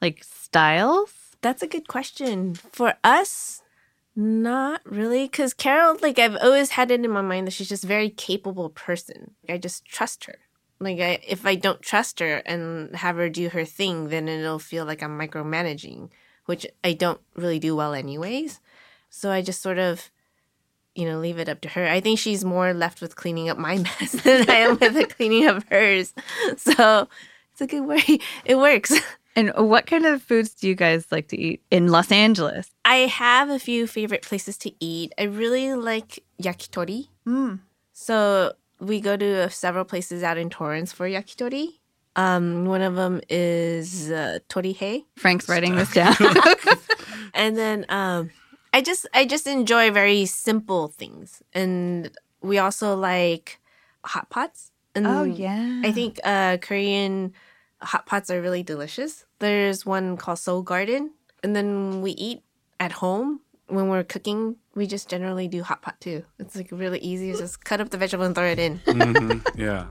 like 0.00 0.22
styles? 0.22 1.12
That's 1.40 1.64
a 1.64 1.66
good 1.66 1.88
question. 1.88 2.54
For 2.54 2.94
us, 3.02 3.62
not 4.14 4.82
really. 4.84 5.24
Because 5.24 5.52
Carol, 5.52 5.96
like, 6.00 6.20
I've 6.20 6.36
always 6.36 6.70
had 6.70 6.92
it 6.92 7.04
in 7.04 7.10
my 7.10 7.20
mind 7.20 7.48
that 7.48 7.50
she's 7.50 7.68
just 7.68 7.82
very 7.82 8.08
capable 8.08 8.70
person. 8.70 9.32
I 9.48 9.58
just 9.58 9.84
trust 9.84 10.26
her. 10.26 10.38
Like, 10.78 11.00
I, 11.00 11.18
if 11.26 11.44
I 11.44 11.56
don't 11.56 11.82
trust 11.82 12.20
her 12.20 12.36
and 12.46 12.94
have 12.94 13.16
her 13.16 13.28
do 13.28 13.48
her 13.48 13.64
thing, 13.64 14.10
then 14.10 14.28
it'll 14.28 14.60
feel 14.60 14.84
like 14.84 15.02
I'm 15.02 15.18
micromanaging, 15.18 16.10
which 16.46 16.68
I 16.84 16.92
don't 16.92 17.20
really 17.34 17.58
do 17.58 17.74
well, 17.74 17.94
anyways. 17.94 18.60
So 19.14 19.30
I 19.30 19.42
just 19.42 19.62
sort 19.62 19.78
of, 19.78 20.10
you 20.96 21.06
know, 21.06 21.20
leave 21.20 21.38
it 21.38 21.48
up 21.48 21.60
to 21.60 21.68
her. 21.68 21.86
I 21.86 22.00
think 22.00 22.18
she's 22.18 22.44
more 22.44 22.74
left 22.74 23.00
with 23.00 23.14
cleaning 23.14 23.48
up 23.48 23.56
my 23.56 23.78
mess 24.00 24.12
than 24.12 24.50
I 24.50 24.56
am 24.56 24.76
with 24.78 24.94
the 24.94 25.06
cleaning 25.06 25.46
up 25.46 25.62
hers. 25.70 26.12
So 26.56 27.08
it's 27.52 27.60
a 27.60 27.66
good 27.68 27.86
way. 27.86 28.18
It 28.44 28.56
works. 28.56 28.92
And 29.36 29.52
what 29.56 29.86
kind 29.86 30.04
of 30.04 30.22
foods 30.22 30.50
do 30.50 30.68
you 30.68 30.74
guys 30.74 31.06
like 31.10 31.28
to 31.28 31.36
eat 31.36 31.62
in 31.70 31.88
Los 31.88 32.12
Angeles? 32.12 32.70
I 32.84 33.06
have 33.06 33.50
a 33.50 33.58
few 33.58 33.86
favorite 33.86 34.22
places 34.22 34.56
to 34.58 34.72
eat. 34.78 35.12
I 35.18 35.24
really 35.24 35.74
like 35.74 36.22
yakitori. 36.42 37.08
Mm. 37.26 37.60
So 37.92 38.52
we 38.80 39.00
go 39.00 39.16
to 39.16 39.48
several 39.50 39.84
places 39.84 40.22
out 40.22 40.38
in 40.38 40.50
Torrance 40.50 40.92
for 40.92 41.08
yakitori. 41.08 41.78
Um, 42.16 42.66
one 42.66 42.82
of 42.82 42.94
them 42.94 43.20
is 43.28 44.10
uh, 44.10 44.38
Torihei. 44.48 45.04
Frank's 45.16 45.48
writing 45.48 45.74
this 45.74 45.92
down. 45.92 46.14
and 47.34 47.56
then 47.56 47.86
um, 47.88 48.30
I 48.74 48.80
just 48.80 49.06
I 49.14 49.24
just 49.24 49.46
enjoy 49.46 49.92
very 49.92 50.26
simple 50.26 50.88
things, 50.88 51.42
and 51.52 52.10
we 52.42 52.58
also 52.58 52.96
like 52.96 53.60
hot 54.04 54.30
pots. 54.30 54.72
And 54.96 55.06
Oh, 55.06 55.22
yeah. 55.22 55.80
I 55.84 55.92
think 55.92 56.18
uh, 56.24 56.56
Korean 56.60 57.32
hot 57.80 58.06
pots 58.06 58.30
are 58.30 58.42
really 58.42 58.64
delicious. 58.64 59.26
There's 59.38 59.86
one 59.86 60.16
called 60.16 60.40
Soul 60.40 60.62
Garden, 60.62 61.12
and 61.44 61.54
then 61.54 62.02
we 62.02 62.12
eat 62.12 62.42
at 62.80 62.90
home 62.90 63.40
when 63.68 63.88
we're 63.88 64.02
cooking. 64.02 64.56
We 64.74 64.88
just 64.88 65.08
generally 65.08 65.46
do 65.46 65.62
hot 65.62 65.80
pot 65.82 66.00
too. 66.00 66.24
It's 66.40 66.56
like 66.56 66.70
really 66.72 66.98
easy. 66.98 67.32
Just 67.32 67.64
cut 67.64 67.80
up 67.80 67.90
the 67.90 67.96
vegetable 67.96 68.24
and 68.26 68.34
throw 68.34 68.50
it 68.50 68.58
in. 68.58 68.80
Mm-hmm. 68.86 69.60
Yeah. 69.60 69.86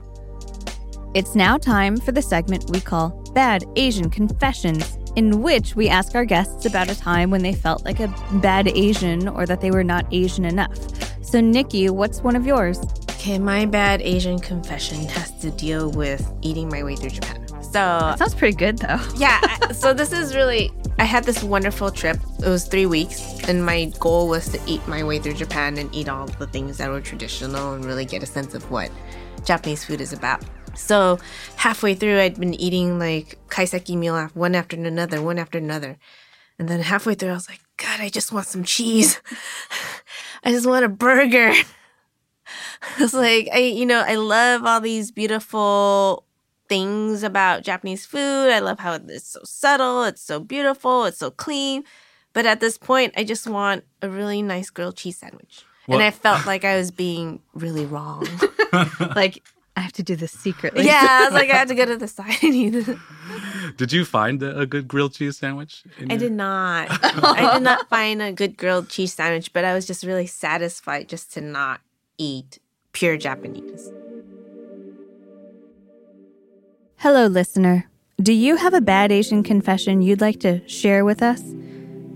It's 1.14 1.34
now 1.34 1.56
time 1.56 1.96
for 1.96 2.12
the 2.12 2.20
segment 2.20 2.68
we 2.68 2.80
call 2.80 3.08
Bad 3.32 3.64
Asian 3.76 4.10
Confessions, 4.10 4.98
in 5.16 5.42
which 5.42 5.76
we 5.76 5.88
ask 5.88 6.14
our 6.14 6.24
guests 6.24 6.66
about 6.66 6.90
a 6.90 6.98
time 6.98 7.30
when 7.30 7.42
they 7.42 7.54
felt 7.54 7.84
like 7.84 8.00
a 8.00 8.08
bad 8.42 8.68
Asian 8.68 9.28
or 9.28 9.46
that 9.46 9.60
they 9.60 9.70
were 9.70 9.84
not 9.84 10.06
Asian 10.12 10.44
enough. 10.44 10.76
So, 11.24 11.40
Niki, 11.40 11.90
what's 11.90 12.20
one 12.20 12.36
of 12.36 12.46
yours? 12.46 12.78
Okay, 13.10 13.38
my 13.38 13.64
bad 13.64 14.02
Asian 14.02 14.38
confession 14.38 15.06
has 15.08 15.30
to 15.40 15.50
deal 15.50 15.90
with 15.90 16.30
eating 16.42 16.68
my 16.68 16.82
way 16.82 16.96
through 16.96 17.10
Japan. 17.10 17.46
So 17.62 17.72
That 17.72 18.18
sounds 18.18 18.34
pretty 18.34 18.56
good, 18.56 18.78
though. 18.78 19.00
yeah, 19.16 19.40
so 19.72 19.94
this 19.94 20.12
is 20.12 20.34
really 20.34 20.70
I 20.98 21.04
had 21.04 21.24
this 21.24 21.42
wonderful 21.42 21.90
trip. 21.90 22.18
It 22.38 22.48
was 22.48 22.66
3 22.66 22.86
weeks 22.86 23.48
and 23.48 23.64
my 23.64 23.86
goal 23.98 24.28
was 24.28 24.48
to 24.50 24.60
eat 24.66 24.86
my 24.86 25.02
way 25.02 25.18
through 25.18 25.34
Japan 25.34 25.76
and 25.78 25.92
eat 25.92 26.08
all 26.08 26.26
the 26.26 26.46
things 26.46 26.76
that 26.78 26.88
were 26.88 27.00
traditional 27.00 27.72
and 27.72 27.84
really 27.84 28.04
get 28.04 28.22
a 28.22 28.26
sense 28.26 28.54
of 28.54 28.70
what 28.70 28.90
Japanese 29.44 29.84
food 29.84 30.00
is 30.00 30.12
about. 30.12 30.44
So, 30.76 31.18
halfway 31.56 31.94
through 31.94 32.20
I'd 32.20 32.38
been 32.38 32.54
eating 32.54 32.98
like 32.98 33.38
kaiseki 33.48 33.96
meal 33.96 34.28
one 34.34 34.54
after 34.54 34.76
another, 34.76 35.22
one 35.22 35.38
after 35.38 35.58
another. 35.58 35.98
And 36.58 36.68
then 36.68 36.80
halfway 36.80 37.14
through 37.14 37.30
I 37.30 37.34
was 37.34 37.48
like, 37.48 37.60
god, 37.76 38.00
I 38.00 38.08
just 38.08 38.32
want 38.32 38.46
some 38.46 38.64
cheese. 38.64 39.20
I 40.44 40.50
just 40.50 40.66
want 40.66 40.84
a 40.84 40.88
burger. 40.88 41.52
It's 42.98 43.14
like 43.14 43.48
I, 43.52 43.58
you 43.58 43.86
know, 43.86 44.04
I 44.06 44.16
love 44.16 44.64
all 44.64 44.80
these 44.80 45.10
beautiful 45.10 46.26
things 46.68 47.22
about 47.22 47.62
Japanese 47.62 48.04
food. 48.04 48.50
I 48.50 48.58
love 48.58 48.78
how 48.78 48.94
it's 48.94 49.28
so 49.30 49.40
subtle, 49.44 50.04
it's 50.04 50.22
so 50.22 50.40
beautiful, 50.40 51.04
it's 51.06 51.18
so 51.18 51.30
clean. 51.30 51.84
But 52.34 52.46
at 52.46 52.60
this 52.60 52.76
point, 52.76 53.14
I 53.16 53.24
just 53.24 53.46
want 53.46 53.84
a 54.02 54.08
really 54.10 54.42
nice 54.42 54.68
grilled 54.70 54.96
cheese 54.96 55.18
sandwich. 55.18 55.64
Well- 55.86 55.98
and 55.98 56.06
I 56.06 56.10
felt 56.10 56.46
like 56.46 56.64
I 56.64 56.76
was 56.76 56.90
being 56.90 57.40
really 57.54 57.86
wrong. 57.86 58.26
like, 59.16 59.42
I 59.76 59.80
have 59.80 59.92
to 59.94 60.02
do 60.04 60.14
this 60.14 60.30
secretly. 60.32 60.84
yeah, 60.86 61.00
I 61.20 61.24
was 61.24 61.32
like, 61.34 61.50
I 61.50 61.56
had 61.56 61.68
to 61.68 61.74
go 61.74 61.84
to 61.84 61.96
the 61.96 62.06
side 62.18 62.36
and 62.42 62.54
eat 62.54 62.74
it. 62.76 62.96
Did 63.76 63.92
you 63.92 64.04
find 64.04 64.40
a, 64.42 64.60
a 64.60 64.66
good 64.66 64.86
grilled 64.86 65.14
cheese 65.14 65.36
sandwich? 65.38 65.82
I 65.98 66.04
your- 66.04 66.18
did 66.18 66.32
not. 66.32 66.86
I 67.02 67.54
did 67.54 67.62
not 67.62 67.88
find 67.88 68.22
a 68.22 68.32
good 68.32 68.56
grilled 68.56 68.88
cheese 68.88 69.14
sandwich, 69.14 69.52
but 69.52 69.64
I 69.64 69.74
was 69.74 69.84
just 69.86 70.04
really 70.04 70.26
satisfied 70.26 71.08
just 71.08 71.32
to 71.34 71.40
not 71.40 71.80
eat 72.18 72.60
pure 72.92 73.16
Japanese. 73.16 73.90
Hello, 76.98 77.26
listener. 77.26 77.90
Do 78.22 78.32
you 78.32 78.56
have 78.56 78.74
a 78.74 78.80
bad 78.80 79.10
Asian 79.12 79.42
confession 79.42 80.00
you'd 80.02 80.20
like 80.20 80.40
to 80.40 80.66
share 80.68 81.04
with 81.04 81.22
us? 81.22 81.42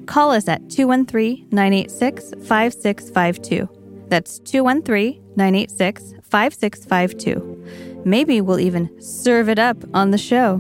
Call 0.07 0.31
us 0.31 0.47
at 0.49 0.71
213 0.71 1.49
986 1.51 2.31
5652. 2.47 3.69
That's 4.09 4.39
213 4.39 5.23
986 5.39 6.15
5652. 6.25 8.03
Maybe 8.05 8.41
we'll 8.41 8.61
even 8.61 8.91
serve 9.01 9.49
it 9.49 9.59
up 9.59 9.77
on 9.95 10.11
the 10.11 10.19
show. 10.19 10.59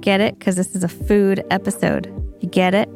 Get 0.00 0.20
it? 0.20 0.38
Because 0.38 0.56
this 0.56 0.74
is 0.74 0.84
a 0.84 0.88
food 0.88 1.42
episode. 1.50 2.12
You 2.40 2.48
get 2.48 2.74
it? 2.74 2.90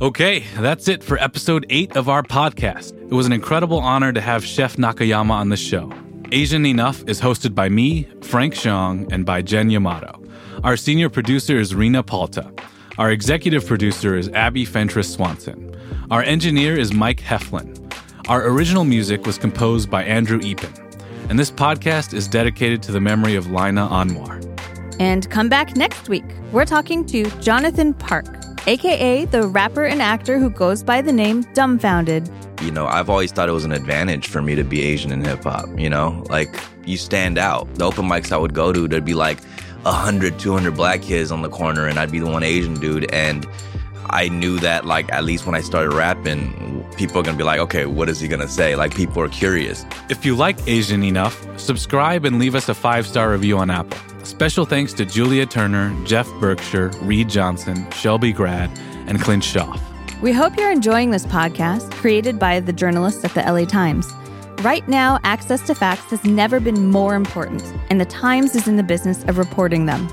Okay, 0.00 0.40
that's 0.56 0.88
it 0.88 1.02
for 1.02 1.16
episode 1.18 1.64
eight 1.70 1.96
of 1.96 2.08
our 2.08 2.22
podcast. 2.22 2.92
It 3.10 3.14
was 3.14 3.26
an 3.26 3.32
incredible 3.32 3.78
honor 3.78 4.12
to 4.12 4.20
have 4.20 4.44
Chef 4.44 4.76
Nakayama 4.76 5.30
on 5.30 5.48
the 5.48 5.56
show. 5.56 5.92
Asian 6.32 6.66
Enough 6.66 7.04
is 7.06 7.20
hosted 7.20 7.54
by 7.54 7.68
me, 7.68 8.08
Frank 8.22 8.54
Shyong, 8.54 9.12
and 9.12 9.24
by 9.24 9.42
Jen 9.42 9.70
Yamato. 9.70 10.22
Our 10.64 10.76
senior 10.76 11.08
producer 11.08 11.58
is 11.58 11.74
Rina 11.74 12.02
Palta. 12.02 12.58
Our 12.98 13.10
executive 13.10 13.66
producer 13.66 14.16
is 14.16 14.28
Abbie 14.30 14.64
Fentress 14.64 15.12
Swanson. 15.12 15.74
Our 16.10 16.22
engineer 16.22 16.76
is 16.76 16.92
Mike 16.92 17.20
Heflin. 17.20 17.81
Our 18.28 18.46
original 18.46 18.84
music 18.84 19.26
was 19.26 19.36
composed 19.36 19.90
by 19.90 20.04
Andrew 20.04 20.38
Eapen. 20.38 20.72
And 21.28 21.36
this 21.36 21.50
podcast 21.50 22.14
is 22.14 22.28
dedicated 22.28 22.80
to 22.84 22.92
the 22.92 23.00
memory 23.00 23.34
of 23.34 23.50
Lina 23.50 23.88
Anwar. 23.88 24.38
And 25.00 25.28
come 25.28 25.48
back 25.48 25.74
next 25.74 26.08
week. 26.08 26.24
We're 26.52 26.64
talking 26.64 27.04
to 27.06 27.24
Jonathan 27.40 27.94
Park, 27.94 28.26
aka 28.68 29.24
the 29.24 29.48
rapper 29.48 29.86
and 29.86 30.00
actor 30.00 30.38
who 30.38 30.50
goes 30.50 30.84
by 30.84 31.02
the 31.02 31.12
name 31.12 31.42
Dumbfoundead. 31.42 32.30
You 32.62 32.70
know, 32.70 32.86
I've 32.86 33.10
always 33.10 33.32
thought 33.32 33.48
it 33.48 33.52
was 33.52 33.64
an 33.64 33.72
advantage 33.72 34.28
for 34.28 34.40
me 34.40 34.54
to 34.54 34.62
be 34.62 34.82
Asian 34.82 35.10
in 35.10 35.24
hip 35.24 35.42
hop, 35.42 35.76
you 35.76 35.90
know? 35.90 36.24
Like, 36.28 36.54
you 36.86 36.98
stand 36.98 37.38
out. 37.38 37.74
The 37.74 37.86
open 37.86 38.04
mics 38.04 38.30
I 38.30 38.36
would 38.36 38.54
go 38.54 38.72
to, 38.72 38.86
there'd 38.86 39.04
be 39.04 39.14
like 39.14 39.42
100, 39.82 40.38
200 40.38 40.76
black 40.76 41.02
kids 41.02 41.32
on 41.32 41.42
the 41.42 41.48
corner, 41.48 41.88
and 41.88 41.98
I'd 41.98 42.12
be 42.12 42.20
the 42.20 42.30
one 42.30 42.44
Asian 42.44 42.74
dude. 42.74 43.12
And 43.12 43.48
I 44.12 44.28
knew 44.28 44.58
that, 44.58 44.84
like, 44.84 45.10
at 45.10 45.24
least 45.24 45.46
when 45.46 45.54
I 45.54 45.62
started 45.62 45.94
rapping, 45.94 46.84
people 46.96 47.18
are 47.18 47.22
gonna 47.22 47.38
be 47.38 47.44
like, 47.44 47.60
okay, 47.60 47.86
what 47.86 48.10
is 48.10 48.20
he 48.20 48.28
gonna 48.28 48.46
say? 48.46 48.76
Like, 48.76 48.94
people 48.94 49.22
are 49.22 49.28
curious. 49.28 49.86
If 50.10 50.26
you 50.26 50.36
like 50.36 50.58
Asian 50.66 51.02
Enough, 51.02 51.58
subscribe 51.58 52.26
and 52.26 52.38
leave 52.38 52.54
us 52.54 52.68
a 52.68 52.74
five 52.74 53.06
star 53.06 53.30
review 53.32 53.58
on 53.58 53.70
Apple. 53.70 53.98
Special 54.24 54.66
thanks 54.66 54.92
to 54.94 55.06
Julia 55.06 55.46
Turner, 55.46 55.96
Jeff 56.04 56.28
Berkshire, 56.40 56.90
Reed 57.00 57.28
Johnson, 57.28 57.90
Shelby 57.92 58.32
Grad, 58.32 58.70
and 59.06 59.20
Clint 59.20 59.42
Schaff. 59.42 59.80
We 60.20 60.32
hope 60.32 60.56
you're 60.56 60.70
enjoying 60.70 61.10
this 61.10 61.26
podcast 61.26 61.90
created 61.92 62.38
by 62.38 62.60
the 62.60 62.72
journalists 62.72 63.24
at 63.24 63.34
the 63.34 63.40
LA 63.40 63.64
Times. 63.64 64.06
Right 64.60 64.86
now, 64.86 65.18
access 65.24 65.60
to 65.66 65.74
facts 65.74 66.10
has 66.10 66.22
never 66.22 66.60
been 66.60 66.90
more 66.90 67.16
important, 67.16 67.64
and 67.90 68.00
the 68.00 68.04
Times 68.04 68.54
is 68.54 68.68
in 68.68 68.76
the 68.76 68.84
business 68.84 69.24
of 69.24 69.38
reporting 69.38 69.86
them. 69.86 70.06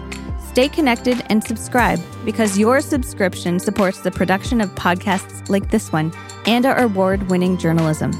Stay 0.59 0.67
connected 0.67 1.23
and 1.29 1.41
subscribe 1.41 2.01
because 2.25 2.59
your 2.59 2.81
subscription 2.81 3.61
supports 3.61 4.01
the 4.01 4.11
production 4.11 4.59
of 4.59 4.69
podcasts 4.75 5.47
like 5.47 5.71
this 5.71 5.89
one 5.89 6.11
and 6.47 6.65
our 6.65 6.81
award-winning 6.81 7.55
journalism. 7.55 8.11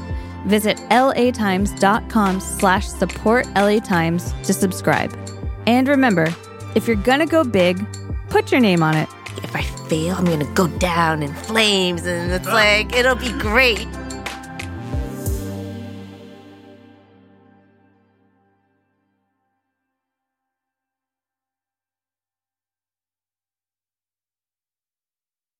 Visit 0.46 0.78
latimes.com 0.88 2.40
slash 2.40 2.88
support 2.88 3.44
latimes 3.48 4.32
to 4.44 4.54
subscribe. 4.54 5.14
And 5.66 5.86
remember, 5.86 6.34
if 6.74 6.86
you're 6.86 6.96
gonna 6.96 7.26
go 7.26 7.44
big, 7.44 7.86
put 8.30 8.50
your 8.50 8.62
name 8.62 8.82
on 8.82 8.96
it. 8.96 9.10
If 9.42 9.54
I 9.54 9.60
fail, 9.60 10.14
I'm 10.14 10.24
gonna 10.24 10.50
go 10.54 10.66
down 10.66 11.22
in 11.22 11.34
flames, 11.34 12.06
and 12.06 12.32
it's 12.32 12.48
like, 12.48 12.96
it'll 12.96 13.16
be 13.16 13.32
great. 13.32 13.86